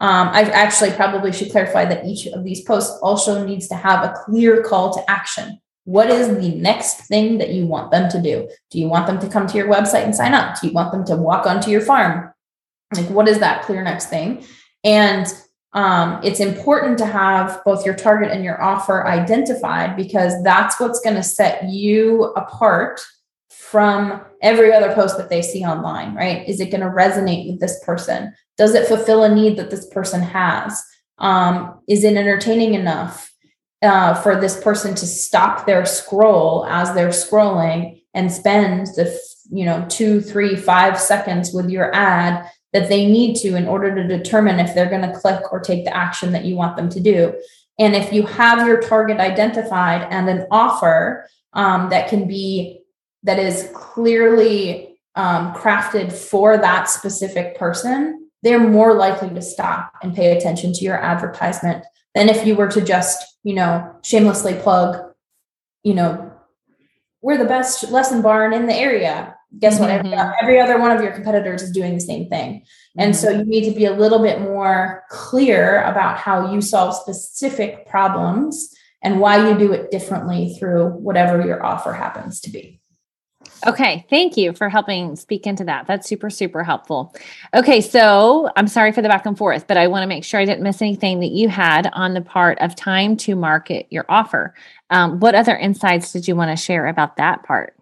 Um, 0.00 0.28
I 0.28 0.42
actually 0.50 0.92
probably 0.92 1.30
should 1.32 1.50
clarify 1.50 1.84
that 1.84 2.06
each 2.06 2.26
of 2.26 2.42
these 2.42 2.62
posts 2.62 2.98
also 3.02 3.44
needs 3.44 3.68
to 3.68 3.74
have 3.74 4.02
a 4.02 4.14
clear 4.24 4.62
call 4.62 4.94
to 4.94 5.10
action. 5.10 5.60
What 5.90 6.08
is 6.08 6.28
the 6.28 6.54
next 6.54 7.08
thing 7.08 7.38
that 7.38 7.50
you 7.50 7.66
want 7.66 7.90
them 7.90 8.08
to 8.10 8.22
do? 8.22 8.48
Do 8.70 8.78
you 8.78 8.88
want 8.88 9.08
them 9.08 9.18
to 9.18 9.28
come 9.28 9.48
to 9.48 9.56
your 9.56 9.66
website 9.66 10.04
and 10.04 10.14
sign 10.14 10.34
up? 10.34 10.60
Do 10.60 10.68
you 10.68 10.72
want 10.72 10.92
them 10.92 11.04
to 11.06 11.16
walk 11.16 11.46
onto 11.46 11.68
your 11.68 11.80
farm? 11.80 12.32
Like, 12.94 13.10
what 13.10 13.26
is 13.26 13.40
that 13.40 13.64
clear 13.64 13.82
next 13.82 14.06
thing? 14.06 14.44
And 14.84 15.26
um, 15.72 16.20
it's 16.22 16.38
important 16.38 16.96
to 16.98 17.06
have 17.06 17.60
both 17.64 17.84
your 17.84 17.96
target 17.96 18.30
and 18.30 18.44
your 18.44 18.62
offer 18.62 19.04
identified 19.04 19.96
because 19.96 20.40
that's 20.44 20.78
what's 20.78 21.00
going 21.00 21.16
to 21.16 21.24
set 21.24 21.68
you 21.68 22.22
apart 22.36 23.00
from 23.50 24.20
every 24.42 24.72
other 24.72 24.94
post 24.94 25.16
that 25.18 25.28
they 25.28 25.42
see 25.42 25.64
online, 25.64 26.14
right? 26.14 26.48
Is 26.48 26.60
it 26.60 26.70
going 26.70 26.82
to 26.82 26.86
resonate 26.86 27.50
with 27.50 27.58
this 27.58 27.82
person? 27.84 28.32
Does 28.56 28.76
it 28.76 28.86
fulfill 28.86 29.24
a 29.24 29.34
need 29.34 29.56
that 29.58 29.70
this 29.70 29.86
person 29.88 30.22
has? 30.22 30.80
Um, 31.18 31.80
is 31.88 32.04
it 32.04 32.16
entertaining 32.16 32.74
enough 32.74 33.29
uh, 33.82 34.14
for 34.14 34.40
this 34.40 34.60
person 34.62 34.94
to 34.94 35.06
stop 35.06 35.66
their 35.66 35.86
scroll 35.86 36.66
as 36.66 36.92
they're 36.94 37.08
scrolling 37.08 38.02
and 38.14 38.30
spend 38.30 38.86
the 38.88 39.18
you 39.50 39.64
know 39.64 39.84
two, 39.88 40.20
three, 40.20 40.56
five 40.56 40.98
seconds 40.98 41.52
with 41.52 41.70
your 41.70 41.94
ad 41.94 42.48
that 42.72 42.88
they 42.88 43.06
need 43.06 43.34
to 43.36 43.56
in 43.56 43.66
order 43.66 43.94
to 43.94 44.06
determine 44.06 44.60
if 44.60 44.74
they're 44.74 44.88
going 44.88 45.02
to 45.02 45.18
click 45.18 45.52
or 45.52 45.60
take 45.60 45.84
the 45.84 45.96
action 45.96 46.32
that 46.32 46.44
you 46.44 46.54
want 46.54 46.76
them 46.76 46.88
to 46.88 47.00
do? 47.00 47.34
And 47.78 47.96
if 47.96 48.12
you 48.12 48.26
have 48.26 48.66
your 48.66 48.80
target 48.80 49.18
identified 49.18 50.06
and 50.10 50.28
an 50.28 50.46
offer 50.50 51.26
um, 51.54 51.88
that 51.90 52.08
can 52.08 52.28
be 52.28 52.80
that 53.22 53.38
is 53.38 53.70
clearly 53.74 54.98
um, 55.14 55.52
crafted 55.54 56.12
for 56.12 56.56
that 56.58 56.88
specific 56.88 57.58
person, 57.58 58.28
they're 58.42 58.60
more 58.60 58.94
likely 58.94 59.30
to 59.30 59.42
stop 59.42 59.92
and 60.02 60.14
pay 60.14 60.36
attention 60.36 60.72
to 60.74 60.84
your 60.84 60.96
advertisement 60.96 61.84
than 62.14 62.28
if 62.28 62.46
you 62.46 62.54
were 62.54 62.68
to 62.68 62.80
just, 62.80 63.38
you 63.42 63.54
know, 63.54 63.96
shamelessly 64.02 64.54
plug, 64.54 64.96
you 65.82 65.94
know, 65.94 66.32
we're 67.22 67.38
the 67.38 67.44
best 67.44 67.90
lesson 67.90 68.22
barn 68.22 68.52
in 68.52 68.66
the 68.66 68.74
area. 68.74 69.36
Guess 69.58 69.80
what? 69.80 69.90
Mm-hmm. 69.90 70.12
Every, 70.12 70.36
every, 70.42 70.60
other 70.60 70.78
one 70.78 70.92
of 70.92 71.02
your 71.02 71.12
competitors 71.12 71.62
is 71.62 71.72
doing 71.72 71.94
the 71.94 72.00
same 72.00 72.28
thing. 72.28 72.64
And 72.96 73.12
mm-hmm. 73.12 73.20
so 73.20 73.30
you 73.30 73.44
need 73.44 73.68
to 73.68 73.76
be 73.76 73.84
a 73.84 73.92
little 73.92 74.20
bit 74.20 74.40
more 74.40 75.02
clear 75.10 75.82
about 75.82 76.18
how 76.18 76.52
you 76.52 76.60
solve 76.60 76.94
specific 76.94 77.86
problems 77.86 78.74
and 79.02 79.20
why 79.20 79.48
you 79.48 79.58
do 79.58 79.72
it 79.72 79.90
differently 79.90 80.54
through 80.58 80.90
whatever 80.90 81.44
your 81.44 81.64
offer 81.64 81.92
happens 81.92 82.40
to 82.42 82.50
be. 82.50 82.79
Okay, 83.66 84.06
thank 84.08 84.36
you 84.36 84.52
for 84.52 84.68
helping 84.68 85.16
speak 85.16 85.46
into 85.46 85.64
that. 85.64 85.86
That's 85.86 86.08
super, 86.08 86.30
super 86.30 86.64
helpful. 86.64 87.14
Okay, 87.54 87.80
so 87.80 88.50
I'm 88.56 88.68
sorry 88.68 88.92
for 88.92 89.02
the 89.02 89.08
back 89.08 89.26
and 89.26 89.36
forth, 89.36 89.66
but 89.66 89.76
I 89.76 89.86
want 89.86 90.02
to 90.02 90.06
make 90.06 90.24
sure 90.24 90.40
I 90.40 90.44
didn't 90.44 90.62
miss 90.62 90.80
anything 90.80 91.20
that 91.20 91.30
you 91.30 91.48
had 91.48 91.90
on 91.92 92.14
the 92.14 92.22
part 92.22 92.58
of 92.60 92.74
time 92.74 93.16
to 93.18 93.34
market 93.36 93.86
your 93.90 94.06
offer. 94.08 94.54
Um, 94.90 95.20
what 95.20 95.34
other 95.34 95.56
insights 95.56 96.12
did 96.12 96.26
you 96.26 96.36
want 96.36 96.56
to 96.56 96.62
share 96.62 96.86
about 96.86 97.16
that 97.16 97.42
part? 97.42 97.74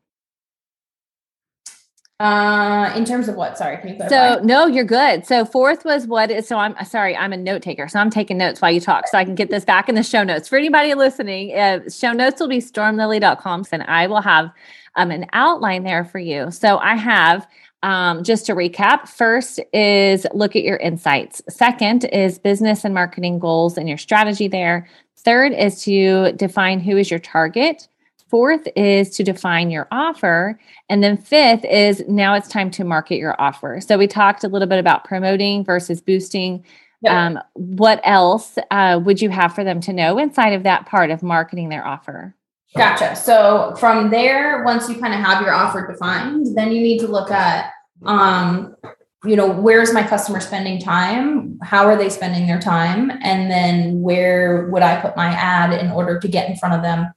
Uh, 2.21 2.93
in 2.97 3.05
terms 3.05 3.29
of 3.29 3.37
what? 3.37 3.57
Sorry, 3.57 3.77
can 3.77 3.91
you 3.91 3.95
clarify? 3.95 4.39
So 4.39 4.43
no, 4.43 4.67
you're 4.67 4.85
good. 4.85 5.25
So 5.25 5.45
fourth 5.45 5.85
was 5.85 6.07
what 6.09 6.33
is 6.33 6.49
so 6.49 6.59
I'm 6.59 6.75
sorry, 6.85 7.17
I'm 7.17 7.33
a 7.33 7.37
note 7.37 7.63
taker, 7.63 7.87
so 7.87 8.01
I'm 8.01 8.11
taking 8.11 8.39
notes 8.39 8.61
while 8.61 8.73
you 8.73 8.81
talk, 8.81 9.07
so 9.07 9.17
I 9.17 9.25
can 9.25 9.37
get 9.37 9.51
this 9.51 9.65
back 9.65 9.89
in 9.89 9.95
the 9.95 10.03
show 10.03 10.25
notes. 10.25 10.49
For 10.49 10.59
anybody 10.59 10.95
listening, 10.95 11.57
uh, 11.57 11.89
show 11.89 12.13
notes 12.13 12.41
will 12.41 12.49
be 12.49 12.59
stormlily.com, 12.59 13.67
and 13.71 13.85
I 13.85 14.09
will 14.09 14.21
have 14.21 14.51
um, 14.97 15.13
an 15.13 15.27
outline 15.33 15.85
there 15.85 16.05
for 16.05 16.19
you. 16.19 16.51
So 16.51 16.79
I 16.79 16.97
have 16.97 17.47
um, 17.85 18.25
just 18.25 18.47
to 18.47 18.55
recap 18.55 19.09
first 19.09 19.61
is 19.73 20.27
look 20.35 20.57
at 20.57 20.65
your 20.65 20.79
insights. 20.79 21.41
Second 21.49 22.05
is 22.07 22.41
business 22.41 22.85
and 22.85 22.95
marketing 22.95 23.39
goals 23.39 23.79
and 23.79 23.89
your 23.89 23.99
strategy 23.99 24.49
there. 24.49 24.89
Third 25.19 25.53
is 25.53 25.85
to 25.85 26.33
define 26.33 26.81
who 26.81 26.97
is 26.97 27.11
your 27.11 27.21
target. 27.21 27.87
Fourth 28.29 28.69
is 28.77 29.11
to 29.11 29.25
define 29.25 29.71
your 29.71 29.89
offer. 29.91 30.61
And 30.91 31.03
then 31.03 31.17
fifth 31.17 31.65
is 31.65 32.05
now 32.09 32.35
it's 32.35 32.49
time 32.49 32.71
to 32.73 32.85
market 32.85 33.17
your 33.17 33.41
offer. 33.41 33.81
So 33.81 33.97
we 33.97 34.07
talked 34.07 34.45
a 34.45 34.49
little 34.49 34.69
bit 34.69 34.79
about 34.79 35.05
promoting 35.05 35.65
versus 35.65 36.01
boosting. 36.01 36.65
Yep. 37.03 37.13
Um, 37.13 37.39
what 37.55 38.01
else 38.05 38.59
uh, 38.71 39.01
would 39.03 39.23
you 39.23 39.31
have 39.31 39.55
for 39.55 39.65
them 39.65 39.81
to 39.83 39.93
know 39.93 40.19
inside 40.19 40.53
of 40.53 40.65
that 40.65 40.87
part 40.87 41.11
of 41.11 41.23
marketing 41.23 41.69
their 41.71 41.87
offer? 41.87 42.35
Gotcha. 42.77 43.17
So 43.17 43.75
from 43.79 44.11
there, 44.11 44.63
once 44.63 44.89
you 44.89 44.97
kind 44.97 45.15
of 45.15 45.21
have 45.21 45.41
your 45.41 45.55
offer 45.55 45.87
defined, 45.91 46.55
then 46.55 46.71
you 46.71 46.83
need 46.83 46.99
to 46.99 47.07
look 47.07 47.31
at, 47.31 47.71
um, 48.05 48.77
you 49.25 49.37
know, 49.37 49.51
where's 49.51 49.95
my 49.95 50.03
customer 50.03 50.41
spending 50.41 50.79
time? 50.79 51.59
How 51.63 51.87
are 51.87 51.97
they 51.97 52.11
spending 52.11 52.47
their 52.47 52.61
time? 52.61 53.11
And 53.23 53.51
then 53.51 54.03
where 54.03 54.69
would 54.69 54.83
I 54.83 55.01
put 55.01 55.17
my 55.17 55.29
ad 55.29 55.73
in 55.73 55.91
order 55.91 56.21
to 56.21 56.29
get 56.29 56.51
in 56.51 56.57
front 56.57 56.75
of 56.75 56.83
them 56.83 57.11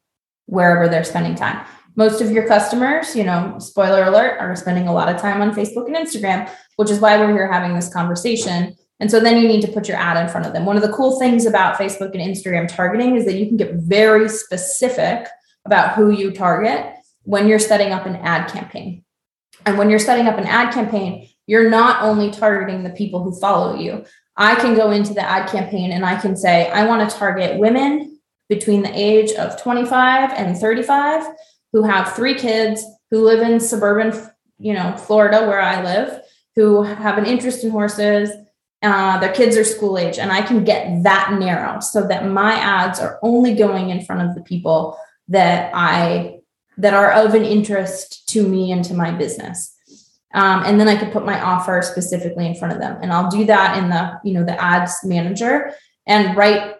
wherever 0.52 0.88
they're 0.88 1.04
spending 1.04 1.34
time? 1.34 1.66
Most 1.96 2.22
of 2.22 2.32
your 2.32 2.48
customers, 2.48 3.16
you 3.16 3.24
know, 3.24 3.56
spoiler 3.60 4.04
alert, 4.04 4.40
are 4.40 4.56
spending 4.56 4.88
a 4.88 4.94
lot 4.94 5.10
of 5.10 5.20
time 5.20 5.42
on 5.42 5.54
Facebook 5.54 5.88
and 5.88 5.96
Instagram, 5.96 6.50
which 6.76 6.90
is 6.90 7.00
why 7.00 7.18
we're 7.18 7.32
here 7.32 7.52
having 7.52 7.74
this 7.74 7.92
conversation. 7.92 8.76
And 9.00 9.10
so 9.10 9.20
then 9.20 9.42
you 9.42 9.48
need 9.48 9.62
to 9.62 9.72
put 9.72 9.88
your 9.88 9.98
ad 9.98 10.18
in 10.18 10.30
front 10.30 10.46
of 10.46 10.54
them. 10.54 10.66
One 10.66 10.76
of 10.76 10.84
the 10.84 10.92
cool 10.92 11.20
things 11.20 11.46
about 11.46 11.78
Facebook 11.78 12.14
and 12.14 12.22
Instagram 12.22 12.68
targeting 12.68 13.16
is 13.16 13.26
that 13.26 13.36
you 13.36 13.48
can 13.48 13.58
get 13.58 13.74
very 13.76 14.30
specific 14.30 15.28
about 15.66 15.96
who 15.96 16.12
you 16.12 16.32
target 16.32 16.94
when 17.24 17.48
you're 17.48 17.60
setting 17.60 17.94
up 17.94 18.06
an 18.06 18.16
ad 18.18 18.52
campaign. 18.52 19.04
And 19.66 19.78
when 19.78 19.90
you're 19.90 20.00
setting 20.00 20.28
up 20.28 20.38
an 20.38 20.46
ad 20.46 20.74
campaign, 20.74 21.30
you're 21.48 21.70
not 21.70 22.04
only 22.04 22.32
targeting 22.32 22.84
the 22.84 22.90
people 22.92 23.24
who 23.24 23.38
follow 23.40 23.76
you. 23.76 24.06
I 24.38 24.56
can 24.56 24.76
go 24.76 24.92
into 24.92 25.14
the 25.14 25.28
ad 25.28 25.50
campaign 25.50 25.92
and 25.92 26.06
I 26.06 26.20
can 26.20 26.36
say, 26.36 26.70
I 26.70 26.86
want 26.86 27.10
to 27.10 27.16
target 27.16 27.60
women 27.60 28.11
between 28.52 28.82
the 28.82 28.92
age 28.94 29.32
of 29.32 29.60
25 29.62 30.32
and 30.34 30.58
35 30.58 31.24
who 31.72 31.84
have 31.84 32.14
three 32.14 32.36
kids, 32.36 32.84
who 33.10 33.24
live 33.24 33.40
in 33.40 33.62
suburban, 33.62 34.12
you 34.60 34.74
know, 34.74 34.94
Florida, 34.98 35.48
where 35.48 35.62
I 35.62 35.82
live, 35.82 36.22
who 36.58 36.84
have 36.84 37.18
an 37.18 37.26
interest 37.26 37.64
in 37.64 37.72
horses. 37.72 38.30
Uh, 38.82 39.18
their 39.20 39.32
kids 39.32 39.56
are 39.56 39.64
school 39.64 39.98
age, 39.98 40.20
and 40.20 40.34
I 40.34 40.42
can 40.42 40.66
get 40.66 41.04
that 41.04 41.38
narrow 41.40 41.80
so 41.80 42.06
that 42.08 42.28
my 42.28 42.56
ads 42.56 43.00
are 43.00 43.20
only 43.24 43.56
going 43.56 43.90
in 43.90 44.04
front 44.04 44.28
of 44.28 44.36
the 44.36 44.42
people 44.42 44.98
that 45.30 45.72
I 45.74 46.40
that 46.78 46.94
are 46.94 47.12
of 47.12 47.36
an 47.36 47.46
interest 47.46 48.28
to 48.30 48.46
me 48.46 48.74
and 48.74 48.84
to 48.84 48.94
my 48.94 49.12
business. 49.12 49.74
Um, 50.34 50.64
and 50.66 50.78
then 50.78 50.90
I 50.90 50.98
could 50.98 51.14
put 51.14 51.26
my 51.26 51.40
offer 51.40 51.82
specifically 51.84 52.48
in 52.48 52.56
front 52.56 52.74
of 52.74 52.80
them. 52.80 52.98
And 53.02 53.14
I'll 53.14 53.30
do 53.30 53.46
that 53.46 53.78
in 53.78 53.90
the, 53.90 54.20
you 54.24 54.34
know, 54.34 54.44
the 54.44 54.62
ads 54.62 55.00
manager 55.06 55.74
and 56.06 56.36
write. 56.36 56.76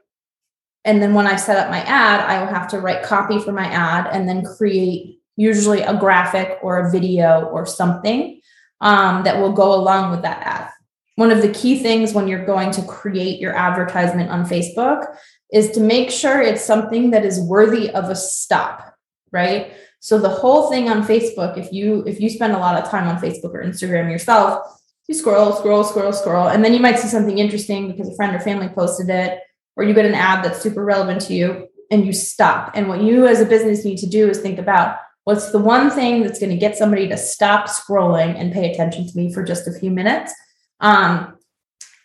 And 0.84 1.02
then 1.02 1.13
when 1.13 1.28
I 1.28 1.36
set 1.36 1.58
up 1.58 1.70
my 1.70 1.82
ad, 1.82 2.22
I 2.22 2.39
will 2.39 2.54
have 2.54 2.67
to 2.70 2.80
write 2.80 3.04
copy 3.04 3.39
for 3.39 3.52
my 3.52 3.65
ad 3.65 4.08
and 4.12 4.28
then 4.28 4.44
create 4.44 5.20
usually 5.36 5.82
a 5.82 5.98
graphic 5.98 6.58
or 6.62 6.80
a 6.80 6.91
video 6.91 7.44
or 7.46 7.65
something 7.65 8.41
um, 8.82 9.24
that 9.24 9.39
will 9.39 9.54
go 9.54 9.74
along 9.74 10.12
with 10.12 10.24
that 10.24 10.41
ad. 10.46 10.70
One 11.15 11.32
of 11.32 11.41
the 11.41 11.52
key 11.54 11.80
things 11.80 12.13
when 12.13 12.28
you're 12.28 12.46
going 12.46 12.72
to 12.72 12.82
create 12.84 13.39
your 13.39 13.56
advertisement 13.56 14.32
on 14.32 14.46
Facebook 14.46 15.06
is 15.52 15.72
to 15.72 15.80
make 15.80 16.10
sure 16.10 16.41
it's 16.41 16.65
something 16.65 17.12
that 17.12 17.26
is 17.26 17.39
worthy 17.39 17.91
of 17.91 18.10
a 18.10 18.15
stop, 18.15 18.96
right? 19.32 19.74
So 20.00 20.17
the 20.17 20.30
whole 20.30 20.70
thing 20.70 20.89
on 20.89 21.04
Facebook, 21.04 21.58
if 21.58 21.72
you 21.72 22.04
if 22.08 22.20
you 22.20 22.30
spend 22.30 22.54
a 22.54 22.58
lot 22.58 22.82
of 22.82 22.89
time 22.89 23.08
on 23.08 23.22
Facebook 23.22 23.54
or 23.54 23.63
Instagram 23.63 24.10
yourself, 24.10 24.82
you 25.08 25.13
scroll, 25.13 25.54
scroll, 25.54 25.84
scroll, 25.84 26.13
scroll, 26.13 26.48
and 26.48 26.65
then 26.65 26.74
you 26.74 26.80
might 26.80 26.98
see 26.98 27.08
something 27.08 27.38
interesting 27.38 27.91
because 27.91 28.10
a 28.10 28.15
friend 28.15 28.36
or 28.36 28.39
family 28.39 28.70
posted 28.70 29.10
it, 29.10 29.39
or 29.76 29.84
you 29.84 29.94
get 29.94 30.06
an 30.06 30.16
ad 30.16 30.44
that's 30.44 30.62
super 30.62 30.84
relevant 30.84 31.22
to 31.22 31.34
you, 31.34 31.68
and 31.92 32.06
you 32.06 32.14
stop. 32.14 32.72
And 32.74 32.88
what 32.88 33.02
you 33.02 33.28
as 33.28 33.42
a 33.42 33.46
business 33.46 33.84
need 33.84 33.98
to 33.98 34.08
do 34.08 34.30
is 34.30 34.40
think 34.40 34.60
about 34.60 34.98
what's 35.26 35.52
the 35.52 35.60
one 35.60 35.90
thing 35.90 36.24
that's 36.24 36.40
going 36.40 36.52
to 36.52 36.58
get 36.58 36.78
somebody 36.78 37.08
to 37.10 37.18
stop 37.18 37.68
scrolling 37.68 38.40
and 38.40 38.54
pay 38.54 38.72
attention 38.72 39.08
to 39.08 39.18
me 39.18 39.34
for 39.34 39.44
just 39.44 39.68
a 39.68 39.74
few 39.74 39.92
minutes. 39.92 40.34
Um, 40.80 41.38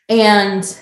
and 0.09 0.79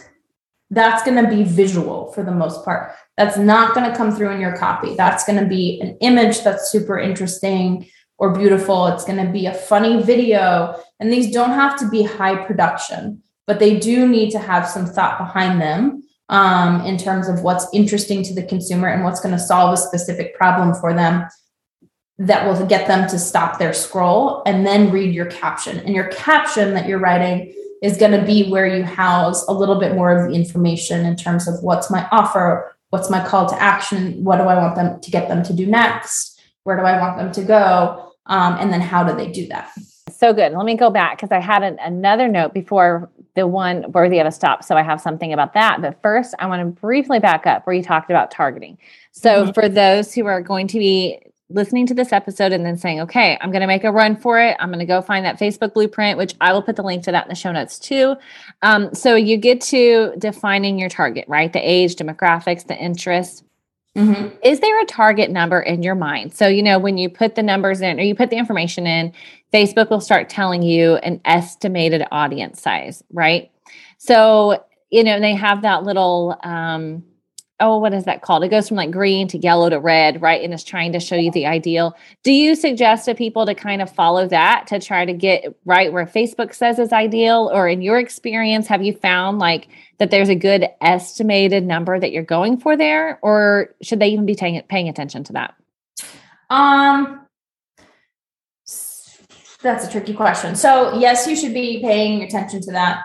that's 0.71 1.05
going 1.05 1.23
to 1.23 1.31
be 1.31 1.45
visual 1.45 2.13
for 2.13 2.25
the 2.25 2.33
most 2.33 2.65
part. 2.65 2.93
That's 3.17 3.37
not 3.37 3.75
going 3.75 3.89
to 3.89 3.97
come 3.97 4.15
through 4.15 4.31
in 4.31 4.41
your 4.41 4.57
copy. 4.57 4.95
That's 4.95 5.25
going 5.25 5.39
to 5.39 5.47
be 5.47 5.81
an 5.81 5.97
image 6.01 6.43
that's 6.43 6.73
super 6.73 6.99
interesting 6.99 7.89
or 8.19 8.33
beautiful. 8.33 8.89
It's 8.89 9.05
going 9.05 9.25
to 9.25 9.31
be 9.31 9.47
a 9.47 9.55
funny 9.55 10.03
video. 10.03 10.81
And 10.99 11.13
these 11.13 11.33
don't 11.33 11.51
have 11.51 11.79
to 11.79 11.89
be 11.89 12.03
high 12.03 12.45
production, 12.45 13.23
but 13.47 13.59
they 13.59 13.79
do 13.79 14.09
need 14.09 14.31
to 14.31 14.39
have 14.39 14.67
some 14.69 14.87
thought 14.87 15.19
behind 15.19 15.61
them 15.61 16.03
um, 16.35 16.85
in 16.85 16.99
terms 16.99 17.29
of 17.29 17.43
what's 17.43 17.65
interesting 17.73 18.25
to 18.25 18.35
the 18.35 18.43
consumer 18.43 18.89
and 18.89 19.05
what's 19.05 19.21
going 19.21 19.35
to 19.35 19.41
solve 19.41 19.73
a 19.73 19.77
specific 19.77 20.35
problem 20.35 20.75
for 20.75 20.93
them 20.93 21.29
that 22.19 22.45
will 22.45 22.67
get 22.67 22.89
them 22.89 23.09
to 23.09 23.21
stop 23.21 23.61
their 23.61 23.73
scroll 23.73 24.43
and 24.45 24.67
then 24.67 24.91
read 24.91 25.15
your 25.15 25.27
caption. 25.27 25.79
And 25.79 25.95
your 25.95 26.09
caption 26.09 26.75
that 26.75 26.89
you're 26.89 26.99
writing 26.99 27.55
is 27.83 27.97
going 27.97 28.19
to 28.19 28.27
be 28.27 28.51
where 28.51 28.67
you 28.67 28.83
house 28.83 29.47
a 29.47 29.53
little 29.53 29.79
bit 29.79 29.95
more 29.95 30.11
of 30.11 30.29
the 30.29 30.35
information 30.35 31.07
in 31.07 31.15
terms 31.15 31.47
of 31.47 31.63
what's 31.63 31.89
my 31.89 32.09
offer, 32.11 32.75
what's 32.91 33.09
my 33.09 33.25
call 33.25 33.49
to 33.49 33.63
action, 33.63 34.25
what 34.25 34.39
do 34.39 34.43
I 34.43 34.57
want 34.57 34.75
them 34.75 35.01
to 35.01 35.11
get 35.13 35.29
them 35.29 35.45
to 35.45 35.53
do 35.53 35.67
next, 35.67 36.41
where 36.65 36.77
do 36.77 36.83
I 36.83 36.99
want 37.01 37.17
them 37.17 37.31
to 37.31 37.45
go, 37.45 38.13
um, 38.27 38.57
and 38.59 38.73
then 38.73 38.81
how 38.81 39.05
do 39.05 39.15
they 39.15 39.31
do 39.31 39.47
that. 39.49 39.71
So 40.11 40.33
good. 40.33 40.51
Let 40.51 40.67
me 40.67 40.77
go 40.77 40.91
back 40.91 41.17
because 41.17 41.31
I 41.31 41.39
had 41.39 41.63
an, 41.63 41.79
another 41.79 42.27
note 42.27 42.55
before 42.55 43.09
the 43.35 43.47
one 43.47 43.91
worthy 43.93 44.21
of 44.21 44.27
a 44.27 44.33
stop. 44.33 44.63
So 44.63 44.77
I 44.77 44.83
have 44.83 45.01
something 45.01 45.33
about 45.33 45.55
that. 45.55 45.83
But 45.83 46.01
first, 46.03 46.35
I 46.39 46.47
want 46.47 46.61
to 46.61 46.81
briefly 46.81 47.19
back 47.19 47.47
up 47.47 47.67
where 47.67 47.75
you 47.75 47.83
talked 47.83 48.11
about 48.11 48.31
targeting. 48.31 48.79
So 49.13 49.45
mm-hmm. 49.45 49.53
for 49.53 49.69
those 49.69 50.15
who 50.15 50.27
are 50.27 50.41
going 50.41 50.69
to 50.69 50.79
be 50.79 51.21
listening 51.51 51.87
to 51.87 51.95
this 51.95 52.13
episode 52.13 52.53
and 52.53 52.65
then 52.65 52.77
saying, 52.77 53.01
okay, 53.01 53.37
I'm 53.41 53.51
going 53.51 53.61
to 53.61 53.67
make 53.67 53.85
a 53.85 53.93
run 53.93 54.17
for 54.17 54.41
it. 54.41 54.57
I'm 54.59 54.71
going 54.71 54.79
to 54.81 54.87
go 54.87 55.03
find 55.03 55.25
that 55.27 55.39
Facebook 55.39 55.75
blueprint, 55.75 56.17
which 56.17 56.35
I 56.41 56.53
will 56.53 56.63
put 56.63 56.77
the 56.77 56.83
link 56.83 57.05
to 57.05 57.13
that 57.13 57.25
in 57.25 57.29
the 57.29 57.35
show 57.35 57.53
notes 57.53 57.79
too. 57.79 58.17
Um, 58.63 58.95
so 58.95 59.15
you 59.15 59.37
get 59.37 59.61
to 59.63 60.15
defining 60.19 60.79
your 60.79 60.89
target, 60.89 61.27
right? 61.29 61.53
The 61.53 61.61
age, 61.61 61.97
demographics, 61.97 62.67
the 62.67 62.77
interests. 62.77 63.43
Mm-hmm. 63.97 64.37
Is 64.43 64.61
there 64.61 64.81
a 64.81 64.87
target 64.87 65.31
number 65.31 65.61
in 65.61 65.83
your 65.83 65.95
mind? 65.95 66.35
So, 66.35 66.49
you 66.49 66.63
know, 66.63 66.79
when 66.79 66.99
you 66.99 67.09
put 67.09 67.37
the 67.37 67.43
numbers 67.43 67.81
in 67.81 68.01
or 68.01 68.03
you 68.03 68.15
put 68.15 68.31
the 68.31 68.37
information 68.37 68.87
in, 68.87 69.13
Facebook 69.53 69.89
will 69.89 70.01
start 70.01 70.29
telling 70.29 70.63
you 70.63 70.97
an 70.97 71.21
estimated 71.25 72.05
audience 72.11 72.61
size, 72.61 73.05
right? 73.13 73.53
So, 73.99 74.65
you 74.91 75.05
know, 75.05 75.21
they 75.21 75.35
have 75.35 75.63
that 75.63 75.85
little, 75.85 76.37
um, 76.43 77.05
oh, 77.61 77.79
what 77.79 77.95
is 77.95 78.05
that 78.05 78.23
called? 78.23 78.43
It 78.43 78.49
goes 78.49 78.69
from 78.69 78.77
like 78.77 78.91
green 78.91 79.29
to 79.29 79.39
yellow 79.39 79.71
to 79.71 79.79
red, 79.79 80.21
right? 80.21 80.43
And 80.43 80.53
it's 80.53 80.65
trying 80.65 80.93
to 80.93 81.01
show 81.01 81.15
you 81.15 81.31
the 81.31 81.47
ideal. 81.47 81.97
Do 82.23 82.33
you 82.33 82.55
suggest 82.55 83.05
to 83.05 83.15
people 83.15 83.47
to 83.47 83.55
kind 83.55 83.81
of 83.81 83.91
follow 83.91 84.27
that 84.29 84.67
to 84.69 84.81
try 84.81 85.05
to 85.05 85.13
get 85.13 85.57
right 85.65 85.93
where 85.93 86.07
Facebook 86.07 86.53
says 86.53 86.79
is 86.79 86.93
ideal? 86.93 87.51
Or 87.53 87.69
in 87.69 87.81
your 87.81 87.99
experience, 87.99 88.67
have 88.67 88.83
you 88.83 88.93
found 88.93 89.39
like 89.39 89.69
that 89.99 90.11
there's 90.11 90.29
a 90.29 90.35
good 90.35 90.67
estimated 90.81 91.65
number 91.65 91.99
that 91.99 92.11
you're 92.11 92.25
going 92.25 92.59
for 92.59 92.77
there? 92.77 93.21
Or 93.23 93.75
should 93.83 94.01
they 94.01 94.09
even 94.09 94.27
be 94.27 94.35
paying, 94.35 94.61
paying 94.63 94.89
attention 94.89 95.23
to 95.25 95.33
that? 95.35 95.55
Um, 96.51 97.21
that's 99.63 99.87
a 99.87 99.91
tricky 99.91 100.13
question. 100.13 100.57
So, 100.57 100.99
yes, 100.99 101.27
you 101.27 101.37
should 101.37 101.55
be 101.55 101.81
paying 101.81 102.23
attention 102.23 102.61
to 102.63 102.73
that 102.73 103.03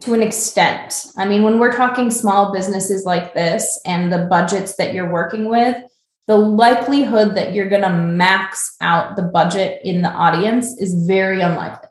to 0.00 0.14
an 0.14 0.22
extent. 0.22 1.06
I 1.16 1.26
mean, 1.26 1.42
when 1.42 1.58
we're 1.58 1.76
talking 1.76 2.10
small 2.10 2.52
businesses 2.52 3.04
like 3.04 3.34
this 3.34 3.80
and 3.84 4.12
the 4.12 4.26
budgets 4.26 4.76
that 4.76 4.94
you're 4.94 5.12
working 5.12 5.48
with, 5.48 5.76
the 6.26 6.36
likelihood 6.36 7.34
that 7.34 7.52
you're 7.52 7.68
going 7.68 7.82
to 7.82 7.90
max 7.90 8.76
out 8.80 9.16
the 9.16 9.22
budget 9.22 9.80
in 9.84 10.02
the 10.02 10.08
audience 10.08 10.78
is 10.78 10.94
very 11.06 11.40
unlikely. 11.40 11.88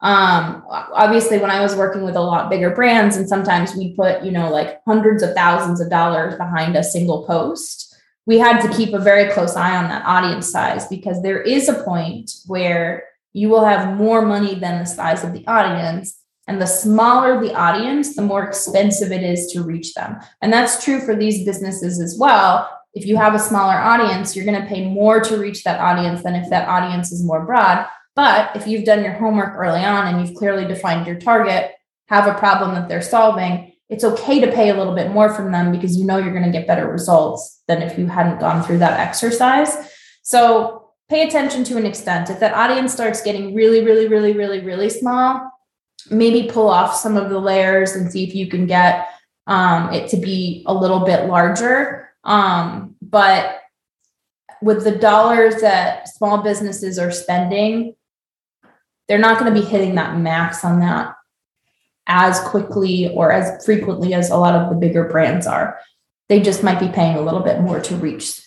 Um, 0.00 0.62
obviously, 0.68 1.38
when 1.38 1.50
I 1.50 1.60
was 1.60 1.74
working 1.74 2.02
with 2.02 2.14
a 2.14 2.20
lot 2.20 2.50
bigger 2.50 2.70
brands, 2.70 3.16
and 3.16 3.28
sometimes 3.28 3.74
we 3.74 3.94
put, 3.94 4.22
you 4.22 4.30
know, 4.30 4.50
like 4.50 4.80
hundreds 4.86 5.22
of 5.22 5.34
thousands 5.34 5.80
of 5.80 5.90
dollars 5.90 6.36
behind 6.36 6.76
a 6.76 6.84
single 6.84 7.24
post, 7.24 7.96
we 8.26 8.38
had 8.38 8.60
to 8.60 8.76
keep 8.76 8.94
a 8.94 8.98
very 8.98 9.32
close 9.32 9.56
eye 9.56 9.76
on 9.76 9.88
that 9.88 10.04
audience 10.06 10.50
size 10.50 10.86
because 10.88 11.22
there 11.22 11.40
is 11.40 11.68
a 11.68 11.82
point 11.84 12.32
where 12.46 13.04
you 13.32 13.48
will 13.48 13.64
have 13.64 13.96
more 13.96 14.22
money 14.22 14.54
than 14.54 14.78
the 14.78 14.86
size 14.86 15.24
of 15.24 15.32
the 15.32 15.46
audience 15.46 16.16
and 16.46 16.60
the 16.60 16.66
smaller 16.66 17.40
the 17.40 17.54
audience, 17.54 18.16
the 18.16 18.22
more 18.22 18.44
expensive 18.44 19.12
it 19.12 19.22
is 19.22 19.46
to 19.52 19.62
reach 19.62 19.94
them. 19.94 20.16
And 20.42 20.52
that's 20.52 20.84
true 20.84 21.00
for 21.00 21.16
these 21.16 21.44
businesses 21.44 22.00
as 22.00 22.16
well. 22.18 22.68
If 22.92 23.06
you 23.06 23.16
have 23.16 23.34
a 23.34 23.38
smaller 23.38 23.74
audience, 23.74 24.36
you're 24.36 24.44
going 24.44 24.60
to 24.60 24.68
pay 24.68 24.88
more 24.88 25.20
to 25.20 25.38
reach 25.38 25.64
that 25.64 25.80
audience 25.80 26.22
than 26.22 26.34
if 26.34 26.50
that 26.50 26.68
audience 26.68 27.10
is 27.10 27.24
more 27.24 27.44
broad. 27.44 27.86
But 28.14 28.54
if 28.54 28.66
you've 28.66 28.84
done 28.84 29.02
your 29.02 29.14
homework 29.14 29.54
early 29.56 29.82
on 29.82 30.06
and 30.06 30.20
you've 30.20 30.36
clearly 30.36 30.64
defined 30.66 31.06
your 31.06 31.18
target, 31.18 31.72
have 32.06 32.28
a 32.28 32.38
problem 32.38 32.74
that 32.74 32.88
they're 32.88 33.02
solving, 33.02 33.72
it's 33.88 34.04
okay 34.04 34.40
to 34.40 34.52
pay 34.52 34.70
a 34.70 34.74
little 34.74 34.94
bit 34.94 35.10
more 35.10 35.32
from 35.34 35.50
them 35.50 35.72
because 35.72 35.96
you 35.96 36.04
know 36.04 36.18
you're 36.18 36.32
going 36.32 36.44
to 36.44 36.56
get 36.56 36.66
better 36.66 36.90
results 36.90 37.62
than 37.66 37.82
if 37.82 37.98
you 37.98 38.06
hadn't 38.06 38.40
gone 38.40 38.62
through 38.62 38.78
that 38.78 39.00
exercise. 39.00 39.74
So 40.22 40.90
pay 41.08 41.26
attention 41.26 41.64
to 41.64 41.76
an 41.76 41.86
extent. 41.86 42.30
If 42.30 42.40
that 42.40 42.54
audience 42.54 42.92
starts 42.92 43.22
getting 43.22 43.54
really, 43.54 43.84
really, 43.84 44.08
really, 44.08 44.32
really, 44.32 44.60
really 44.60 44.90
small, 44.90 45.50
maybe 46.10 46.50
pull 46.50 46.68
off 46.68 46.94
some 46.94 47.16
of 47.16 47.30
the 47.30 47.38
layers 47.38 47.92
and 47.92 48.10
see 48.10 48.24
if 48.24 48.34
you 48.34 48.46
can 48.46 48.66
get 48.66 49.08
um, 49.46 49.92
it 49.92 50.08
to 50.10 50.16
be 50.16 50.62
a 50.66 50.74
little 50.74 51.00
bit 51.00 51.26
larger. 51.26 52.10
Um, 52.24 52.96
but 53.02 53.60
with 54.62 54.84
the 54.84 54.96
dollars 54.96 55.60
that 55.60 56.08
small 56.08 56.42
businesses 56.42 56.98
are 56.98 57.10
spending, 57.10 57.94
they're 59.08 59.18
not 59.18 59.38
going 59.38 59.52
to 59.52 59.60
be 59.60 59.66
hitting 59.66 59.96
that 59.96 60.18
max 60.18 60.64
on 60.64 60.80
that 60.80 61.14
as 62.06 62.40
quickly 62.40 63.10
or 63.14 63.32
as 63.32 63.64
frequently 63.64 64.14
as 64.14 64.30
a 64.30 64.36
lot 64.36 64.54
of 64.54 64.70
the 64.70 64.76
bigger 64.76 65.08
brands 65.08 65.46
are. 65.46 65.78
They 66.28 66.40
just 66.40 66.62
might 66.62 66.80
be 66.80 66.88
paying 66.88 67.16
a 67.16 67.20
little 67.20 67.40
bit 67.40 67.60
more 67.60 67.80
to 67.80 67.96
reach. 67.96 68.40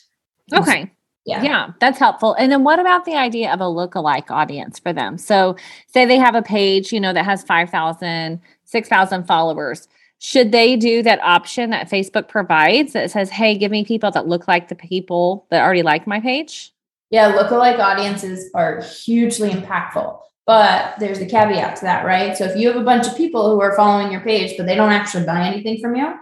Okay. 0.52 0.92
Yeah. 1.28 1.44
Yeah, 1.44 1.72
that's 1.82 2.00
helpful. 2.00 2.36
And 2.36 2.50
then 2.50 2.64
what 2.64 2.80
about 2.80 3.04
the 3.04 3.16
idea 3.16 3.54
of 3.54 3.60
a 3.60 3.66
lookalike 3.66 4.32
audience 4.32 4.80
for 4.80 4.94
them? 4.94 5.18
So, 5.18 5.58
say 5.88 6.06
they 6.06 6.18
have 6.18 6.36
a 6.36 6.42
page, 6.42 6.94
you 6.94 7.02
know, 7.02 7.12
that 7.12 7.26
has 7.26 7.44
5,000, 7.44 8.40
6,000 8.64 9.24
followers. 9.26 9.90
Should 10.20 10.54
they 10.54 10.78
do 10.78 11.04
that 11.04 11.20
option 11.22 11.70
that 11.72 11.90
Facebook 11.90 12.30
provides 12.30 12.94
that 12.94 13.12
says, 13.12 13.30
hey, 13.30 13.58
give 13.58 13.72
me 13.72 13.84
people 13.84 14.10
that 14.12 14.28
look 14.28 14.48
like 14.48 14.70
the 14.70 14.76
people 14.76 15.46
that 15.52 15.62
already 15.62 15.84
like 15.84 16.08
my 16.08 16.22
page? 16.22 16.72
Yeah, 17.10 17.34
lookalike 17.34 17.78
audiences 17.78 18.50
are 18.56 18.82
hugely 18.82 19.50
impactful. 19.50 20.20
But 20.46 20.96
there's 20.98 21.20
a 21.20 21.26
caveat 21.26 21.76
to 21.78 21.82
that, 21.82 22.06
right? 22.06 22.38
So 22.38 22.46
if 22.46 22.56
you 22.56 22.70
have 22.70 22.78
a 22.78 22.86
bunch 22.86 23.06
of 23.06 23.18
people 23.18 23.52
who 23.52 23.60
are 23.60 23.76
following 23.76 24.14
your 24.14 24.22
page, 24.22 24.56
but 24.56 24.66
they 24.66 24.76
don't 24.76 24.94
actually 24.94 25.26
buy 25.26 25.46
anything 25.46 25.82
from 25.82 25.94
you, 25.98 26.14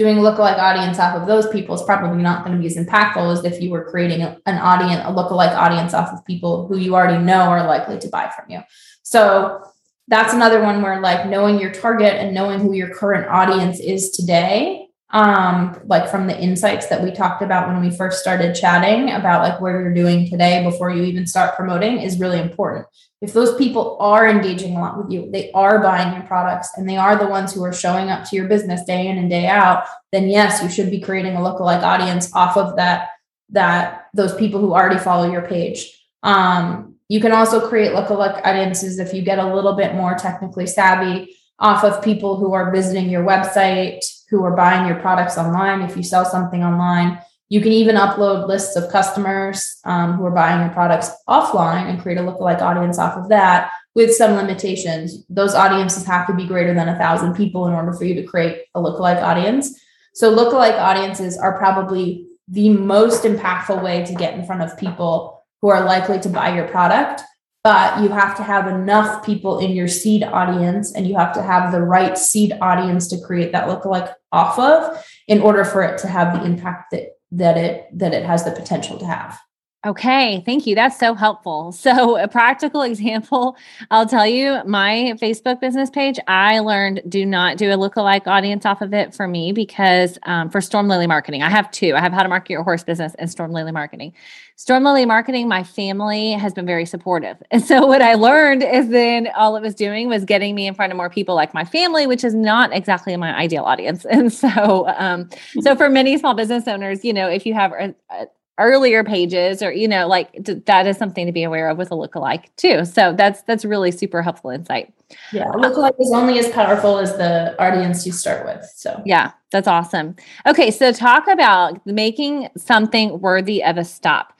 doing 0.00 0.16
lookalike 0.16 0.56
audience 0.56 0.98
off 0.98 1.14
of 1.14 1.26
those 1.26 1.46
people 1.48 1.74
is 1.74 1.82
probably 1.82 2.22
not 2.22 2.42
going 2.42 2.56
to 2.56 2.58
be 2.58 2.66
as 2.66 2.78
impactful 2.78 3.30
as 3.30 3.44
if 3.44 3.60
you 3.60 3.68
were 3.68 3.90
creating 3.90 4.22
an 4.22 4.56
audience, 4.56 5.02
a 5.04 5.12
lookalike 5.12 5.54
audience 5.54 5.92
off 5.92 6.10
of 6.10 6.24
people 6.24 6.66
who 6.66 6.78
you 6.78 6.94
already 6.94 7.22
know 7.22 7.42
are 7.42 7.66
likely 7.66 7.98
to 7.98 8.08
buy 8.08 8.32
from 8.34 8.48
you. 8.48 8.60
So 9.02 9.62
that's 10.08 10.32
another 10.32 10.62
one 10.62 10.80
where 10.80 11.02
like 11.02 11.26
knowing 11.26 11.60
your 11.60 11.70
target 11.70 12.14
and 12.14 12.34
knowing 12.34 12.60
who 12.60 12.72
your 12.72 12.94
current 12.94 13.28
audience 13.28 13.78
is 13.78 14.08
today 14.08 14.79
um 15.12 15.76
like 15.86 16.08
from 16.08 16.28
the 16.28 16.40
insights 16.40 16.86
that 16.86 17.02
we 17.02 17.10
talked 17.10 17.42
about 17.42 17.66
when 17.66 17.80
we 17.80 17.90
first 17.96 18.20
started 18.20 18.54
chatting 18.54 19.10
about 19.10 19.42
like 19.42 19.60
where 19.60 19.80
you're 19.80 19.94
doing 19.94 20.28
today 20.28 20.62
before 20.62 20.90
you 20.90 21.02
even 21.02 21.26
start 21.26 21.56
promoting 21.56 22.00
is 22.00 22.20
really 22.20 22.38
important. 22.38 22.86
If 23.20 23.32
those 23.32 23.56
people 23.56 23.98
are 24.00 24.28
engaging 24.28 24.76
a 24.76 24.80
lot 24.80 24.98
with 24.98 25.10
you 25.10 25.28
they 25.32 25.50
are 25.52 25.80
buying 25.80 26.14
your 26.14 26.22
products 26.22 26.70
and 26.76 26.88
they 26.88 26.96
are 26.96 27.16
the 27.16 27.26
ones 27.26 27.52
who 27.52 27.64
are 27.64 27.72
showing 27.72 28.08
up 28.08 28.24
to 28.28 28.36
your 28.36 28.46
business 28.46 28.84
day 28.84 29.08
in 29.08 29.18
and 29.18 29.28
day 29.28 29.46
out 29.46 29.84
then 30.12 30.28
yes 30.28 30.62
you 30.62 30.68
should 30.68 30.90
be 30.90 31.00
creating 31.00 31.34
a 31.34 31.40
lookalike 31.40 31.82
audience 31.82 32.32
off 32.34 32.56
of 32.56 32.76
that 32.76 33.08
that 33.50 34.06
those 34.14 34.34
people 34.36 34.60
who 34.60 34.72
already 34.72 34.98
follow 34.98 35.30
your 35.30 35.42
page. 35.42 36.06
Um 36.22 36.94
you 37.08 37.20
can 37.20 37.32
also 37.32 37.68
create 37.68 37.90
lookalike 37.90 38.46
audiences 38.46 39.00
if 39.00 39.12
you 39.12 39.22
get 39.22 39.40
a 39.40 39.54
little 39.54 39.72
bit 39.72 39.96
more 39.96 40.14
technically 40.14 40.68
savvy 40.68 41.36
off 41.58 41.82
of 41.82 42.04
people 42.04 42.36
who 42.36 42.52
are 42.52 42.70
visiting 42.70 43.10
your 43.10 43.24
website 43.24 44.04
who 44.30 44.44
are 44.44 44.56
buying 44.56 44.86
your 44.86 45.00
products 45.00 45.36
online. 45.36 45.82
If 45.82 45.96
you 45.96 46.02
sell 46.02 46.24
something 46.24 46.62
online, 46.62 47.20
you 47.48 47.60
can 47.60 47.72
even 47.72 47.96
upload 47.96 48.46
lists 48.46 48.76
of 48.76 48.90
customers 48.90 49.80
um, 49.84 50.12
who 50.12 50.24
are 50.24 50.30
buying 50.30 50.60
your 50.60 50.70
products 50.70 51.10
offline 51.28 51.90
and 51.90 52.00
create 52.00 52.18
a 52.18 52.22
lookalike 52.22 52.60
audience 52.60 52.98
off 52.98 53.16
of 53.16 53.28
that 53.28 53.72
with 53.96 54.14
some 54.14 54.34
limitations. 54.34 55.24
Those 55.28 55.54
audiences 55.54 56.06
have 56.06 56.28
to 56.28 56.34
be 56.34 56.46
greater 56.46 56.72
than 56.74 56.88
a 56.88 56.96
thousand 56.96 57.34
people 57.34 57.66
in 57.66 57.74
order 57.74 57.92
for 57.92 58.04
you 58.04 58.14
to 58.14 58.22
create 58.22 58.62
a 58.74 58.80
lookalike 58.80 59.20
audience. 59.20 59.78
So, 60.14 60.34
lookalike 60.34 60.78
audiences 60.78 61.36
are 61.36 61.58
probably 61.58 62.26
the 62.46 62.68
most 62.68 63.24
impactful 63.24 63.82
way 63.82 64.04
to 64.04 64.14
get 64.14 64.34
in 64.34 64.44
front 64.44 64.62
of 64.62 64.78
people 64.78 65.44
who 65.60 65.68
are 65.68 65.84
likely 65.84 66.20
to 66.20 66.28
buy 66.28 66.54
your 66.54 66.68
product 66.68 67.22
but 67.62 68.02
you 68.02 68.08
have 68.08 68.36
to 68.36 68.42
have 68.42 68.66
enough 68.68 69.24
people 69.24 69.58
in 69.58 69.72
your 69.72 69.88
seed 69.88 70.22
audience 70.22 70.94
and 70.94 71.06
you 71.06 71.16
have 71.16 71.32
to 71.34 71.42
have 71.42 71.72
the 71.72 71.80
right 71.80 72.16
seed 72.16 72.56
audience 72.60 73.06
to 73.08 73.20
create 73.20 73.52
that 73.52 73.68
lookalike 73.68 74.12
off 74.32 74.58
of 74.58 75.04
in 75.28 75.40
order 75.40 75.64
for 75.64 75.82
it 75.82 75.98
to 75.98 76.08
have 76.08 76.32
the 76.34 76.44
impact 76.44 76.90
that 76.92 77.18
that 77.32 77.56
it 77.56 77.86
that 77.92 78.14
it 78.14 78.24
has 78.24 78.44
the 78.44 78.50
potential 78.50 78.98
to 78.98 79.06
have 79.06 79.38
Okay, 79.86 80.42
thank 80.44 80.66
you. 80.66 80.74
That's 80.74 80.98
so 80.98 81.14
helpful. 81.14 81.72
So, 81.80 82.18
a 82.18 82.28
practical 82.28 82.82
example, 82.82 83.56
I'll 83.90 84.06
tell 84.06 84.26
you 84.26 84.60
my 84.66 85.14
Facebook 85.20 85.60
business 85.60 85.88
page, 85.88 86.18
I 86.28 86.58
learned 86.58 87.00
do 87.08 87.24
not 87.24 87.56
do 87.56 87.70
a 87.70 87.76
lookalike 87.76 88.26
audience 88.26 88.66
off 88.66 88.82
of 88.82 88.92
it 88.92 89.14
for 89.14 89.26
me 89.26 89.52
because 89.52 90.18
um, 90.24 90.50
for 90.50 90.60
Storm 90.60 90.88
Lily 90.88 91.06
Marketing, 91.06 91.42
I 91.42 91.48
have 91.48 91.70
two. 91.70 91.94
I 91.94 92.00
have 92.00 92.12
How 92.12 92.22
to 92.22 92.28
Market 92.28 92.52
Your 92.52 92.62
Horse 92.62 92.84
Business 92.84 93.14
and 93.18 93.30
Storm 93.30 93.52
Lily 93.52 93.72
Marketing. 93.72 94.12
Storm 94.56 94.84
Lily 94.84 95.06
Marketing, 95.06 95.48
my 95.48 95.64
family 95.64 96.32
has 96.32 96.52
been 96.52 96.66
very 96.66 96.84
supportive. 96.84 97.42
And 97.50 97.64
so, 97.64 97.86
what 97.86 98.02
I 98.02 98.14
learned 98.14 98.62
is 98.62 98.88
then 98.90 99.28
all 99.34 99.56
it 99.56 99.62
was 99.62 99.74
doing 99.74 100.08
was 100.08 100.24
getting 100.26 100.54
me 100.54 100.66
in 100.66 100.74
front 100.74 100.92
of 100.92 100.98
more 100.98 101.10
people 101.10 101.34
like 101.34 101.54
my 101.54 101.64
family, 101.64 102.06
which 102.06 102.24
is 102.24 102.34
not 102.34 102.74
exactly 102.74 103.16
my 103.16 103.34
ideal 103.34 103.64
audience. 103.64 104.04
And 104.10 104.30
so, 104.30 104.86
um, 104.98 105.30
so 105.62 105.74
for 105.74 105.88
many 105.88 106.18
small 106.18 106.34
business 106.34 106.68
owners, 106.68 107.04
you 107.04 107.14
know, 107.14 107.28
if 107.28 107.46
you 107.46 107.54
have 107.54 107.72
a, 107.72 107.94
a 108.10 108.26
earlier 108.60 109.02
pages 109.02 109.62
or 109.62 109.72
you 109.72 109.88
know 109.88 110.06
like 110.06 110.32
that 110.66 110.86
is 110.86 110.96
something 110.96 111.26
to 111.26 111.32
be 111.32 111.42
aware 111.42 111.68
of 111.68 111.78
with 111.78 111.90
a 111.90 111.94
lookalike 111.94 112.44
too. 112.56 112.84
So 112.84 113.12
that's 113.12 113.42
that's 113.42 113.64
really 113.64 113.90
super 113.90 114.22
helpful 114.22 114.50
insight. 114.50 114.92
Yeah 115.32 115.46
lookalike 115.46 115.98
is 115.98 116.12
only 116.12 116.38
as 116.38 116.48
powerful 116.50 116.98
as 116.98 117.16
the 117.16 117.60
audience 117.60 118.06
you 118.06 118.12
start 118.12 118.44
with 118.44 118.64
so. 118.74 119.02
Yeah 119.04 119.32
that's 119.50 119.66
awesome. 119.66 120.14
Okay 120.46 120.70
so 120.70 120.92
talk 120.92 121.26
about 121.26 121.84
making 121.86 122.48
something 122.56 123.18
worthy 123.20 123.64
of 123.64 123.76
a 123.76 123.84
stop. 123.84 124.34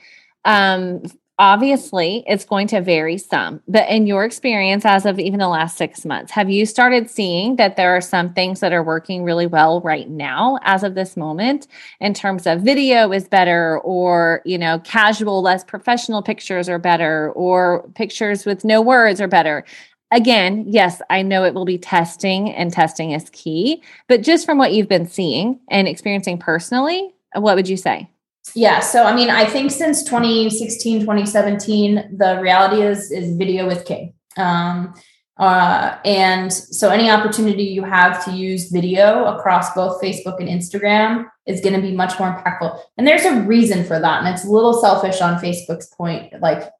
Um 0.44 1.02
obviously 1.40 2.22
it's 2.26 2.44
going 2.44 2.66
to 2.66 2.82
vary 2.82 3.16
some, 3.16 3.62
but 3.66 3.88
in 3.88 4.06
your 4.06 4.24
experience, 4.26 4.84
as 4.84 5.06
of 5.06 5.18
even 5.18 5.40
the 5.40 5.48
last 5.48 5.78
six 5.78 6.04
months, 6.04 6.30
have 6.30 6.50
you 6.50 6.66
started 6.66 7.08
seeing 7.08 7.56
that 7.56 7.76
there 7.76 7.96
are 7.96 8.00
some 8.02 8.34
things 8.34 8.60
that 8.60 8.74
are 8.74 8.82
working 8.82 9.24
really 9.24 9.46
well 9.46 9.80
right 9.80 10.10
now 10.10 10.58
as 10.64 10.82
of 10.84 10.94
this 10.94 11.16
moment 11.16 11.66
in 11.98 12.12
terms 12.12 12.46
of 12.46 12.60
video 12.60 13.10
is 13.10 13.26
better 13.26 13.80
or, 13.80 14.42
you 14.44 14.58
know, 14.58 14.80
casual, 14.80 15.40
less 15.40 15.64
professional 15.64 16.22
pictures 16.22 16.68
are 16.68 16.78
better 16.78 17.32
or 17.32 17.88
pictures 17.94 18.44
with 18.44 18.62
no 18.62 18.82
words 18.82 19.18
are 19.18 19.26
better? 19.26 19.64
Again, 20.12 20.66
yes, 20.68 21.00
I 21.08 21.22
know 21.22 21.44
it 21.44 21.54
will 21.54 21.64
be 21.64 21.78
testing 21.78 22.50
and 22.50 22.70
testing 22.70 23.12
is 23.12 23.30
key, 23.30 23.82
but 24.08 24.20
just 24.20 24.44
from 24.44 24.58
what 24.58 24.74
you've 24.74 24.88
been 24.88 25.08
seeing 25.08 25.58
and 25.70 25.88
experiencing 25.88 26.36
personally, 26.36 27.14
what 27.34 27.56
would 27.56 27.68
you 27.68 27.78
say? 27.78 28.10
Yeah. 28.54 28.80
So, 28.80 29.04
I 29.04 29.14
mean, 29.14 29.30
I 29.30 29.44
think 29.44 29.70
since 29.70 30.02
2016, 30.04 31.00
2017, 31.00 32.16
the 32.16 32.38
reality 32.40 32.82
is, 32.82 33.10
is 33.10 33.36
video 33.36 33.66
with 33.66 33.84
king. 33.84 34.14
Um, 34.36 34.94
uh, 35.40 35.96
and 36.04 36.52
so 36.52 36.90
any 36.90 37.10
opportunity 37.10 37.62
you 37.62 37.82
have 37.82 38.22
to 38.26 38.32
use 38.32 38.70
video 38.70 39.24
across 39.24 39.74
both 39.74 40.00
Facebook 40.02 40.38
and 40.38 40.48
Instagram 40.48 41.26
is 41.46 41.62
going 41.62 41.74
to 41.74 41.80
be 41.80 41.92
much 41.92 42.18
more 42.18 42.28
impactful. 42.28 42.78
And 42.98 43.06
there's 43.06 43.24
a 43.24 43.40
reason 43.40 43.84
for 43.84 43.98
that. 43.98 44.22
And 44.22 44.34
it's 44.34 44.44
a 44.44 44.50
little 44.50 44.74
selfish 44.74 45.22
on 45.22 45.40
Facebook's 45.40 45.86
point. 45.86 46.40
Like, 46.42 46.70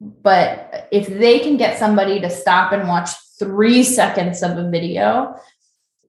but 0.00 0.88
if 0.90 1.06
they 1.06 1.40
can 1.40 1.58
get 1.58 1.78
somebody 1.78 2.18
to 2.20 2.30
stop 2.30 2.72
and 2.72 2.88
watch 2.88 3.10
three 3.38 3.82
seconds 3.82 4.42
of 4.42 4.56
a 4.56 4.70
video, 4.70 5.34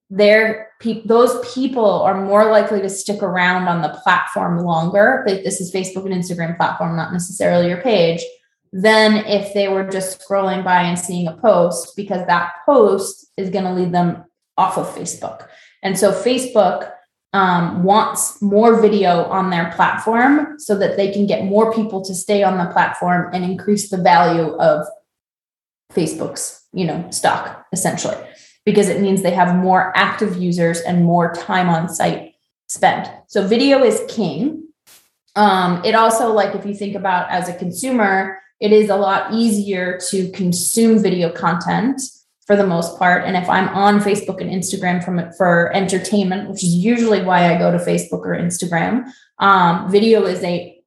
they're 0.10 0.70
pe- 0.80 1.06
those 1.06 1.48
people 1.54 2.02
are 2.02 2.26
more 2.26 2.50
likely 2.50 2.82
to 2.82 2.90
stick 2.90 3.22
around 3.22 3.68
on 3.68 3.82
the 3.82 4.00
platform 4.04 4.60
longer. 4.60 5.24
This 5.26 5.62
is 5.62 5.74
Facebook 5.74 6.06
and 6.06 6.14
Instagram 6.14 6.58
platform, 6.58 6.96
not 6.96 7.14
necessarily 7.14 7.68
your 7.68 7.82
page. 7.82 8.24
Than 8.72 9.26
if 9.26 9.54
they 9.56 9.68
were 9.68 9.90
just 9.90 10.22
scrolling 10.22 10.64
by 10.64 10.84
and 10.84 10.98
seeing 10.98 11.28
a 11.28 11.36
post, 11.38 11.96
because 11.96 12.26
that 12.28 12.54
post 12.66 13.26
is 13.36 13.50
going 13.50 13.66
to 13.66 13.74
lead 13.74 13.92
them 13.92 14.26
off 14.58 14.78
of 14.78 14.88
Facebook. 14.88 15.48
And 15.82 15.98
so 15.98 16.12
Facebook 16.12 16.92
um, 17.34 17.84
wants 17.84 18.40
more 18.42 18.80
video 18.80 19.24
on 19.24 19.50
their 19.50 19.72
platform 19.72 20.60
so 20.60 20.78
that 20.78 20.98
they 20.98 21.12
can 21.12 21.26
get 21.26 21.46
more 21.46 21.74
people 21.74 22.04
to 22.06 22.14
stay 22.14 22.44
on 22.44 22.58
the 22.60 22.72
platform 22.72 23.32
and 23.34 23.44
increase 23.44 23.90
the 23.90 23.98
value 23.98 24.56
of 24.58 24.86
Facebook's, 25.94 26.64
you 26.72 26.86
know, 26.86 27.10
stock 27.10 27.66
essentially 27.72 28.18
because 28.70 28.88
it 28.88 29.02
means 29.02 29.24
they 29.24 29.32
have 29.32 29.56
more 29.56 29.92
active 29.96 30.38
users 30.38 30.80
and 30.82 31.04
more 31.04 31.34
time 31.34 31.70
on 31.70 31.90
site 31.90 32.36
spent. 32.68 33.10
So 33.26 33.48
video 33.48 33.84
is 33.84 34.04
king. 34.08 34.68
Um, 35.36 35.84
it 35.84 35.96
also, 35.96 36.32
like 36.32 36.54
if 36.54 36.68
you 36.68 36.76
think 36.76 36.96
about 36.96 37.32
as 37.32 37.50
a 37.50 37.56
consumer, 37.56 38.40
it 38.60 38.72
is 38.72 38.92
a 38.92 38.96
lot 38.96 39.34
easier 39.34 40.00
to 40.10 40.30
consume 40.32 41.00
video 41.00 41.32
content 41.32 42.00
for 42.46 42.56
the 42.56 42.68
most 42.68 43.00
part. 43.00 43.24
And 43.26 43.36
if 43.36 43.50
I'm 43.50 43.70
on 43.70 44.02
Facebook 44.02 44.40
and 44.40 44.52
Instagram 44.52 45.04
from 45.04 45.32
for 45.34 45.74
entertainment, 45.74 46.48
which 46.48 46.64
is 46.64 46.76
usually 46.76 47.24
why 47.24 47.52
I 47.52 47.58
go 47.58 47.72
to 47.72 47.84
Facebook 47.84 48.22
or 48.22 48.38
Instagram, 48.38 49.06
um, 49.40 49.90
video 49.90 50.26
is 50.26 50.44
a 50.44 50.80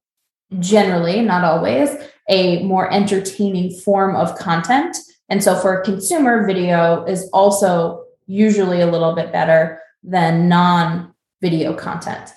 generally, 0.60 1.20
not 1.20 1.42
always, 1.42 1.90
a 2.28 2.62
more 2.62 2.92
entertaining 2.92 3.72
form 3.80 4.14
of 4.14 4.38
content 4.38 4.96
and 5.28 5.42
so 5.42 5.56
for 5.56 5.80
a 5.80 5.84
consumer, 5.84 6.46
video 6.46 7.04
is 7.04 7.28
also 7.32 8.04
usually 8.26 8.80
a 8.80 8.86
little 8.86 9.14
bit 9.14 9.32
better 9.32 9.80
than 10.02 10.48
non 10.48 11.14
video 11.40 11.74
content. 11.74 12.32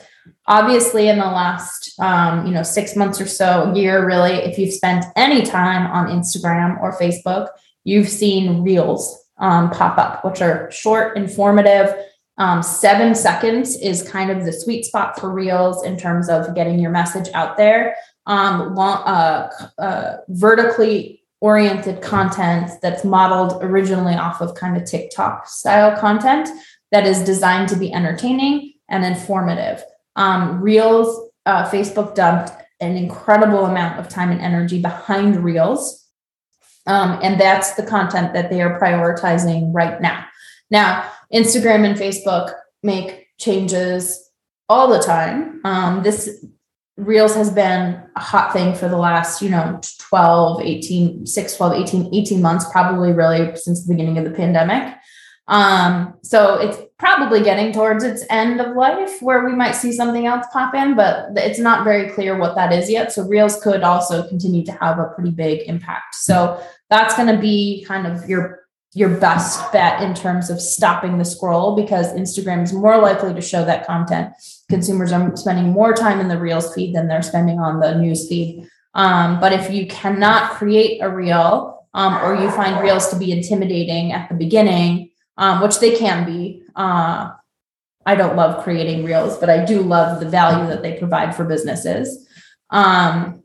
Obviously, 0.48 1.08
in 1.08 1.18
the 1.18 1.26
last 1.26 2.00
um, 2.00 2.46
you 2.46 2.54
know 2.54 2.64
six 2.64 2.96
months 2.96 3.20
or 3.20 3.28
so, 3.28 3.74
year 3.74 4.06
really, 4.06 4.34
if 4.34 4.58
you've 4.58 4.74
spent 4.74 5.06
any 5.16 5.42
time 5.42 5.88
on 5.92 6.08
Instagram 6.08 6.82
or 6.82 6.98
Facebook, 6.98 7.50
you've 7.84 8.10
seen 8.10 8.64
reels 8.64 9.26
um, 9.38 9.70
pop 9.72 9.98
up, 9.98 10.24
which 10.24 10.42
are 10.42 10.70
short, 10.72 11.18
informative. 11.18 11.96
Um, 12.38 12.62
seven 12.62 13.16
seconds 13.16 13.78
is 13.78 14.08
kind 14.08 14.30
of 14.30 14.44
the 14.44 14.52
sweet 14.52 14.84
spot 14.84 15.20
for 15.20 15.32
reels 15.32 15.86
in 15.86 15.98
terms 15.98 16.28
of 16.30 16.54
getting 16.54 16.80
your 16.80 16.92
message 16.92 17.30
out 17.34 17.56
there. 17.56 17.96
Um, 18.26 18.76
long, 18.76 19.04
uh, 19.04 19.50
uh, 19.78 20.18
vertically 20.28 21.22
oriented 21.46 22.02
content 22.02 22.72
that's 22.82 23.04
modeled 23.04 23.62
originally 23.62 24.16
off 24.16 24.42
of 24.42 24.56
kind 24.56 24.76
of 24.76 24.84
TikTok 24.84 25.48
style 25.48 25.96
content 25.96 26.50
that 26.92 27.06
is 27.06 27.24
designed 27.24 27.70
to 27.70 27.76
be 27.76 27.94
entertaining 27.94 28.74
and 28.90 29.06
informative. 29.06 29.84
Um, 30.16 30.60
Reels, 30.60 31.30
uh, 31.46 31.70
Facebook 31.70 32.16
dumped 32.16 32.52
an 32.80 32.98
incredible 32.98 33.68
amount 33.68 34.00
of 34.00 34.10
time 34.10 34.32
and 34.32 34.42
energy 34.42 34.82
behind 34.82 35.44
Reels. 35.44 36.08
Um, 36.88 37.20
and 37.22 37.40
that's 37.40 37.76
the 37.76 37.86
content 37.86 38.34
that 38.34 38.50
they 38.50 38.64
are 38.64 38.80
prioritizing 38.80 39.70
right 39.72 40.02
now. 40.02 40.26
Now, 40.72 41.08
Instagram 41.32 41.86
and 41.88 41.96
Facebook 41.96 42.56
make 42.82 43.28
changes 43.38 44.32
all 44.68 44.88
the 44.88 45.00
time. 45.00 45.62
Um, 45.64 46.02
this 46.02 46.44
Reels 46.98 47.36
has 47.36 47.52
been 47.52 48.02
a 48.16 48.20
hot 48.20 48.54
thing 48.54 48.74
for 48.74 48.88
the 48.88 48.98
last, 48.98 49.42
you 49.42 49.50
know, 49.50 49.80
12, 50.00 50.62
18, 50.62 51.26
6, 51.26 51.58
12, 51.58 51.74
18, 51.74 52.16
18 52.16 52.42
months, 52.42 52.66
probably 52.72 53.12
really 53.12 53.56
since 53.58 53.86
the 53.86 53.94
beginning 53.94 54.18
of 54.18 54.24
the 54.24 54.32
pandemic. 54.32 54.96
Um, 55.48 56.16
so 56.24 56.56
it's 56.56 56.78
probably 56.98 57.44
getting 57.44 57.72
towards 57.72 58.04
its 58.04 58.24
end 58.30 58.60
of 58.60 58.76
life 58.76 59.22
where 59.22 59.46
we 59.46 59.54
might 59.54 59.74
see 59.74 59.92
something 59.92 60.26
else 60.26 60.48
pop 60.52 60.74
in, 60.74 60.96
but 60.96 61.30
it's 61.36 61.60
not 61.60 61.84
very 61.84 62.10
clear 62.10 62.38
what 62.38 62.56
that 62.56 62.72
is 62.72 62.90
yet. 62.90 63.12
So 63.12 63.28
Reels 63.28 63.62
could 63.62 63.84
also 63.84 64.28
continue 64.28 64.66
to 64.66 64.72
have 64.72 64.98
a 64.98 65.12
pretty 65.14 65.32
big 65.32 65.68
impact. 65.68 66.16
So 66.16 66.60
that's 66.90 67.16
going 67.16 67.34
to 67.34 67.40
be 67.40 67.86
kind 67.88 68.08
of 68.08 68.28
your 68.28 68.65
your 68.96 69.10
best 69.10 69.72
bet 69.74 70.02
in 70.02 70.14
terms 70.14 70.50
of 70.50 70.60
stopping 70.60 71.18
the 71.18 71.26
scroll 71.26 71.76
because 71.76 72.14
Instagram 72.14 72.64
is 72.64 72.72
more 72.72 72.98
likely 72.98 73.34
to 73.34 73.42
show 73.42 73.66
that 73.66 73.86
content. 73.86 74.32
Consumers 74.70 75.12
are 75.12 75.36
spending 75.36 75.68
more 75.68 75.94
time 75.94 76.22
in 76.22 76.30
the 76.30 76.40
Reels 76.40 76.74
feed 76.74 76.96
than 76.96 77.10
they're 77.10 77.22
spending 77.22 77.60
on 77.60 77.82
the 77.82 77.96
news 77.96 78.30
feed. 78.30 78.68
Um, 78.94 79.42
but 79.42 79.52
if 79.52 79.70
you 79.70 79.86
cannot 79.88 80.52
create 80.52 81.02
a 81.02 81.10
reel 81.10 81.86
um, 81.94 82.16
or 82.24 82.42
you 82.42 82.50
find 82.52 82.82
reels 82.82 83.10
to 83.10 83.18
be 83.18 83.34
intimidating 83.34 84.14
at 84.14 84.30
the 84.30 84.36
beginning, 84.36 85.12
um, 85.38 85.62
which 85.62 85.80
they 85.80 85.98
can 85.98 86.26
be, 86.26 86.64
uh, 86.78 87.32
I 88.06 88.16
don't 88.16 88.38
love 88.38 88.64
creating 88.64 89.04
reels, 89.04 89.38
but 89.38 89.50
I 89.50 89.66
do 89.66 89.82
love 89.82 90.22
the 90.22 90.30
value 90.30 90.68
that 90.68 90.82
they 90.82 90.98
provide 90.98 91.36
for 91.36 91.44
businesses. 91.44 92.30
Um, 92.70 93.44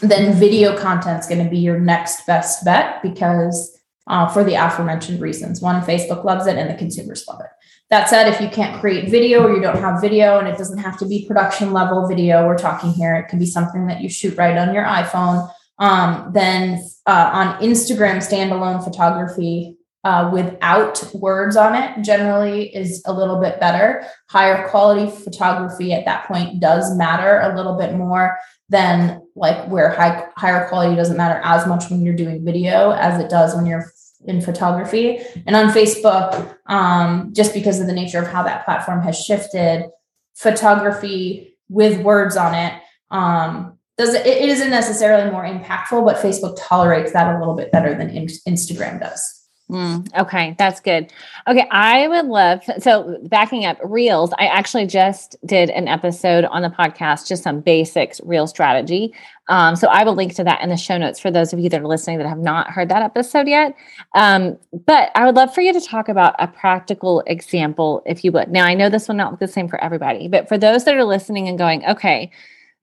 then 0.00 0.34
video 0.38 0.78
content 0.78 1.20
is 1.20 1.26
going 1.26 1.44
to 1.44 1.50
be 1.50 1.58
your 1.58 1.78
next 1.78 2.24
best 2.26 2.64
bet 2.64 3.02
because 3.02 3.77
uh, 4.08 4.26
for 4.28 4.42
the 4.42 4.54
aforementioned 4.54 5.20
reasons. 5.20 5.60
One, 5.60 5.82
Facebook 5.82 6.24
loves 6.24 6.46
it 6.46 6.56
and 6.56 6.68
the 6.68 6.74
consumers 6.74 7.26
love 7.28 7.40
it. 7.40 7.50
That 7.90 8.08
said, 8.08 8.28
if 8.28 8.40
you 8.40 8.48
can't 8.48 8.80
create 8.80 9.10
video 9.10 9.46
or 9.46 9.54
you 9.54 9.62
don't 9.62 9.80
have 9.80 10.00
video 10.00 10.38
and 10.38 10.48
it 10.48 10.58
doesn't 10.58 10.78
have 10.78 10.98
to 10.98 11.06
be 11.06 11.26
production 11.26 11.72
level 11.72 12.06
video, 12.06 12.46
we're 12.46 12.58
talking 12.58 12.92
here, 12.92 13.14
it 13.16 13.28
can 13.28 13.38
be 13.38 13.46
something 13.46 13.86
that 13.86 14.00
you 14.00 14.08
shoot 14.08 14.36
right 14.36 14.56
on 14.56 14.74
your 14.74 14.84
iPhone. 14.84 15.50
Um, 15.78 16.30
then 16.34 16.84
uh, 17.06 17.30
on 17.32 17.62
Instagram, 17.62 18.16
standalone 18.16 18.82
photography 18.82 19.76
uh, 20.04 20.30
without 20.32 21.02
words 21.14 21.56
on 21.56 21.74
it 21.74 22.02
generally 22.02 22.74
is 22.74 23.02
a 23.06 23.12
little 23.12 23.40
bit 23.40 23.58
better. 23.58 24.06
Higher 24.28 24.68
quality 24.68 25.10
photography 25.10 25.92
at 25.92 26.04
that 26.04 26.26
point 26.26 26.60
does 26.60 26.96
matter 26.96 27.40
a 27.40 27.56
little 27.56 27.76
bit 27.76 27.94
more 27.94 28.38
than 28.68 29.22
like 29.34 29.66
where 29.68 29.90
high, 29.90 30.26
higher 30.36 30.68
quality 30.68 30.94
doesn't 30.94 31.16
matter 31.16 31.40
as 31.44 31.66
much 31.66 31.90
when 31.90 32.02
you're 32.02 32.14
doing 32.14 32.44
video 32.44 32.90
as 32.90 33.20
it 33.22 33.30
does 33.30 33.54
when 33.54 33.66
you're 33.66 33.90
in 34.26 34.40
photography. 34.40 35.20
And 35.46 35.56
on 35.56 35.68
Facebook, 35.68 36.56
um, 36.66 37.32
just 37.34 37.54
because 37.54 37.80
of 37.80 37.86
the 37.86 37.92
nature 37.92 38.18
of 38.18 38.28
how 38.28 38.42
that 38.42 38.64
platform 38.64 39.02
has 39.02 39.18
shifted, 39.18 39.86
photography 40.34 41.56
with 41.68 42.00
words 42.02 42.36
on 42.36 42.54
it 42.54 42.74
um, 43.10 43.78
does 43.96 44.14
it, 44.14 44.26
it 44.26 44.48
isn't 44.48 44.70
necessarily 44.70 45.30
more 45.30 45.44
impactful, 45.44 46.04
but 46.04 46.16
Facebook 46.16 46.56
tolerates 46.58 47.12
that 47.12 47.34
a 47.34 47.38
little 47.38 47.54
bit 47.54 47.72
better 47.72 47.94
than 47.94 48.10
Instagram 48.10 49.00
does. 49.00 49.37
Mm, 49.70 50.08
okay, 50.18 50.54
that's 50.58 50.80
good. 50.80 51.12
Okay, 51.46 51.68
I 51.70 52.08
would 52.08 52.24
love 52.24 52.62
so 52.78 53.18
backing 53.24 53.66
up 53.66 53.76
reels. 53.84 54.32
I 54.38 54.46
actually 54.46 54.86
just 54.86 55.36
did 55.44 55.68
an 55.68 55.88
episode 55.88 56.46
on 56.46 56.62
the 56.62 56.70
podcast, 56.70 57.28
just 57.28 57.42
some 57.42 57.60
basics 57.60 58.18
reel 58.24 58.46
strategy. 58.46 59.12
Um, 59.48 59.76
so 59.76 59.88
I 59.88 60.04
will 60.04 60.14
link 60.14 60.34
to 60.36 60.44
that 60.44 60.62
in 60.62 60.70
the 60.70 60.76
show 60.78 60.96
notes 60.96 61.20
for 61.20 61.30
those 61.30 61.52
of 61.52 61.58
you 61.58 61.68
that 61.68 61.82
are 61.82 61.86
listening 61.86 62.16
that 62.18 62.26
have 62.26 62.38
not 62.38 62.70
heard 62.70 62.88
that 62.88 63.02
episode 63.02 63.46
yet. 63.46 63.74
Um, 64.14 64.56
but 64.86 65.10
I 65.14 65.26
would 65.26 65.36
love 65.36 65.54
for 65.54 65.60
you 65.60 65.74
to 65.74 65.80
talk 65.82 66.08
about 66.08 66.34
a 66.38 66.46
practical 66.46 67.22
example, 67.26 68.02
if 68.06 68.24
you 68.24 68.32
would. 68.32 68.48
Now 68.48 68.64
I 68.64 68.72
know 68.72 68.88
this 68.88 69.06
will 69.06 69.16
not 69.16 69.32
look 69.32 69.40
the 69.40 69.48
same 69.48 69.68
for 69.68 69.82
everybody, 69.84 70.28
but 70.28 70.48
for 70.48 70.56
those 70.56 70.84
that 70.84 70.96
are 70.96 71.04
listening 71.04 71.46
and 71.46 71.58
going, 71.58 71.84
okay, 71.84 72.30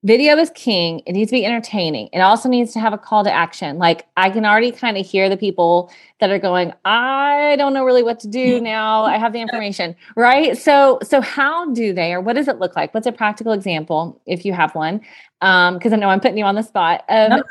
video 0.06 0.36
is 0.36 0.50
king. 0.50 1.02
It 1.04 1.12
needs 1.12 1.30
to 1.30 1.36
be 1.36 1.44
entertaining. 1.44 2.08
It 2.12 2.20
also 2.20 2.48
needs 2.48 2.72
to 2.74 2.80
have 2.80 2.92
a 2.92 2.98
call 2.98 3.24
to 3.24 3.32
action. 3.32 3.78
Like 3.78 4.06
I 4.16 4.30
can 4.30 4.46
already 4.46 4.70
kind 4.70 4.96
of 4.96 5.04
hear 5.04 5.28
the 5.28 5.36
people 5.36 5.90
that 6.20 6.30
are 6.30 6.38
going, 6.38 6.72
I 6.84 7.56
don't 7.58 7.74
know 7.74 7.84
really 7.84 8.04
what 8.04 8.20
to 8.20 8.28
do 8.28 8.60
now. 8.76 9.04
I 9.04 9.18
have 9.18 9.32
the 9.32 9.40
information, 9.40 9.96
right? 10.14 10.56
So, 10.56 11.00
so 11.02 11.20
how 11.20 11.72
do 11.72 11.92
they, 11.92 12.12
or 12.12 12.20
what 12.20 12.36
does 12.36 12.46
it 12.46 12.58
look 12.60 12.76
like? 12.76 12.94
What's 12.94 13.08
a 13.08 13.12
practical 13.12 13.52
example 13.52 14.20
if 14.26 14.44
you 14.44 14.52
have 14.52 14.74
one? 14.76 15.00
Um, 15.40 15.74
because 15.74 15.92
I 15.92 15.96
know 15.96 16.08
I'm 16.08 16.20
putting 16.20 16.38
you 16.38 16.44
on 16.44 16.54
the 16.54 16.62
spot 16.62 17.04
of 17.08 17.30
no, 17.30 17.42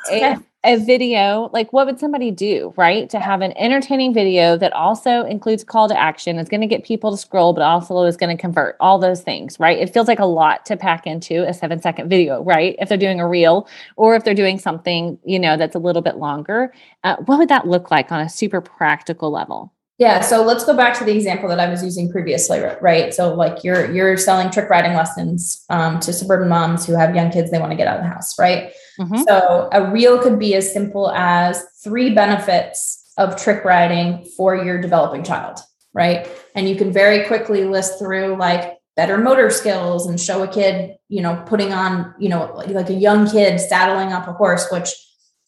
a 0.65 0.77
video, 0.77 1.49
like 1.53 1.71
what 1.71 1.85
would 1.85 1.99
somebody 1.99 2.31
do, 2.31 2.73
right? 2.75 3.09
To 3.11 3.19
have 3.19 3.41
an 3.41 3.53
entertaining 3.57 4.13
video 4.13 4.57
that 4.57 4.73
also 4.73 5.23
includes 5.23 5.63
call 5.63 5.87
to 5.87 5.97
action, 5.97 6.39
is 6.39 6.49
going 6.49 6.61
to 6.61 6.67
get 6.67 6.83
people 6.83 7.11
to 7.11 7.17
scroll, 7.17 7.53
but 7.53 7.61
also 7.61 8.01
is 8.03 8.17
going 8.17 8.35
to 8.35 8.41
convert 8.41 8.75
all 8.79 8.97
those 8.97 9.21
things, 9.21 9.59
right? 9.59 9.77
It 9.77 9.93
feels 9.93 10.07
like 10.07 10.19
a 10.19 10.25
lot 10.25 10.65
to 10.65 10.75
pack 10.75 11.05
into 11.05 11.47
a 11.47 11.53
seven 11.53 11.81
second 11.81 12.09
video, 12.09 12.43
right? 12.43 12.75
If 12.79 12.89
they're 12.89 12.97
doing 12.97 13.19
a 13.19 13.27
reel 13.27 13.67
or 13.95 14.15
if 14.15 14.23
they're 14.23 14.33
doing 14.33 14.57
something, 14.57 15.19
you 15.23 15.39
know, 15.39 15.55
that's 15.55 15.75
a 15.75 15.79
little 15.79 16.01
bit 16.01 16.17
longer, 16.17 16.73
uh, 17.03 17.17
what 17.25 17.37
would 17.37 17.49
that 17.49 17.67
look 17.67 17.91
like 17.91 18.11
on 18.11 18.21
a 18.21 18.29
super 18.29 18.61
practical 18.61 19.31
level? 19.31 19.74
Yeah, 19.97 20.19
so 20.19 20.43
let's 20.43 20.65
go 20.65 20.75
back 20.75 20.97
to 20.99 21.05
the 21.05 21.15
example 21.15 21.47
that 21.47 21.59
I 21.59 21.69
was 21.69 21.81
using 21.81 22.11
previously, 22.11 22.59
right? 22.81 23.13
So 23.13 23.33
like 23.33 23.63
you're 23.63 23.89
you're 23.93 24.17
selling 24.17 24.51
trick 24.51 24.69
riding 24.69 24.93
lessons 24.93 25.63
um, 25.69 26.01
to 26.01 26.11
suburban 26.11 26.49
moms 26.49 26.85
who 26.85 26.93
have 26.97 27.15
young 27.15 27.31
kids 27.31 27.49
they 27.49 27.59
want 27.59 27.71
to 27.71 27.77
get 27.77 27.87
out 27.87 27.97
of 27.97 28.03
the 28.03 28.09
house, 28.09 28.37
right? 28.37 28.73
Mm-hmm. 28.99 29.23
So 29.25 29.69
a 29.71 29.89
reel 29.89 30.21
could 30.21 30.37
be 30.37 30.53
as 30.55 30.71
simple 30.73 31.11
as 31.11 31.63
three 31.81 32.13
benefits 32.13 33.13
of 33.17 33.41
trick 33.41 33.63
riding 33.63 34.25
for 34.35 34.55
your 34.57 34.81
developing 34.81 35.23
child, 35.23 35.59
right? 35.93 36.29
And 36.55 36.67
you 36.67 36.75
can 36.75 36.91
very 36.91 37.25
quickly 37.25 37.63
list 37.63 37.97
through 37.97 38.35
like 38.35 38.77
better 38.97 39.17
motor 39.17 39.49
skills 39.49 40.07
and 40.07 40.19
show 40.19 40.43
a 40.43 40.47
kid, 40.47 40.97
you 41.07 41.21
know, 41.21 41.41
putting 41.45 41.71
on, 41.71 42.13
you 42.19 42.27
know, 42.27 42.51
like 42.53 42.89
a 42.89 42.93
young 42.93 43.29
kid 43.29 43.61
saddling 43.61 44.11
up 44.11 44.27
a 44.27 44.33
horse, 44.33 44.69
which 44.71 44.89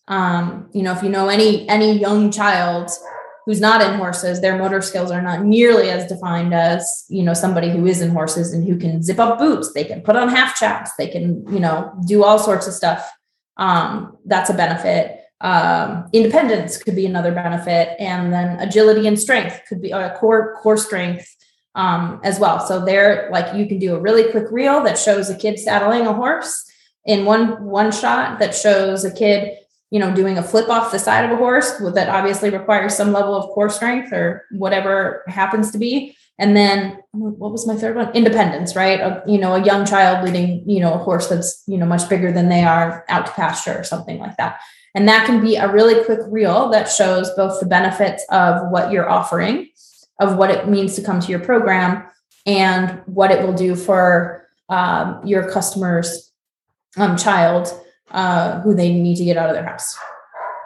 um, 0.07 0.69
you 0.73 0.83
know, 0.83 0.93
if 0.93 1.03
you 1.03 1.09
know 1.09 1.27
any 1.27 1.67
any 1.67 1.97
young 1.99 2.31
child 2.31 2.89
who's 3.47 3.61
not 3.61 3.81
in 3.81 3.97
horses, 3.97 4.41
their 4.41 4.57
motor 4.57 4.81
skills 4.81 5.09
are 5.09 5.21
not 5.21 5.45
nearly 5.45 5.89
as 5.89 6.05
defined 6.05 6.53
as, 6.53 7.05
you 7.07 7.23
know, 7.23 7.33
somebody 7.33 7.69
who 7.69 7.87
is 7.87 8.01
in 8.01 8.09
horses 8.09 8.51
and 8.51 8.67
who 8.67 8.77
can 8.77 9.01
zip 9.01 9.19
up 9.19 9.39
boots, 9.39 9.71
they 9.71 9.85
can 9.85 10.01
put 10.01 10.17
on 10.17 10.27
half 10.27 10.53
chaps, 10.57 10.91
they 10.97 11.07
can, 11.07 11.47
you 11.49 11.61
know, 11.61 11.97
do 12.05 12.25
all 12.25 12.37
sorts 12.37 12.67
of 12.67 12.73
stuff. 12.73 13.09
Um, 13.55 14.17
that's 14.25 14.49
a 14.49 14.53
benefit. 14.53 15.21
Um, 15.39 16.09
independence 16.11 16.75
could 16.83 16.95
be 16.95 17.05
another 17.05 17.31
benefit, 17.31 17.95
and 17.99 18.33
then 18.33 18.59
agility 18.59 19.07
and 19.07 19.17
strength 19.17 19.61
could 19.69 19.81
be 19.81 19.91
a 19.91 20.13
core 20.17 20.57
core 20.61 20.77
strength 20.77 21.33
um, 21.73 22.19
as 22.25 22.39
well. 22.39 22.59
So 22.59 22.83
there, 22.83 23.29
like 23.31 23.55
you 23.55 23.65
can 23.65 23.79
do 23.79 23.95
a 23.95 23.99
really 23.99 24.29
quick 24.29 24.51
reel 24.51 24.83
that 24.83 24.97
shows 24.97 25.29
a 25.29 25.37
kid 25.37 25.57
saddling 25.57 26.05
a 26.05 26.13
horse 26.13 26.69
in 27.05 27.23
one 27.23 27.63
one 27.63 27.93
shot 27.93 28.39
that 28.39 28.53
shows 28.53 29.05
a 29.05 29.13
kid 29.13 29.57
you 29.89 29.99
know, 29.99 30.13
doing 30.13 30.37
a 30.37 30.43
flip 30.43 30.69
off 30.69 30.91
the 30.91 30.99
side 30.99 31.25
of 31.25 31.31
a 31.31 31.37
horse 31.37 31.77
that 31.93 32.09
obviously 32.09 32.49
requires 32.49 32.95
some 32.95 33.13
level 33.13 33.35
of 33.35 33.49
core 33.51 33.69
strength 33.69 34.11
or 34.11 34.45
whatever 34.51 35.23
happens 35.27 35.71
to 35.71 35.77
be. 35.77 36.15
And 36.39 36.55
then 36.55 36.99
what 37.13 37.51
was 37.51 37.65
my 37.65 37.75
third 37.75 37.95
one? 37.95 38.13
Independence, 38.13 38.75
right? 38.75 38.99
A, 38.99 39.23
you 39.25 39.39
know, 39.39 39.55
a 39.55 39.63
young 39.63 39.85
child 39.85 40.23
leading, 40.23 40.69
you 40.69 40.79
know, 40.79 40.93
a 40.93 40.97
horse 40.97 41.27
that's, 41.27 41.63
you 41.67 41.77
know, 41.77 41.85
much 41.85 42.07
bigger 42.09 42.31
than 42.31 42.49
they 42.49 42.63
are 42.63 43.05
out 43.09 43.25
to 43.25 43.31
pasture 43.31 43.79
or 43.79 43.83
something 43.83 44.19
like 44.19 44.37
that. 44.37 44.59
And 44.93 45.07
that 45.07 45.25
can 45.25 45.41
be 45.41 45.55
a 45.55 45.71
really 45.71 46.03
quick 46.05 46.19
reel 46.27 46.69
that 46.69 46.89
shows 46.89 47.29
both 47.31 47.59
the 47.59 47.65
benefits 47.65 48.25
of 48.29 48.69
what 48.71 48.91
you're 48.91 49.09
offering, 49.09 49.69
of 50.19 50.37
what 50.37 50.51
it 50.51 50.67
means 50.67 50.95
to 50.95 51.01
come 51.01 51.19
to 51.19 51.29
your 51.29 51.39
program, 51.39 52.03
and 52.45 53.01
what 53.05 53.31
it 53.31 53.45
will 53.45 53.53
do 53.53 53.75
for 53.75 54.47
um, 54.69 55.25
your 55.25 55.49
customer's 55.51 56.31
um, 56.97 57.17
child 57.17 57.67
uh, 58.11 58.61
who 58.61 58.73
they 58.73 58.93
need 58.93 59.15
to 59.17 59.25
get 59.25 59.37
out 59.37 59.49
of 59.49 59.55
their 59.55 59.65
house. 59.65 59.97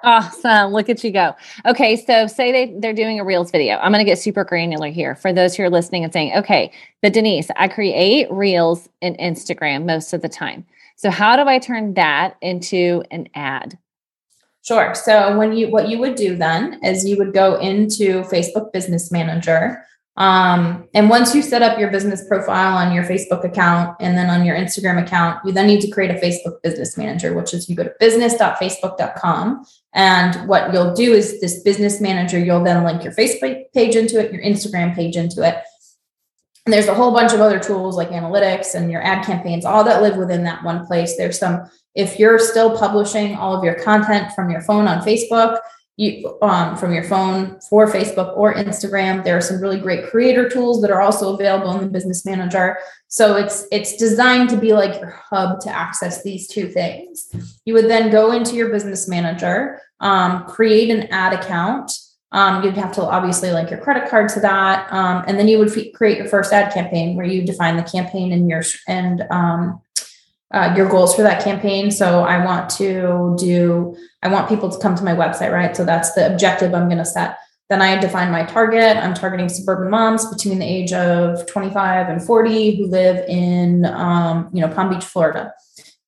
Awesome. 0.03 0.71
Look 0.71 0.89
at 0.89 1.03
you 1.03 1.11
go. 1.11 1.35
Okay. 1.65 1.95
So 1.95 2.25
say 2.25 2.51
they, 2.51 2.75
they're 2.79 2.93
doing 2.93 3.19
a 3.19 3.23
Reels 3.23 3.51
video. 3.51 3.77
I'm 3.77 3.91
going 3.91 4.03
to 4.03 4.09
get 4.09 4.17
super 4.17 4.43
granular 4.43 4.89
here 4.89 5.15
for 5.15 5.31
those 5.31 5.55
who 5.55 5.63
are 5.63 5.69
listening 5.69 6.03
and 6.03 6.11
saying, 6.11 6.33
okay, 6.35 6.71
but 7.01 7.13
Denise, 7.13 7.49
I 7.55 7.67
create 7.67 8.31
Reels 8.31 8.89
in 9.01 9.15
Instagram 9.15 9.85
most 9.85 10.13
of 10.13 10.21
the 10.21 10.29
time. 10.29 10.65
So 10.95 11.09
how 11.11 11.35
do 11.35 11.47
I 11.47 11.59
turn 11.59 11.93
that 11.95 12.35
into 12.41 13.03
an 13.11 13.27
ad? 13.35 13.77
Sure. 14.63 14.93
So 14.93 15.37
when 15.37 15.53
you, 15.53 15.69
what 15.69 15.87
you 15.87 15.97
would 15.99 16.15
do 16.15 16.35
then 16.35 16.79
is 16.83 17.07
you 17.07 17.17
would 17.17 17.33
go 17.33 17.59
into 17.59 18.21
Facebook 18.23 18.71
Business 18.71 19.11
Manager 19.11 19.83
um, 20.17 20.89
and 20.93 21.09
once 21.09 21.33
you 21.33 21.41
set 21.41 21.61
up 21.61 21.79
your 21.79 21.89
business 21.89 22.27
profile 22.27 22.75
on 22.75 22.93
your 22.93 23.03
Facebook 23.05 23.45
account 23.45 23.95
and 24.01 24.17
then 24.17 24.29
on 24.29 24.43
your 24.43 24.57
Instagram 24.57 25.01
account, 25.01 25.39
you 25.45 25.53
then 25.53 25.67
need 25.67 25.81
to 25.81 25.89
create 25.89 26.11
a 26.11 26.15
Facebook 26.15 26.61
business 26.61 26.97
manager, 26.97 27.33
which 27.33 27.53
is 27.53 27.69
you 27.69 27.75
go 27.75 27.83
to 27.83 27.93
business.facebook.com. 27.99 29.65
And 29.93 30.47
what 30.49 30.73
you'll 30.73 30.93
do 30.93 31.13
is 31.13 31.39
this 31.39 31.63
business 31.63 32.01
manager, 32.01 32.37
you'll 32.37 32.63
then 32.63 32.83
link 32.83 33.03
your 33.03 33.13
Facebook 33.13 33.71
page 33.73 33.95
into 33.95 34.19
it, 34.19 34.33
your 34.33 34.43
Instagram 34.43 34.93
page 34.93 35.15
into 35.15 35.47
it. 35.47 35.63
And 36.65 36.73
there's 36.73 36.87
a 36.87 36.93
whole 36.93 37.13
bunch 37.13 37.33
of 37.33 37.39
other 37.39 37.59
tools 37.59 37.95
like 37.95 38.09
analytics 38.09 38.75
and 38.75 38.91
your 38.91 39.01
ad 39.01 39.25
campaigns, 39.25 39.65
all 39.65 39.83
that 39.85 40.01
live 40.01 40.17
within 40.17 40.43
that 40.43 40.63
one 40.63 40.85
place. 40.85 41.17
There's 41.17 41.39
some, 41.39 41.63
if 41.95 42.19
you're 42.19 42.37
still 42.37 42.77
publishing 42.77 43.35
all 43.35 43.55
of 43.55 43.63
your 43.63 43.81
content 43.81 44.33
from 44.33 44.51
your 44.51 44.61
phone 44.61 44.87
on 44.87 45.01
Facebook, 45.01 45.57
you 46.01 46.35
um, 46.41 46.75
from 46.75 46.93
your 46.93 47.03
phone 47.03 47.59
for 47.69 47.85
Facebook 47.85 48.35
or 48.35 48.55
Instagram. 48.55 49.23
There 49.23 49.37
are 49.37 49.41
some 49.41 49.61
really 49.61 49.79
great 49.79 50.09
creator 50.09 50.49
tools 50.49 50.81
that 50.81 50.89
are 50.89 50.99
also 50.99 51.35
available 51.35 51.71
in 51.73 51.81
the 51.81 51.91
Business 51.91 52.25
Manager. 52.25 52.77
So 53.07 53.35
it's 53.35 53.67
it's 53.71 53.97
designed 53.97 54.49
to 54.49 54.57
be 54.57 54.73
like 54.73 54.99
your 54.99 55.11
hub 55.11 55.59
to 55.61 55.69
access 55.69 56.23
these 56.23 56.47
two 56.47 56.67
things. 56.67 57.29
You 57.65 57.75
would 57.75 57.87
then 57.87 58.09
go 58.09 58.31
into 58.31 58.55
your 58.55 58.69
Business 58.69 59.07
Manager, 59.07 59.79
um, 59.99 60.45
create 60.45 60.89
an 60.89 61.03
ad 61.11 61.33
account. 61.33 61.91
Um, 62.31 62.63
you'd 62.63 62.77
have 62.77 62.93
to 62.93 63.03
obviously 63.03 63.51
link 63.51 63.69
your 63.69 63.79
credit 63.81 64.09
card 64.09 64.29
to 64.29 64.39
that, 64.39 64.91
um, 64.91 65.23
and 65.27 65.37
then 65.37 65.47
you 65.49 65.59
would 65.59 65.77
f- 65.77 65.93
create 65.93 66.17
your 66.17 66.29
first 66.29 66.51
ad 66.51 66.73
campaign 66.73 67.15
where 67.15 67.25
you 67.25 67.45
define 67.45 67.75
the 67.75 67.83
campaign 67.83 68.31
and 68.31 68.49
your 68.49 68.63
and 68.87 69.21
um, 69.29 69.81
uh, 70.53 70.73
your 70.75 70.89
goals 70.89 71.15
for 71.15 71.21
that 71.23 71.43
campaign. 71.43 71.91
So 71.91 72.23
I 72.23 72.43
want 72.43 72.69
to 72.71 73.35
do, 73.37 73.95
I 74.21 74.27
want 74.27 74.49
people 74.49 74.69
to 74.69 74.79
come 74.79 74.95
to 74.95 75.03
my 75.03 75.13
website, 75.13 75.51
right? 75.51 75.75
So 75.75 75.85
that's 75.85 76.13
the 76.13 76.31
objective 76.31 76.73
I'm 76.73 76.87
going 76.87 76.97
to 76.97 77.05
set. 77.05 77.37
Then 77.69 77.81
I 77.81 77.97
define 77.97 78.31
my 78.31 78.43
target. 78.43 78.97
I'm 78.97 79.13
targeting 79.13 79.47
suburban 79.47 79.89
moms 79.89 80.29
between 80.29 80.59
the 80.59 80.65
age 80.65 80.91
of 80.91 81.47
25 81.47 82.09
and 82.09 82.21
40 82.21 82.75
who 82.75 82.87
live 82.87 83.25
in, 83.29 83.85
um, 83.85 84.49
you 84.53 84.59
know, 84.59 84.67
Palm 84.67 84.89
Beach, 84.89 85.05
Florida. 85.05 85.53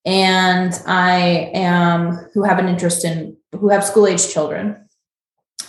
And 0.04 0.78
I 0.86 1.50
am 1.54 2.10
who 2.34 2.42
have 2.42 2.58
an 2.58 2.68
interest 2.68 3.06
in 3.06 3.38
who 3.52 3.70
have 3.70 3.82
school 3.82 4.06
age 4.06 4.30
children. 4.30 4.86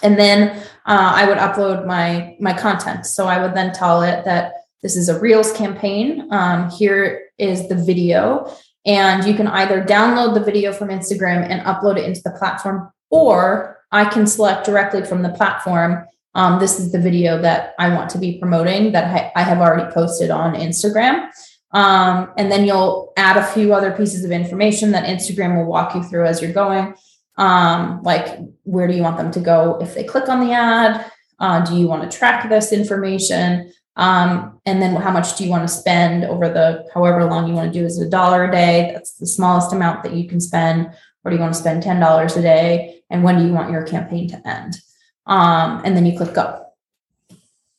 And 0.04 0.20
then 0.20 0.50
uh, 0.86 1.14
I 1.16 1.30
would 1.30 1.38
upload 1.38 1.88
my 1.88 2.36
my 2.42 2.52
content. 2.52 3.06
So 3.06 3.28
I 3.28 3.42
would 3.42 3.56
then 3.56 3.72
tell 3.72 4.02
it 4.02 4.26
that 4.26 4.52
this 4.84 4.98
is 4.98 5.08
a 5.08 5.18
Reels 5.18 5.54
campaign. 5.54 6.28
Um, 6.32 6.70
here 6.70 7.25
is 7.38 7.68
the 7.68 7.76
video. 7.76 8.52
And 8.86 9.26
you 9.26 9.34
can 9.34 9.48
either 9.48 9.84
download 9.84 10.34
the 10.34 10.44
video 10.44 10.72
from 10.72 10.90
Instagram 10.90 11.50
and 11.50 11.62
upload 11.66 11.98
it 11.98 12.06
into 12.06 12.22
the 12.24 12.32
platform, 12.32 12.92
or 13.10 13.80
I 13.92 14.06
can 14.06 14.28
select 14.28 14.66
directly 14.66 15.04
from 15.04 15.24
the 15.24 15.30
platform. 15.30 16.06
Um, 16.36 16.60
this 16.60 16.80
is 16.80 16.92
the 16.92 17.00
video 17.00 17.42
that 17.42 17.74
I 17.80 17.90
want 17.94 18.10
to 18.12 18.18
be 18.18 18.38
promoting 18.38 18.92
that 18.92 19.32
I 19.36 19.42
have 19.42 19.60
already 19.60 19.92
posted 19.92 20.30
on 20.30 20.54
Instagram. 20.54 21.30
Um, 21.72 22.32
and 22.38 22.52
then 22.52 22.66
you'll 22.66 23.14
add 23.18 23.38
a 23.38 23.46
few 23.46 23.74
other 23.74 23.92
pieces 23.92 24.24
of 24.24 24.32
information 24.32 24.92
that 24.92 25.08
Instagram 25.08 25.58
will 25.58 25.66
walk 25.66 25.96
you 25.96 26.04
through 26.04 26.26
as 26.26 26.42
you're 26.42 26.54
going. 26.54 26.96
Um, 27.38 28.02
like, 28.04 28.40
where 28.64 28.88
do 28.88 28.94
you 28.94 29.02
want 29.02 29.18
them 29.18 29.32
to 29.32 29.40
go 29.40 29.80
if 29.82 29.94
they 29.94 30.04
click 30.04 30.30
on 30.30 30.46
the 30.46 30.54
ad? 30.54 31.12
Uh, 31.40 31.66
do 31.66 31.76
you 31.76 31.88
want 31.88 32.10
to 32.10 32.18
track 32.18 32.48
this 32.50 32.72
information? 32.72 33.74
Um, 33.98 34.60
and 34.66 34.82
then 34.82 34.96
how 34.96 35.12
much 35.12 35.38
do 35.38 35.44
you 35.46 35.50
want 35.50 35.68
to 35.68 35.74
spend 35.74 36.26
over 36.26 36.50
the 36.50 36.88
however 36.94 37.24
long 37.26 37.48
you 37.48 37.54
want 37.54 37.72
to 37.72 37.80
do 37.80 37.86
is 37.86 38.00
a 38.00 38.10
dollar 38.10 38.46
a 38.46 38.52
day. 38.52 38.92
That's 38.94 39.14
the 39.14 39.28
smallest 39.28 39.74
amount 39.74 40.04
that 40.04 40.14
you 40.14 40.28
can 40.28 40.42
spend. 40.42 40.92
Or 41.24 41.32
do 41.32 41.38
you 41.38 41.42
want 41.42 41.54
to 41.54 41.60
spend 41.60 41.84
$10 41.84 42.38
a 42.38 42.42
day? 42.42 43.02
And 43.10 43.24
when 43.24 43.38
do 43.38 43.46
you 43.46 43.54
want 43.54 43.72
your 43.72 43.84
campaign 43.84 44.30
to 44.30 44.48
end? 44.48 44.78
Um, 45.26 45.82
and 45.84 45.96
then 45.96 46.06
you 46.06 46.18
click 46.18 46.34
go. 46.34 46.65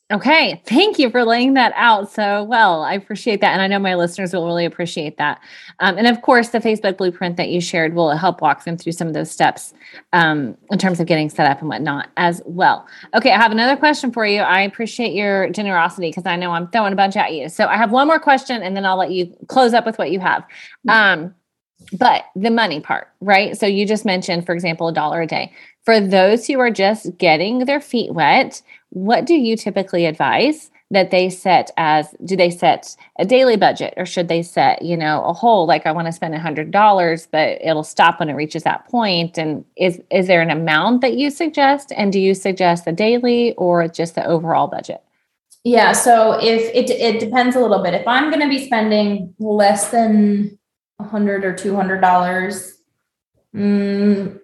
Okay. 0.09 0.61
Thank 0.65 0.99
you 0.99 1.09
for 1.09 1.25
laying 1.25 1.55
that 1.55 1.73
out 1.75 2.09
so 2.09 2.41
well. 2.45 2.81
I 2.81 2.93
appreciate 2.93 3.41
that. 3.41 3.51
And 3.51 3.61
I 3.61 3.67
know 3.67 3.77
my 3.77 3.95
listeners 3.95 4.31
will 4.31 4.45
really 4.45 4.63
appreciate 4.63 5.17
that. 5.17 5.41
Um, 5.79 5.97
and 5.97 6.07
of 6.07 6.21
course, 6.21 6.49
the 6.49 6.59
Facebook 6.59 6.95
blueprint 6.95 7.35
that 7.35 7.49
you 7.49 7.59
shared 7.59 7.93
will 7.93 8.11
help 8.15 8.39
walk 8.39 8.63
them 8.63 8.77
through 8.77 8.93
some 8.93 9.09
of 9.09 9.13
those 9.13 9.29
steps 9.29 9.73
um, 10.13 10.55
in 10.71 10.79
terms 10.79 11.01
of 11.01 11.07
getting 11.07 11.29
set 11.29 11.45
up 11.51 11.59
and 11.59 11.67
whatnot 11.67 12.09
as 12.15 12.41
well. 12.45 12.87
Okay. 13.15 13.33
I 13.33 13.37
have 13.37 13.51
another 13.51 13.75
question 13.75 14.13
for 14.13 14.25
you. 14.25 14.39
I 14.39 14.61
appreciate 14.61 15.13
your 15.13 15.49
generosity 15.49 16.09
because 16.09 16.25
I 16.25 16.37
know 16.37 16.51
I'm 16.51 16.69
throwing 16.69 16.93
a 16.93 16.95
bunch 16.95 17.17
at 17.17 17.33
you. 17.33 17.49
So 17.49 17.65
I 17.67 17.75
have 17.75 17.91
one 17.91 18.07
more 18.07 18.19
question 18.19 18.63
and 18.63 18.77
then 18.77 18.85
I'll 18.85 18.97
let 18.97 19.11
you 19.11 19.35
close 19.47 19.73
up 19.73 19.85
with 19.85 19.97
what 19.97 20.09
you 20.09 20.21
have. 20.21 20.45
Um, 20.87 21.35
but 21.93 22.25
the 22.35 22.49
money 22.49 22.79
part, 22.79 23.09
right? 23.21 23.57
So 23.57 23.65
you 23.65 23.85
just 23.85 24.05
mentioned, 24.05 24.45
for 24.45 24.53
example, 24.53 24.87
a 24.87 24.93
dollar 24.93 25.21
a 25.21 25.27
day. 25.27 25.51
For 25.85 25.99
those 25.99 26.47
who 26.47 26.59
are 26.59 26.71
just 26.71 27.17
getting 27.17 27.59
their 27.59 27.79
feet 27.79 28.13
wet, 28.13 28.61
what 28.89 29.25
do 29.25 29.35
you 29.35 29.55
typically 29.55 30.05
advise 30.05 30.71
that 30.89 31.11
they 31.11 31.29
set 31.29 31.69
as 31.75 32.15
do 32.23 32.37
they 32.37 32.49
set 32.49 32.95
a 33.19 33.25
daily 33.25 33.57
budget 33.57 33.93
or 33.97 34.05
should 34.05 34.29
they 34.29 34.41
set 34.41 34.81
you 34.81 34.95
know 34.95 35.21
a 35.25 35.33
whole 35.33 35.67
like 35.67 35.85
i 35.85 35.91
want 35.91 36.05
to 36.05 36.13
spend 36.13 36.33
a 36.33 36.39
hundred 36.39 36.71
dollars 36.71 37.27
but 37.29 37.59
it'll 37.61 37.83
stop 37.83 38.19
when 38.19 38.29
it 38.29 38.33
reaches 38.33 38.63
that 38.63 38.87
point? 38.87 39.37
And 39.37 39.65
is 39.75 40.01
is 40.09 40.27
there 40.27 40.41
an 40.41 40.49
amount 40.49 41.01
that 41.01 41.17
you 41.17 41.29
suggest? 41.29 41.91
And 41.95 42.13
do 42.13 42.19
you 42.19 42.33
suggest 42.33 42.85
the 42.85 42.91
daily 42.91 43.53
or 43.55 43.87
just 43.87 44.15
the 44.15 44.25
overall 44.25 44.67
budget? 44.67 45.03
Yeah 45.63 45.91
so 45.91 46.39
if 46.41 46.73
it 46.73 46.89
it 46.89 47.19
depends 47.19 47.55
a 47.55 47.59
little 47.59 47.83
bit. 47.83 47.93
If 47.93 48.07
i'm 48.07 48.29
going 48.29 48.41
to 48.41 48.49
be 48.49 48.65
spending 48.65 49.33
less 49.39 49.89
than 49.89 50.57
a 50.99 51.03
hundred 51.03 51.43
or 51.43 51.53
two 51.53 51.75
hundred 51.75 51.99
dollars 51.99 52.77
mm, 53.53 54.39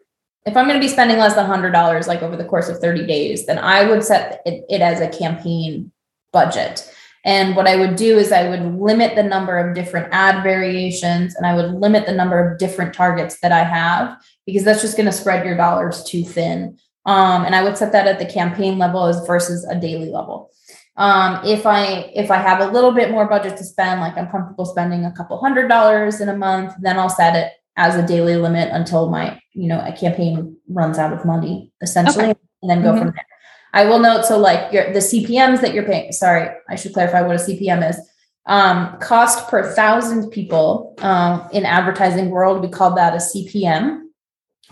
if 0.45 0.57
I'm 0.57 0.67
going 0.67 0.79
to 0.79 0.85
be 0.85 0.91
spending 0.91 1.17
less 1.17 1.35
than 1.35 1.49
$100 1.49 2.07
like 2.07 2.21
over 2.21 2.35
the 2.35 2.45
course 2.45 2.67
of 2.67 2.79
30 2.79 3.05
days, 3.05 3.45
then 3.45 3.59
I 3.59 3.85
would 3.85 4.03
set 4.03 4.41
it, 4.45 4.65
it, 4.69 4.81
as 4.81 4.99
a 4.99 5.07
campaign 5.07 5.91
budget. 6.33 6.89
And 7.25 7.55
what 7.55 7.67
I 7.67 7.77
would 7.77 7.95
do 7.95 8.17
is 8.17 8.33
I 8.33 8.49
would 8.49 8.75
limit 8.75 9.15
the 9.15 9.23
number 9.23 9.57
of 9.57 9.73
different 9.73 10.09
ad 10.11 10.43
variations 10.43 11.35
and 11.35 11.45
I 11.45 11.55
would 11.55 11.75
limit 11.75 12.05
the 12.05 12.13
number 12.13 12.45
of 12.45 12.57
different 12.57 12.93
targets 12.93 13.39
that 13.39 13.53
I 13.53 13.63
have 13.63 14.17
because 14.45 14.65
that's 14.65 14.81
just 14.81 14.97
going 14.97 15.05
to 15.05 15.13
spread 15.13 15.45
your 15.45 15.55
dollars 15.55 16.03
too 16.03 16.23
thin. 16.25 16.77
Um, 17.05 17.45
and 17.45 17.55
I 17.55 17.63
would 17.63 17.77
set 17.77 17.93
that 17.93 18.07
at 18.07 18.19
the 18.19 18.25
campaign 18.25 18.77
level 18.77 19.05
as 19.05 19.25
versus 19.25 19.65
a 19.65 19.79
daily 19.79 20.09
level. 20.09 20.51
Um, 20.95 21.43
if 21.45 21.65
I 21.65 22.11
if 22.13 22.29
I 22.29 22.37
have 22.37 22.59
a 22.59 22.71
little 22.71 22.91
bit 22.91 23.09
more 23.09 23.27
budget 23.27 23.57
to 23.57 23.63
spend, 23.63 23.99
like 23.99 24.15
I'm 24.15 24.29
comfortable 24.29 24.65
spending 24.65 25.05
a 25.05 25.11
couple 25.11 25.39
hundred 25.39 25.67
dollars 25.67 26.21
in 26.21 26.29
a 26.29 26.37
month, 26.37 26.75
then 26.79 26.99
I'll 26.99 27.09
set 27.09 27.35
it 27.35 27.51
as 27.75 27.95
a 27.95 28.05
daily 28.05 28.35
limit 28.35 28.69
until 28.71 29.09
my 29.09 29.39
you 29.53 29.67
know 29.67 29.83
a 29.85 29.91
campaign 29.91 30.57
runs 30.69 30.97
out 30.97 31.13
of 31.13 31.25
money 31.25 31.71
essentially 31.81 32.25
okay. 32.25 32.39
and 32.61 32.69
then 32.69 32.81
go 32.81 32.89
mm-hmm. 32.89 32.99
from 32.99 33.07
there. 33.15 33.25
I 33.73 33.85
will 33.85 33.99
note 33.99 34.25
so 34.25 34.37
like 34.37 34.71
your 34.71 34.93
the 34.93 34.99
cpms 34.99 35.61
that 35.61 35.73
you're 35.73 35.85
paying 35.85 36.11
sorry 36.11 36.49
i 36.69 36.75
should 36.75 36.93
clarify 36.93 37.21
what 37.21 37.35
a 37.35 37.39
cpm 37.39 37.89
is. 37.89 37.97
Um, 38.45 38.99
cost 38.99 39.47
per 39.47 39.73
thousand 39.73 40.29
people 40.29 40.95
uh, 40.97 41.47
in 41.53 41.65
advertising 41.65 42.29
world 42.29 42.61
we 42.61 42.67
call 42.67 42.93
that 42.95 43.13
a 43.13 43.17
cpm 43.17 44.03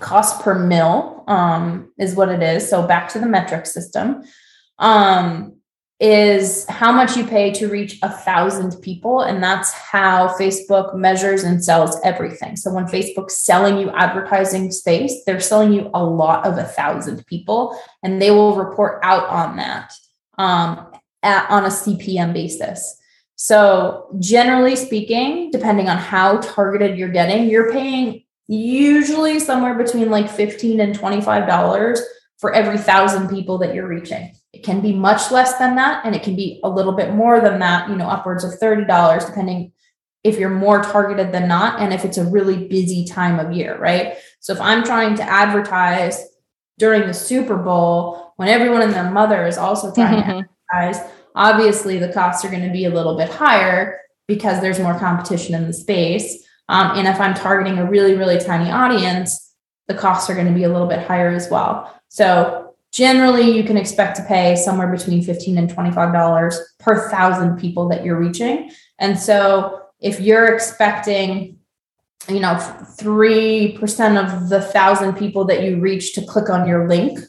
cost 0.01 0.41
per 0.41 0.55
mil 0.59 1.23
um, 1.27 1.91
is 1.97 2.15
what 2.15 2.29
it 2.29 2.43
is. 2.43 2.69
So 2.69 2.85
back 2.85 3.07
to 3.09 3.19
the 3.19 3.27
metric 3.27 3.65
system. 3.65 4.23
Um, 4.79 5.60
is 6.01 6.65
how 6.67 6.91
much 6.91 7.15
you 7.15 7.23
pay 7.23 7.51
to 7.51 7.67
reach 7.67 7.99
a 8.01 8.09
thousand 8.09 8.81
people. 8.81 9.21
And 9.21 9.41
that's 9.41 9.71
how 9.71 10.29
Facebook 10.29 10.95
measures 10.95 11.43
and 11.43 11.63
sells 11.63 11.95
everything. 12.03 12.55
So 12.55 12.73
when 12.73 12.85
Facebook's 12.85 13.37
selling 13.37 13.77
you 13.77 13.91
advertising 13.91 14.71
space, 14.71 15.23
they're 15.27 15.39
selling 15.39 15.73
you 15.73 15.91
a 15.93 16.03
lot 16.03 16.47
of 16.47 16.57
a 16.57 16.63
thousand 16.63 17.23
people, 17.27 17.79
and 18.01 18.19
they 18.19 18.31
will 18.31 18.55
report 18.55 18.99
out 19.03 19.29
on 19.29 19.57
that 19.57 19.93
um, 20.39 20.87
at, 21.21 21.47
on 21.51 21.65
a 21.65 21.69
CPM 21.69 22.33
basis. 22.33 22.97
So 23.35 24.07
generally 24.19 24.75
speaking, 24.75 25.51
depending 25.51 25.87
on 25.87 25.97
how 25.97 26.37
targeted 26.37 26.97
you're 26.97 27.09
getting, 27.09 27.47
you're 27.47 27.71
paying 27.71 28.23
usually 28.47 29.39
somewhere 29.39 29.75
between 29.75 30.09
like 30.09 30.29
15 30.29 30.79
and 30.79 30.97
$25 30.97 31.99
for 32.39 32.53
every 32.53 32.79
thousand 32.79 33.29
people 33.29 33.59
that 33.59 33.75
you're 33.75 33.87
reaching. 33.87 34.33
It 34.61 34.65
can 34.65 34.79
be 34.79 34.93
much 34.93 35.31
less 35.31 35.57
than 35.57 35.73
that, 35.77 36.05
and 36.05 36.15
it 36.15 36.21
can 36.21 36.35
be 36.35 36.59
a 36.63 36.69
little 36.69 36.91
bit 36.91 37.15
more 37.15 37.41
than 37.41 37.57
that, 37.61 37.89
you 37.89 37.95
know, 37.95 38.07
upwards 38.07 38.43
of 38.43 38.59
$30, 38.59 39.25
depending 39.25 39.71
if 40.23 40.37
you're 40.37 40.51
more 40.51 40.83
targeted 40.83 41.31
than 41.31 41.47
not, 41.47 41.81
and 41.81 41.91
if 41.91 42.05
it's 42.05 42.19
a 42.19 42.25
really 42.25 42.67
busy 42.67 43.03
time 43.03 43.39
of 43.39 43.51
year, 43.51 43.75
right? 43.79 44.17
So 44.39 44.53
if 44.53 44.61
I'm 44.61 44.83
trying 44.83 45.15
to 45.15 45.23
advertise 45.23 46.23
during 46.77 47.07
the 47.07 47.13
Super 47.15 47.57
Bowl 47.57 48.33
when 48.35 48.49
everyone 48.49 48.83
and 48.83 48.93
their 48.93 49.09
mother 49.09 49.47
is 49.47 49.57
also 49.57 49.91
trying 49.91 50.21
mm-hmm. 50.21 50.41
to 50.41 50.49
advertise, 50.75 51.11
obviously 51.33 51.97
the 51.97 52.13
costs 52.13 52.45
are 52.45 52.51
going 52.51 52.61
to 52.61 52.71
be 52.71 52.85
a 52.85 52.91
little 52.91 53.17
bit 53.17 53.29
higher 53.29 53.99
because 54.27 54.61
there's 54.61 54.79
more 54.79 54.99
competition 54.99 55.55
in 55.55 55.65
the 55.65 55.73
space. 55.73 56.47
Um, 56.69 56.99
and 56.99 57.07
if 57.07 57.19
I'm 57.19 57.33
targeting 57.33 57.79
a 57.79 57.89
really, 57.89 58.13
really 58.13 58.37
tiny 58.37 58.69
audience, 58.69 59.55
the 59.87 59.95
costs 59.95 60.29
are 60.29 60.35
going 60.35 60.45
to 60.45 60.53
be 60.53 60.65
a 60.65 60.69
little 60.69 60.87
bit 60.87 60.99
higher 60.99 61.29
as 61.29 61.49
well. 61.49 61.99
So 62.09 62.70
generally 62.91 63.49
you 63.51 63.63
can 63.63 63.77
expect 63.77 64.17
to 64.17 64.23
pay 64.23 64.55
somewhere 64.55 64.87
between 64.87 65.23
15 65.23 65.57
and 65.57 65.69
25 65.69 66.13
dollars 66.13 66.59
per 66.79 67.09
thousand 67.09 67.57
people 67.57 67.87
that 67.89 68.03
you're 68.03 68.19
reaching. 68.19 68.71
And 68.99 69.17
so 69.17 69.81
if 69.99 70.19
you're 70.19 70.53
expecting 70.53 71.57
you 72.29 72.39
know 72.39 72.53
3% 72.99 74.23
of 74.23 74.49
the 74.49 74.61
thousand 74.61 75.17
people 75.17 75.45
that 75.45 75.63
you 75.63 75.79
reach 75.79 76.13
to 76.13 76.21
click 76.21 76.49
on 76.49 76.67
your 76.67 76.87
link 76.87 77.19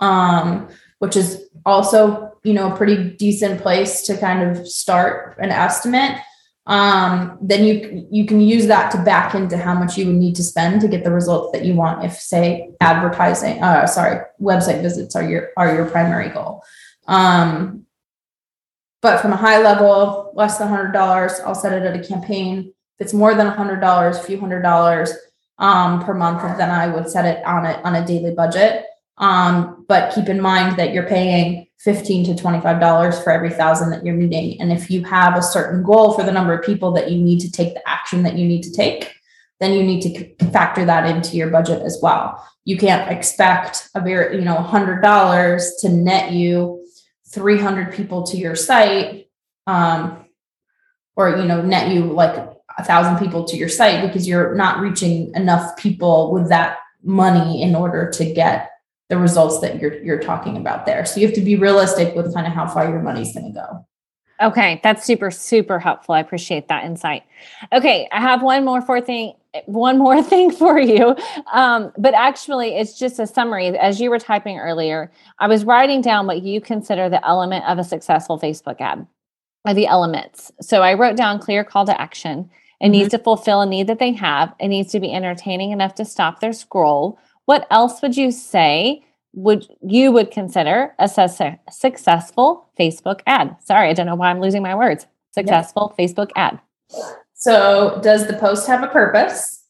um, 0.00 0.68
which 0.98 1.16
is 1.16 1.48
also 1.64 2.32
you 2.42 2.52
know 2.52 2.72
a 2.72 2.76
pretty 2.76 3.10
decent 3.10 3.60
place 3.60 4.02
to 4.02 4.16
kind 4.16 4.42
of 4.42 4.66
start 4.66 5.36
an 5.38 5.50
estimate 5.50 6.18
um, 6.66 7.38
then 7.40 7.64
you 7.64 8.06
you 8.10 8.24
can 8.24 8.40
use 8.40 8.66
that 8.68 8.92
to 8.92 9.02
back 9.02 9.34
into 9.34 9.56
how 9.56 9.74
much 9.74 9.98
you 9.98 10.06
would 10.06 10.14
need 10.14 10.36
to 10.36 10.44
spend 10.44 10.80
to 10.82 10.88
get 10.88 11.02
the 11.02 11.10
results 11.10 11.52
that 11.52 11.64
you 11.64 11.74
want. 11.74 12.04
If 12.04 12.14
say 12.14 12.70
advertising, 12.80 13.62
uh, 13.62 13.86
sorry, 13.86 14.20
website 14.40 14.80
visits 14.80 15.16
are 15.16 15.24
your 15.24 15.50
are 15.56 15.74
your 15.74 15.86
primary 15.86 16.28
goal. 16.28 16.62
Um, 17.08 17.86
but 19.00 19.20
from 19.20 19.32
a 19.32 19.36
high 19.36 19.60
level, 19.60 20.32
less 20.34 20.58
than 20.58 20.68
hundred 20.68 20.92
dollars, 20.92 21.40
I'll 21.44 21.56
set 21.56 21.72
it 21.72 21.82
at 21.82 21.96
a 21.98 22.06
campaign. 22.06 22.72
If 22.98 23.06
it's 23.06 23.14
more 23.14 23.34
than 23.34 23.48
hundred 23.48 23.80
dollars, 23.80 24.18
a 24.18 24.22
few 24.22 24.38
hundred 24.38 24.62
dollars 24.62 25.12
um, 25.58 26.04
per 26.04 26.14
month, 26.14 26.42
then 26.58 26.70
I 26.70 26.86
would 26.86 27.10
set 27.10 27.24
it 27.24 27.44
on 27.44 27.66
a 27.66 27.72
on 27.82 27.96
a 27.96 28.06
daily 28.06 28.34
budget. 28.34 28.86
Um, 29.18 29.84
but 29.88 30.14
keep 30.14 30.28
in 30.28 30.40
mind 30.40 30.78
that 30.78 30.92
you're 30.92 31.08
paying 31.08 31.66
15 31.84 32.26
to 32.26 32.40
25 32.40 32.80
dollars 32.80 33.20
for 33.22 33.30
every 33.30 33.50
thousand 33.50 33.90
that 33.90 34.04
you're 34.04 34.14
meeting. 34.14 34.60
And 34.60 34.72
if 34.72 34.90
you 34.90 35.04
have 35.04 35.36
a 35.36 35.42
certain 35.42 35.82
goal 35.82 36.12
for 36.12 36.22
the 36.22 36.32
number 36.32 36.52
of 36.52 36.64
people 36.64 36.92
that 36.92 37.10
you 37.10 37.20
need 37.20 37.40
to 37.40 37.50
take 37.50 37.74
the 37.74 37.88
action 37.88 38.22
that 38.22 38.36
you 38.36 38.46
need 38.46 38.62
to 38.62 38.72
take 38.72 39.12
then 39.62 39.74
you 39.74 39.84
need 39.84 40.00
to 40.00 40.50
factor 40.50 40.84
that 40.84 41.08
into 41.08 41.36
your 41.36 41.48
budget 41.48 41.82
as 41.82 42.00
well. 42.02 42.44
You 42.64 42.76
can't 42.76 43.08
expect 43.12 43.88
a 43.94 44.00
very 44.00 44.36
you 44.36 44.44
know 44.44 44.56
100 44.56 45.00
dollars 45.00 45.76
to 45.80 45.88
net 45.88 46.32
you 46.32 46.84
300 47.28 47.94
people 47.94 48.24
to 48.24 48.36
your 48.36 48.56
site 48.56 49.28
um, 49.68 50.26
or 51.14 51.36
you 51.36 51.44
know 51.44 51.62
net 51.62 51.92
you 51.92 52.06
like 52.06 52.36
a 52.76 52.84
thousand 52.84 53.18
people 53.18 53.44
to 53.44 53.56
your 53.56 53.68
site 53.68 54.04
because 54.04 54.26
you're 54.26 54.56
not 54.56 54.80
reaching 54.80 55.32
enough 55.36 55.76
people 55.76 56.32
with 56.32 56.48
that 56.48 56.78
money 57.04 57.62
in 57.62 57.76
order 57.76 58.10
to 58.10 58.32
get 58.32 58.71
the 59.12 59.18
results 59.18 59.60
that 59.60 59.78
you're 59.78 60.02
you're 60.02 60.22
talking 60.22 60.56
about 60.56 60.86
there. 60.86 61.04
So 61.04 61.20
you 61.20 61.26
have 61.26 61.34
to 61.34 61.42
be 61.42 61.54
realistic 61.54 62.16
with 62.16 62.32
kind 62.32 62.46
of 62.46 62.54
how 62.54 62.66
far 62.66 62.88
your 62.88 63.02
money's 63.02 63.34
going 63.34 63.52
to 63.52 63.52
go. 63.52 63.86
Okay, 64.40 64.80
that's 64.82 65.04
super 65.04 65.30
super 65.30 65.78
helpful. 65.78 66.14
I 66.14 66.20
appreciate 66.20 66.68
that 66.68 66.84
insight. 66.84 67.22
Okay, 67.74 68.08
I 68.10 68.22
have 68.22 68.42
one 68.42 68.64
more 68.64 68.80
for 68.80 69.02
thing 69.02 69.34
one 69.66 69.98
more 69.98 70.22
thing 70.32 70.50
for 70.50 70.80
you. 70.80 71.14
Um, 71.52 71.92
but 71.98 72.14
actually, 72.14 72.78
it's 72.78 72.98
just 72.98 73.18
a 73.18 73.26
summary. 73.26 73.66
As 73.78 74.00
you 74.00 74.08
were 74.08 74.18
typing 74.18 74.58
earlier, 74.58 75.12
I 75.38 75.46
was 75.46 75.66
writing 75.66 76.00
down 76.00 76.26
what 76.26 76.40
you 76.40 76.62
consider 76.62 77.10
the 77.10 77.22
element 77.26 77.66
of 77.66 77.78
a 77.78 77.84
successful 77.84 78.38
Facebook 78.38 78.80
ad, 78.80 79.06
or 79.66 79.74
the 79.74 79.88
elements. 79.88 80.50
So 80.62 80.80
I 80.80 80.94
wrote 80.94 81.16
down 81.16 81.38
clear 81.38 81.64
call 81.64 81.84
to 81.84 82.00
action. 82.00 82.48
It 82.80 82.86
mm-hmm. 82.86 82.92
needs 82.92 83.10
to 83.10 83.18
fulfill 83.18 83.60
a 83.60 83.66
need 83.66 83.88
that 83.88 83.98
they 83.98 84.12
have. 84.12 84.54
It 84.58 84.68
needs 84.68 84.90
to 84.92 85.00
be 85.00 85.12
entertaining 85.12 85.70
enough 85.70 85.96
to 85.96 86.06
stop 86.06 86.40
their 86.40 86.54
scroll 86.54 87.18
what 87.46 87.66
else 87.70 88.00
would 88.02 88.16
you 88.16 88.30
say 88.30 89.04
would 89.34 89.66
you 89.82 90.12
would 90.12 90.30
consider 90.30 90.94
a 90.98 91.08
su- 91.08 91.56
successful 91.70 92.68
Facebook 92.78 93.20
ad? 93.26 93.56
Sorry, 93.64 93.88
I 93.88 93.92
don't 93.94 94.06
know 94.06 94.14
why 94.14 94.30
I'm 94.30 94.40
losing 94.40 94.62
my 94.62 94.74
words. 94.74 95.06
Successful 95.32 95.94
Facebook 95.98 96.30
ad. 96.36 96.60
So, 97.34 97.98
does 98.02 98.26
the 98.26 98.34
post 98.34 98.66
have 98.66 98.82
a 98.82 98.88
purpose? 98.88 99.64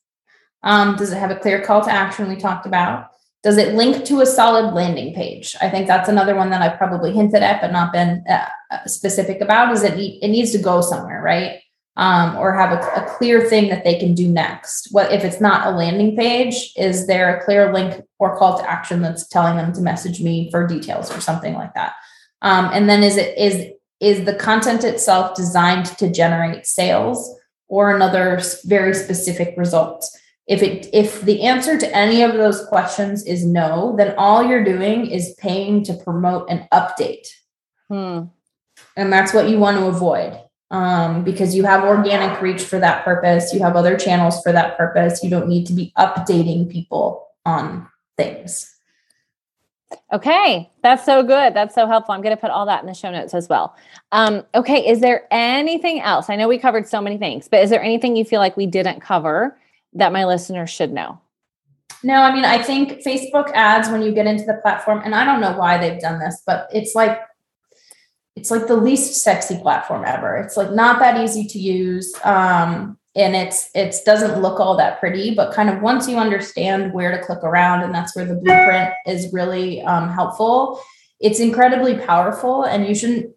Um, 0.65 0.97
does 0.97 1.13
it 1.13 1.19
have 1.19 1.31
a 1.31 1.37
clear 1.37 1.63
call 1.63 1.83
to 1.83 1.91
action 1.91 2.29
we 2.29 2.37
talked 2.37 2.67
about? 2.67 3.11
Does 3.43 3.57
it 3.57 3.75
link 3.75 4.05
to 4.05 4.21
a 4.21 4.27
solid 4.27 4.73
landing 4.75 5.15
page? 5.15 5.57
I 5.61 5.69
think 5.69 5.87
that's 5.87 6.09
another 6.09 6.35
one 6.35 6.51
that 6.51 6.63
I've 6.63 6.79
probably 6.79 7.13
hinted 7.13 7.43
at, 7.43 7.61
but 7.61 7.73
not 7.73 7.93
been 7.93 8.25
uh, 8.29 8.47
specific 8.87 9.41
about. 9.41 9.73
Is 9.73 9.83
it 9.83 9.95
it 9.99 10.29
needs 10.29 10.53
to 10.53 10.59
go 10.59 10.81
somewhere, 10.81 11.21
right? 11.23 11.61
Um, 11.97 12.37
or 12.37 12.55
have 12.55 12.73
a, 12.73 13.03
a, 13.03 13.17
clear 13.17 13.43
thing 13.43 13.69
that 13.69 13.85
they 13.85 13.99
can 13.99 14.15
do 14.15 14.27
next. 14.27 14.89
What 14.93 15.13
if 15.13 15.25
it's 15.25 15.41
not 15.41 15.67
a 15.67 15.77
landing 15.77 16.17
page? 16.17 16.73
Is 16.77 17.07
there 17.07 17.37
a 17.37 17.45
clear 17.45 17.73
link 17.73 18.03
or 18.19 18.37
call 18.37 18.59
to 18.59 18.71
action 18.71 19.03
that's 19.03 19.29
telling 19.29 19.57
them 19.57 19.73
to 19.75 19.81
message 19.83 20.21
me 20.21 20.51
for 20.51 20.67
details 20.67 21.15
or 21.15 21.21
something 21.21 21.55
like 21.55 21.75
that? 21.75 21.93
Um, 22.41 22.71
and 22.73 22.89
then 22.89 23.03
is 23.03 23.17
it 23.17 23.37
is 23.37 23.73
is 24.01 24.25
the 24.25 24.35
content 24.35 24.85
itself 24.85 25.37
designed 25.37 25.87
to 25.87 26.11
generate 26.11 26.67
sales 26.67 27.31
or 27.69 27.95
another 27.95 28.41
very 28.65 28.95
specific 28.95 29.55
result? 29.59 30.05
If 30.49 30.63
it 30.63 30.89
if 30.95 31.21
the 31.21 31.43
answer 31.43 31.79
to 31.79 31.97
any 31.97 32.23
of 32.23 32.33
those 32.33 32.65
questions 32.67 33.25
is 33.27 33.45
no, 33.45 33.95
then 33.99 34.15
all 34.17 34.43
you're 34.43 34.65
doing 34.65 35.07
is 35.07 35.35
paying 35.39 35.85
to 35.85 35.95
promote 35.95 36.49
an 36.49 36.67
update. 36.73 37.29
Hmm. 37.89 38.25
And 38.97 39.13
that's 39.13 39.35
what 39.35 39.51
you 39.51 39.59
want 39.59 39.77
to 39.77 39.87
avoid 39.87 40.41
um, 40.73 41.23
because 41.23 41.55
you 41.55 41.65
have 41.65 41.85
organic 41.85 42.41
reach 42.41 42.63
for 42.63 42.79
that 42.81 43.05
purpose. 43.05 43.53
You 43.53 43.61
have 43.61 43.77
other 43.77 43.97
channels 43.97 44.43
for 44.43 44.53
that 44.53 44.77
purpose. 44.77 45.23
You 45.23 45.31
don't 45.31 45.47
need 45.47 45.67
to 45.67 45.75
be 45.75 45.93
updating 45.99 46.69
people 46.69 47.29
on 47.45 47.87
things. 48.17 48.69
Okay, 50.11 50.71
that's 50.83 51.05
so 51.05 51.23
good. 51.23 51.53
That's 51.53 51.75
so 51.75 51.87
helpful. 51.87 52.15
I'm 52.15 52.23
going 52.23 52.35
to 52.35 52.41
put 52.41 52.51
all 52.51 52.65
that 52.65 52.81
in 52.81 52.87
the 52.87 52.95
show 52.95 53.11
notes 53.11 53.35
as 53.35 53.51
well. 53.51 53.77
Um, 54.13 54.45
okay, 54.55 54.89
is 54.89 55.01
there 55.01 55.29
anything 55.31 56.01
else? 56.01 56.31
I 56.31 56.37
know 56.37 56.49
we 56.49 56.59
covered 56.59 56.89
so 56.89 57.03
many 57.03 57.19
things, 57.19 57.49
but 57.49 57.63
is 57.63 57.69
there 57.69 57.83
anything 57.83 58.17
you 58.17 58.25
feel 58.25 58.41
like 58.41 58.57
we 58.57 58.67
didn't 58.67 59.01
cover 59.01 59.59
that 59.93 60.13
my 60.13 60.25
listeners 60.25 60.71
should 60.71 60.93
know? 60.93 61.21
No, 62.03 62.15
I 62.15 62.33
mean, 62.33 62.47
I 62.47 62.63
think 62.63 63.03
Facebook 63.05 63.53
ads 63.53 63.91
when 63.91 64.01
you 64.01 64.13
get 64.13 64.27
into 64.27 64.45
the 64.45 64.55
platform, 64.63 65.03
and 65.05 65.15
I 65.15 65.27
don't 65.27 65.43
know 65.43 65.53
why 65.53 65.77
they've 65.77 66.01
done 66.01 66.19
this, 66.19 66.43
but 66.47 66.69
it's 66.73 66.95
like 66.95 67.21
it's 68.37 68.51
like 68.51 68.67
the 68.67 68.77
least 68.77 69.23
sexy 69.23 69.59
platform 69.59 70.05
ever. 70.07 70.37
It's 70.37 70.57
like 70.57 70.73
not 70.73 70.99
that 71.01 71.23
easy 71.23 71.47
to 71.49 71.59
use. 71.59 72.15
Um, 72.25 72.99
and 73.15 73.37
it's 73.37 73.71
it 73.75 73.95
doesn't 74.07 74.41
look 74.41 74.59
all 74.59 74.77
that 74.77 74.99
pretty 74.99 75.35
but 75.35 75.53
kind 75.53 75.69
of 75.69 75.83
once 75.83 76.09
you 76.09 76.17
understand 76.17 76.93
where 76.93 77.11
to 77.11 77.25
click 77.25 77.43
around 77.43 77.83
and 77.83 77.95
that's 77.95 78.17
where 78.17 78.25
the 78.25 78.35
blueprint 78.35 78.91
is 79.07 79.33
really 79.33 79.83
um, 79.83 80.09
helpful 80.09 80.81
it's 81.21 81.41
incredibly 81.41 81.97
powerful 81.99 82.65
and 82.65 82.87
you 82.87 82.95
shouldn't 82.95 83.35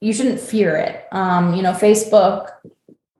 you 0.00 0.12
shouldn't 0.12 0.40
fear 0.40 0.76
it 0.76 1.06
um, 1.12 1.54
you 1.54 1.62
know 1.62 1.72
facebook 1.72 2.50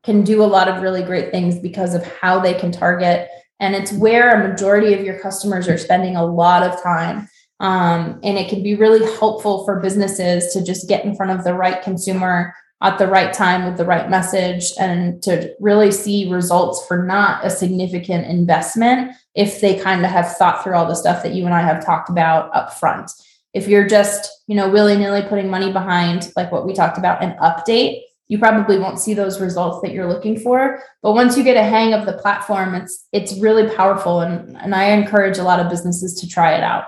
can 0.03 0.22
do 0.22 0.43
a 0.43 0.45
lot 0.45 0.68
of 0.68 0.83
really 0.83 1.03
great 1.03 1.31
things 1.31 1.59
because 1.59 1.95
of 1.95 2.05
how 2.18 2.39
they 2.39 2.55
can 2.55 2.70
target 2.70 3.29
and 3.61 3.75
it's 3.75 3.93
where 3.93 4.35
a 4.35 4.49
majority 4.49 4.93
of 4.93 5.01
your 5.01 5.18
customers 5.20 5.68
are 5.68 5.79
spending 5.79 6.16
a 6.16 6.25
lot 6.25 6.62
of 6.62 6.83
time 6.83 7.29
um, 7.61 8.20
and 8.22 8.36
it 8.36 8.48
can 8.48 8.62
be 8.62 8.74
really 8.74 9.05
helpful 9.18 9.64
for 9.64 9.80
businesses 9.80 10.52
to 10.52 10.62
just 10.62 10.88
get 10.88 11.05
in 11.05 11.14
front 11.14 11.32
of 11.32 11.44
the 11.44 11.55
right 11.55 11.82
consumer 11.82 12.55
at 12.82 12.98
the 12.98 13.07
right 13.07 13.32
time 13.32 13.64
with 13.64 13.78
the 13.78 13.84
right 13.84 14.11
message 14.11 14.72
and 14.78 15.22
to 15.22 15.55
really 15.61 15.90
see 15.90 16.30
results 16.30 16.84
for 16.86 17.02
not 17.02 17.44
a 17.44 17.48
significant 17.48 18.26
investment 18.26 19.12
if 19.34 19.61
they 19.61 19.78
kind 19.78 20.05
of 20.05 20.11
have 20.11 20.36
thought 20.36 20.62
through 20.62 20.74
all 20.74 20.86
the 20.86 20.94
stuff 20.94 21.22
that 21.22 21.32
you 21.32 21.46
and 21.46 21.55
I 21.55 21.62
have 21.62 21.84
talked 21.84 22.11
about 22.11 22.55
up 22.55 22.74
front. 22.74 23.11
If 23.55 23.68
you're 23.68 23.86
just, 23.86 24.42
you 24.48 24.57
know, 24.57 24.68
willy-nilly 24.68 25.22
putting 25.28 25.48
money 25.48 25.72
behind 25.72 26.30
like 26.36 26.52
what 26.52 26.66
we 26.66 26.74
talked 26.74 26.98
about 26.98 27.22
an 27.22 27.36
update, 27.40 28.02
you 28.28 28.38
probably 28.38 28.78
won't 28.78 28.98
see 28.98 29.14
those 29.14 29.40
results 29.40 29.80
that 29.82 29.92
you're 29.92 30.09
looking 30.09 30.38
for. 30.38 30.82
But 31.02 31.12
once 31.12 31.36
you 31.36 31.44
get 31.44 31.57
a 31.57 31.62
hang 31.62 31.94
of 31.94 32.05
the 32.05 32.14
platform, 32.14 32.74
it's 32.74 33.07
it's 33.12 33.38
really 33.38 33.74
powerful 33.74 34.20
and 34.20 34.57
and 34.59 34.74
I 34.74 34.86
encourage 34.86 35.38
a 35.38 35.44
lot 35.44 35.61
of 35.61 35.70
businesses 35.70 36.20
to 36.20 36.28
try 36.28 36.55
it 36.55 36.64
out. 36.64 36.84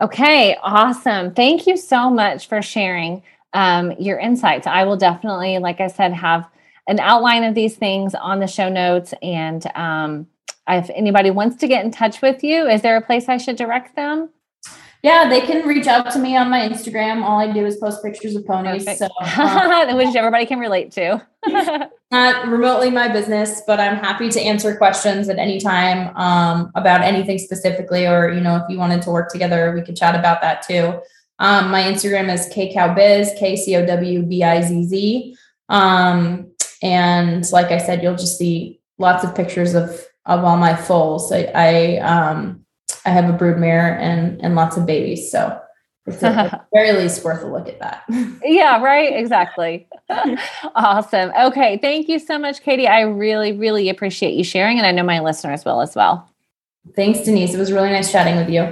Okay, 0.00 0.56
awesome. 0.62 1.32
Thank 1.32 1.66
you 1.66 1.76
so 1.76 2.10
much 2.10 2.48
for 2.48 2.60
sharing 2.60 3.22
um, 3.54 3.92
your 3.92 4.18
insights. 4.18 4.66
I 4.66 4.84
will 4.84 4.98
definitely, 4.98 5.58
like 5.58 5.80
I 5.80 5.86
said, 5.86 6.12
have 6.12 6.46
an 6.86 7.00
outline 7.00 7.44
of 7.44 7.54
these 7.54 7.76
things 7.76 8.14
on 8.14 8.38
the 8.40 8.46
show 8.46 8.68
notes. 8.68 9.14
And 9.22 9.66
um, 9.74 10.26
if 10.68 10.90
anybody 10.90 11.30
wants 11.30 11.56
to 11.58 11.68
get 11.68 11.84
in 11.84 11.90
touch 11.90 12.20
with 12.20 12.44
you, 12.44 12.68
is 12.68 12.82
there 12.82 12.98
a 12.98 13.00
place 13.00 13.28
I 13.28 13.38
should 13.38 13.56
direct 13.56 13.96
them? 13.96 14.28
Yeah, 15.06 15.28
they 15.28 15.40
can 15.40 15.64
reach 15.68 15.86
out 15.86 16.10
to 16.10 16.18
me 16.18 16.36
on 16.36 16.50
my 16.50 16.68
Instagram. 16.68 17.22
All 17.22 17.38
I 17.38 17.52
do 17.52 17.64
is 17.64 17.76
post 17.76 18.02
pictures 18.02 18.34
of 18.34 18.44
ponies, 18.44 18.84
so 18.98 19.06
um, 19.38 19.96
which 19.96 20.16
everybody 20.16 20.46
can 20.46 20.58
relate 20.58 20.90
to. 20.94 21.24
not 22.10 22.48
remotely 22.48 22.90
my 22.90 23.06
business, 23.06 23.62
but 23.68 23.78
I'm 23.78 23.98
happy 23.98 24.28
to 24.30 24.40
answer 24.40 24.74
questions 24.76 25.28
at 25.28 25.38
any 25.38 25.60
time 25.60 26.10
um, 26.16 26.72
about 26.74 27.02
anything 27.02 27.38
specifically, 27.38 28.04
or 28.04 28.32
you 28.32 28.40
know, 28.40 28.56
if 28.56 28.64
you 28.68 28.78
wanted 28.78 29.00
to 29.02 29.12
work 29.12 29.30
together, 29.30 29.72
we 29.76 29.82
could 29.82 29.94
chat 29.94 30.16
about 30.16 30.40
that 30.40 30.62
too. 30.62 31.00
Um, 31.38 31.70
my 31.70 31.84
Instagram 31.84 32.28
is 32.28 32.48
kcowbiz, 32.48 33.38
K 33.38 33.54
C 33.54 33.76
O 33.76 33.86
W 33.86 34.22
B 34.22 34.42
I 34.42 34.60
Z 34.60 34.86
Z. 34.88 35.36
Um, 35.68 36.50
and 36.82 37.48
like 37.52 37.70
I 37.70 37.78
said, 37.78 38.02
you'll 38.02 38.16
just 38.16 38.38
see 38.38 38.80
lots 38.98 39.22
of 39.22 39.36
pictures 39.36 39.74
of 39.76 40.04
of 40.24 40.42
all 40.42 40.56
my 40.56 40.74
foals. 40.74 41.30
I, 41.30 41.44
I 41.54 41.96
um 41.98 42.65
I 43.06 43.10
have 43.10 43.32
a 43.32 43.38
broodmare 43.38 43.96
and 44.00 44.40
and 44.42 44.56
lots 44.56 44.76
of 44.76 44.84
babies, 44.84 45.30
so 45.30 45.58
it's 46.06 46.22
at 46.22 46.50
the 46.50 46.60
very 46.74 46.92
least 46.92 47.24
worth 47.24 47.42
a 47.42 47.46
look 47.46 47.68
at 47.68 47.78
that. 47.78 48.02
yeah, 48.42 48.82
right. 48.82 49.14
Exactly. 49.14 49.88
awesome. 50.74 51.30
Okay. 51.40 51.78
Thank 51.80 52.08
you 52.08 52.18
so 52.18 52.36
much, 52.36 52.62
Katie. 52.62 52.88
I 52.88 53.02
really, 53.02 53.52
really 53.52 53.88
appreciate 53.88 54.34
you 54.34 54.42
sharing, 54.42 54.78
and 54.78 54.86
I 54.86 54.90
know 54.90 55.04
my 55.04 55.20
listeners 55.20 55.64
will 55.64 55.80
as 55.80 55.94
well. 55.94 56.28
Thanks, 56.96 57.20
Denise. 57.20 57.54
It 57.54 57.58
was 57.58 57.72
really 57.72 57.90
nice 57.90 58.10
chatting 58.10 58.36
with 58.36 58.50
you. 58.50 58.70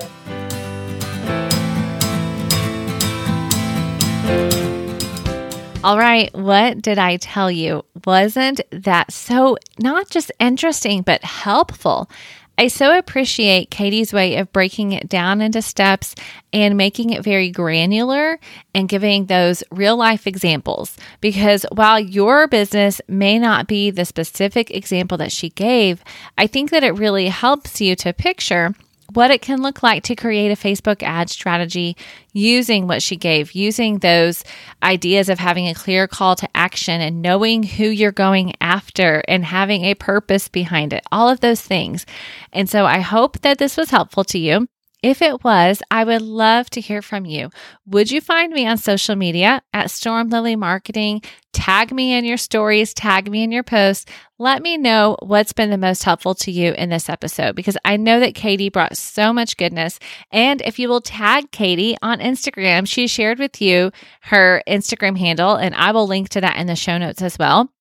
All 5.85 5.99
right, 5.99 6.35
what 6.35 6.80
did 6.80 6.99
I 6.99 7.18
tell 7.18 7.51
you? 7.51 7.85
Wasn't 8.07 8.62
that 8.70 9.12
so 9.12 9.59
not 9.78 10.09
just 10.09 10.32
interesting, 10.41 11.03
but 11.03 11.22
helpful? 11.22 12.09
I 12.57 12.68
so 12.68 12.96
appreciate 12.96 13.70
Katie's 13.70 14.12
way 14.12 14.36
of 14.36 14.52
breaking 14.52 14.92
it 14.92 15.09
down 15.09 15.40
into 15.40 15.61
steps 15.61 16.14
and 16.52 16.76
making 16.76 17.11
it 17.11 17.24
very 17.24 17.50
granular 17.50 18.38
and 18.72 18.88
giving 18.88 19.26
those 19.26 19.64
real 19.72 19.96
life 19.96 20.26
examples. 20.26 20.96
Because 21.20 21.66
while 21.72 21.98
your 21.98 22.46
business 22.46 23.00
may 23.09 23.40
not 23.40 23.66
be 23.66 23.90
the 23.90 24.05
specific 24.05 24.70
example 24.70 25.18
that 25.18 25.32
she 25.32 25.50
gave, 25.50 26.05
I 26.38 26.46
think 26.46 26.70
that 26.70 26.84
it 26.84 26.92
really 26.92 27.26
helps 27.26 27.80
you 27.80 27.96
to 27.96 28.12
picture 28.12 28.74
what 29.15 29.31
it 29.31 29.43
can 29.43 29.62
look 29.62 29.83
like 29.83 30.03
to 30.05 30.15
create 30.15 30.51
a 30.51 30.61
Facebook 30.61 31.03
ad 31.03 31.31
strategy 31.31 31.97
using 32.33 32.87
what 32.87 33.03
she 33.03 33.17
gave, 33.17 33.53
using 33.53 33.99
those 33.99 34.45
ideas 34.83 35.29
of 35.29 35.39
having 35.39 35.69
a 35.69 35.75
clear 35.75 36.07
call 36.07 36.37
to 36.37 36.49
action 36.55 37.01
and 37.01 37.23
knowing 37.23 37.62
who 37.62 37.85
you're 37.85 38.12
going 38.12 38.53
after 38.61 39.23
and 39.29 39.45
having 39.45 39.85
a 39.85 39.95
purpose 39.95 40.49
behind 40.49 40.93
it, 40.93 41.05
all 41.11 41.29
of 41.29 41.41
those 41.41 41.61
things. 41.61 42.05
And 42.53 42.69
so 42.69 42.85
I 42.87 43.01
hope 43.01 43.41
that 43.41 43.59
this 43.59 43.77
was 43.77 43.91
helpful 43.91 44.25
to 44.25 44.39
you. 44.39 44.69
If 45.05 45.20
it 45.20 45.44
was, 45.44 45.82
I 45.90 46.02
would 46.02 46.22
love 46.22 46.70
to 46.70 46.80
hear 46.80 47.02
from 47.02 47.26
you. 47.26 47.50
Would 47.84 48.11
you 48.11 48.22
find 48.22 48.50
me 48.50 48.66
on 48.66 48.78
social 48.78 49.16
media 49.16 49.61
at 49.74 49.90
Storm 49.90 50.30
Lily 50.30 50.57
Marketing? 50.57 51.20
Tag 51.52 51.92
me 51.92 52.14
in 52.14 52.24
your 52.24 52.38
stories, 52.38 52.94
tag 52.94 53.30
me 53.30 53.42
in 53.42 53.52
your 53.52 53.64
posts. 53.64 54.11
Let 54.38 54.62
me 54.62 54.78
know 54.78 55.18
what's 55.20 55.52
been 55.52 55.68
the 55.68 55.76
most 55.76 56.05
helpful 56.05 56.34
to 56.36 56.50
you 56.50 56.72
in 56.72 56.88
this 56.88 57.11
episode 57.11 57.55
because 57.55 57.76
I 57.84 57.98
know 57.98 58.18
that 58.18 58.34
Katie 58.34 58.70
brought 58.70 58.96
so 58.96 59.30
much 59.30 59.59
goodness. 59.59 59.98
And 60.32 60.62
if 60.62 60.78
you 60.78 60.88
will 60.88 61.02
tag 61.02 61.50
Katie 61.50 61.98
on 62.00 62.20
Instagram, 62.20 62.88
she 62.88 63.07
shared 63.07 63.38
with 63.38 63.61
you 63.61 63.92
her 64.22 64.62
Instagram 64.66 65.18
handle, 65.18 65.57
and 65.57 65.74
I 65.74 65.92
will 65.92 66.07
link 66.07 66.30
to 66.30 66.40
that 66.40 66.57
in 66.57 66.66
the 66.66 66.76
show 66.76 66.96
notes 66.96 67.20
as 67.20 67.38
well 67.38 67.74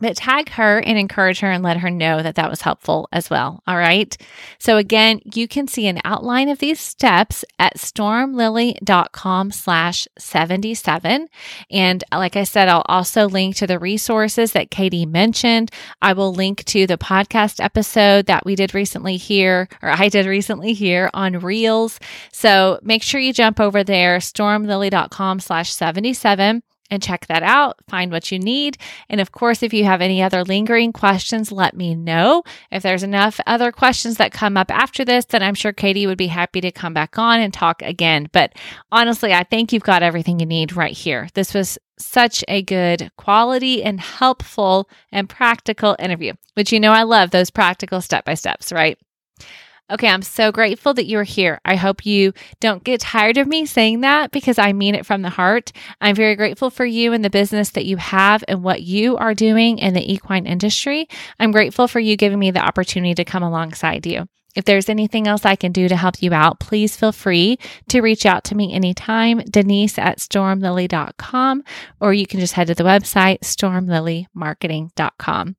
but 0.00 0.16
tag 0.16 0.50
her 0.50 0.78
and 0.78 0.98
encourage 0.98 1.40
her 1.40 1.50
and 1.50 1.62
let 1.62 1.78
her 1.78 1.90
know 1.90 2.22
that 2.22 2.34
that 2.36 2.50
was 2.50 2.62
helpful 2.62 3.08
as 3.12 3.30
well. 3.30 3.62
All 3.66 3.76
right. 3.76 4.16
So 4.58 4.76
again, 4.76 5.20
you 5.34 5.48
can 5.48 5.68
see 5.68 5.86
an 5.86 6.00
outline 6.04 6.48
of 6.48 6.58
these 6.58 6.80
steps 6.80 7.44
at 7.58 7.76
stormlily.com 7.76 9.50
slash 9.52 10.08
77. 10.18 11.28
And 11.70 12.04
like 12.12 12.36
I 12.36 12.44
said, 12.44 12.68
I'll 12.68 12.84
also 12.86 13.28
link 13.28 13.56
to 13.56 13.66
the 13.66 13.78
resources 13.78 14.52
that 14.52 14.70
Katie 14.70 15.06
mentioned. 15.06 15.70
I 16.02 16.12
will 16.12 16.32
link 16.32 16.64
to 16.64 16.86
the 16.86 16.98
podcast 16.98 17.62
episode 17.62 18.26
that 18.26 18.44
we 18.44 18.54
did 18.54 18.74
recently 18.74 19.16
here, 19.16 19.68
or 19.82 19.90
I 19.90 20.08
did 20.08 20.26
recently 20.26 20.72
here 20.72 21.10
on 21.14 21.40
Reels. 21.40 22.00
So 22.32 22.78
make 22.82 23.02
sure 23.02 23.20
you 23.20 23.32
jump 23.32 23.60
over 23.60 23.84
there, 23.84 24.18
stormlily.com 24.18 25.40
slash 25.40 25.72
77 25.72 26.62
and 26.90 27.02
check 27.02 27.26
that 27.26 27.42
out. 27.42 27.78
Find 27.88 28.10
what 28.10 28.30
you 28.30 28.38
need. 28.38 28.76
And 29.08 29.20
of 29.20 29.32
course, 29.32 29.62
if 29.62 29.72
you 29.72 29.84
have 29.84 30.00
any 30.00 30.22
other 30.22 30.44
lingering 30.44 30.92
questions, 30.92 31.52
let 31.52 31.76
me 31.76 31.94
know. 31.94 32.42
If 32.70 32.82
there's 32.82 33.02
enough 33.02 33.40
other 33.46 33.72
questions 33.72 34.16
that 34.16 34.32
come 34.32 34.56
up 34.56 34.70
after 34.70 35.04
this, 35.04 35.24
then 35.26 35.42
I'm 35.42 35.54
sure 35.54 35.72
Katie 35.72 36.06
would 36.06 36.18
be 36.18 36.26
happy 36.26 36.60
to 36.60 36.72
come 36.72 36.94
back 36.94 37.18
on 37.18 37.40
and 37.40 37.52
talk 37.52 37.82
again. 37.82 38.28
But 38.32 38.54
honestly, 38.90 39.32
I 39.32 39.44
think 39.44 39.72
you've 39.72 39.82
got 39.82 40.02
everything 40.02 40.40
you 40.40 40.46
need 40.46 40.76
right 40.76 40.96
here. 40.96 41.28
This 41.34 41.54
was 41.54 41.78
such 41.98 42.42
a 42.48 42.62
good 42.62 43.10
quality 43.16 43.82
and 43.82 44.00
helpful 44.00 44.88
and 45.12 45.28
practical 45.28 45.96
interview, 45.98 46.32
which 46.54 46.72
you 46.72 46.80
know 46.80 46.92
I 46.92 47.02
love 47.02 47.30
those 47.30 47.50
practical 47.50 48.00
step 48.00 48.24
by 48.24 48.34
steps, 48.34 48.72
right? 48.72 48.98
Okay, 49.90 50.06
I'm 50.06 50.22
so 50.22 50.52
grateful 50.52 50.94
that 50.94 51.06
you're 51.06 51.24
here. 51.24 51.60
I 51.64 51.74
hope 51.74 52.06
you 52.06 52.32
don't 52.60 52.84
get 52.84 53.00
tired 53.00 53.38
of 53.38 53.48
me 53.48 53.66
saying 53.66 54.02
that 54.02 54.30
because 54.30 54.56
I 54.56 54.72
mean 54.72 54.94
it 54.94 55.04
from 55.04 55.22
the 55.22 55.30
heart. 55.30 55.72
I'm 56.00 56.14
very 56.14 56.36
grateful 56.36 56.70
for 56.70 56.84
you 56.84 57.12
and 57.12 57.24
the 57.24 57.30
business 57.30 57.70
that 57.70 57.86
you 57.86 57.96
have 57.96 58.44
and 58.46 58.62
what 58.62 58.82
you 58.82 59.16
are 59.16 59.34
doing 59.34 59.78
in 59.78 59.94
the 59.94 60.12
equine 60.12 60.46
industry. 60.46 61.08
I'm 61.40 61.50
grateful 61.50 61.88
for 61.88 61.98
you 61.98 62.16
giving 62.16 62.38
me 62.38 62.52
the 62.52 62.60
opportunity 62.60 63.16
to 63.16 63.24
come 63.24 63.42
alongside 63.42 64.06
you. 64.06 64.28
If 64.54 64.64
there's 64.64 64.88
anything 64.88 65.26
else 65.26 65.44
I 65.44 65.56
can 65.56 65.72
do 65.72 65.88
to 65.88 65.96
help 65.96 66.22
you 66.22 66.32
out, 66.32 66.60
please 66.60 66.96
feel 66.96 67.10
free 67.12 67.58
to 67.88 68.00
reach 68.00 68.24
out 68.26 68.44
to 68.44 68.54
me 68.54 68.72
anytime, 68.72 69.38
Denise 69.38 69.98
at 69.98 70.18
stormlily.com, 70.18 71.64
or 72.00 72.12
you 72.12 72.26
can 72.26 72.40
just 72.40 72.54
head 72.54 72.66
to 72.68 72.74
the 72.74 72.84
website, 72.84 73.40
stormlilymarketing.com. 73.40 75.56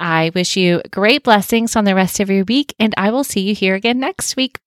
I 0.00 0.32
wish 0.34 0.56
you 0.56 0.80
great 0.90 1.22
blessings 1.22 1.76
on 1.76 1.84
the 1.84 1.94
rest 1.94 2.18
of 2.20 2.30
your 2.30 2.44
week, 2.44 2.74
and 2.78 2.94
I 2.96 3.10
will 3.10 3.22
see 3.22 3.40
you 3.40 3.54
here 3.54 3.74
again 3.74 4.00
next 4.00 4.34
week. 4.34 4.58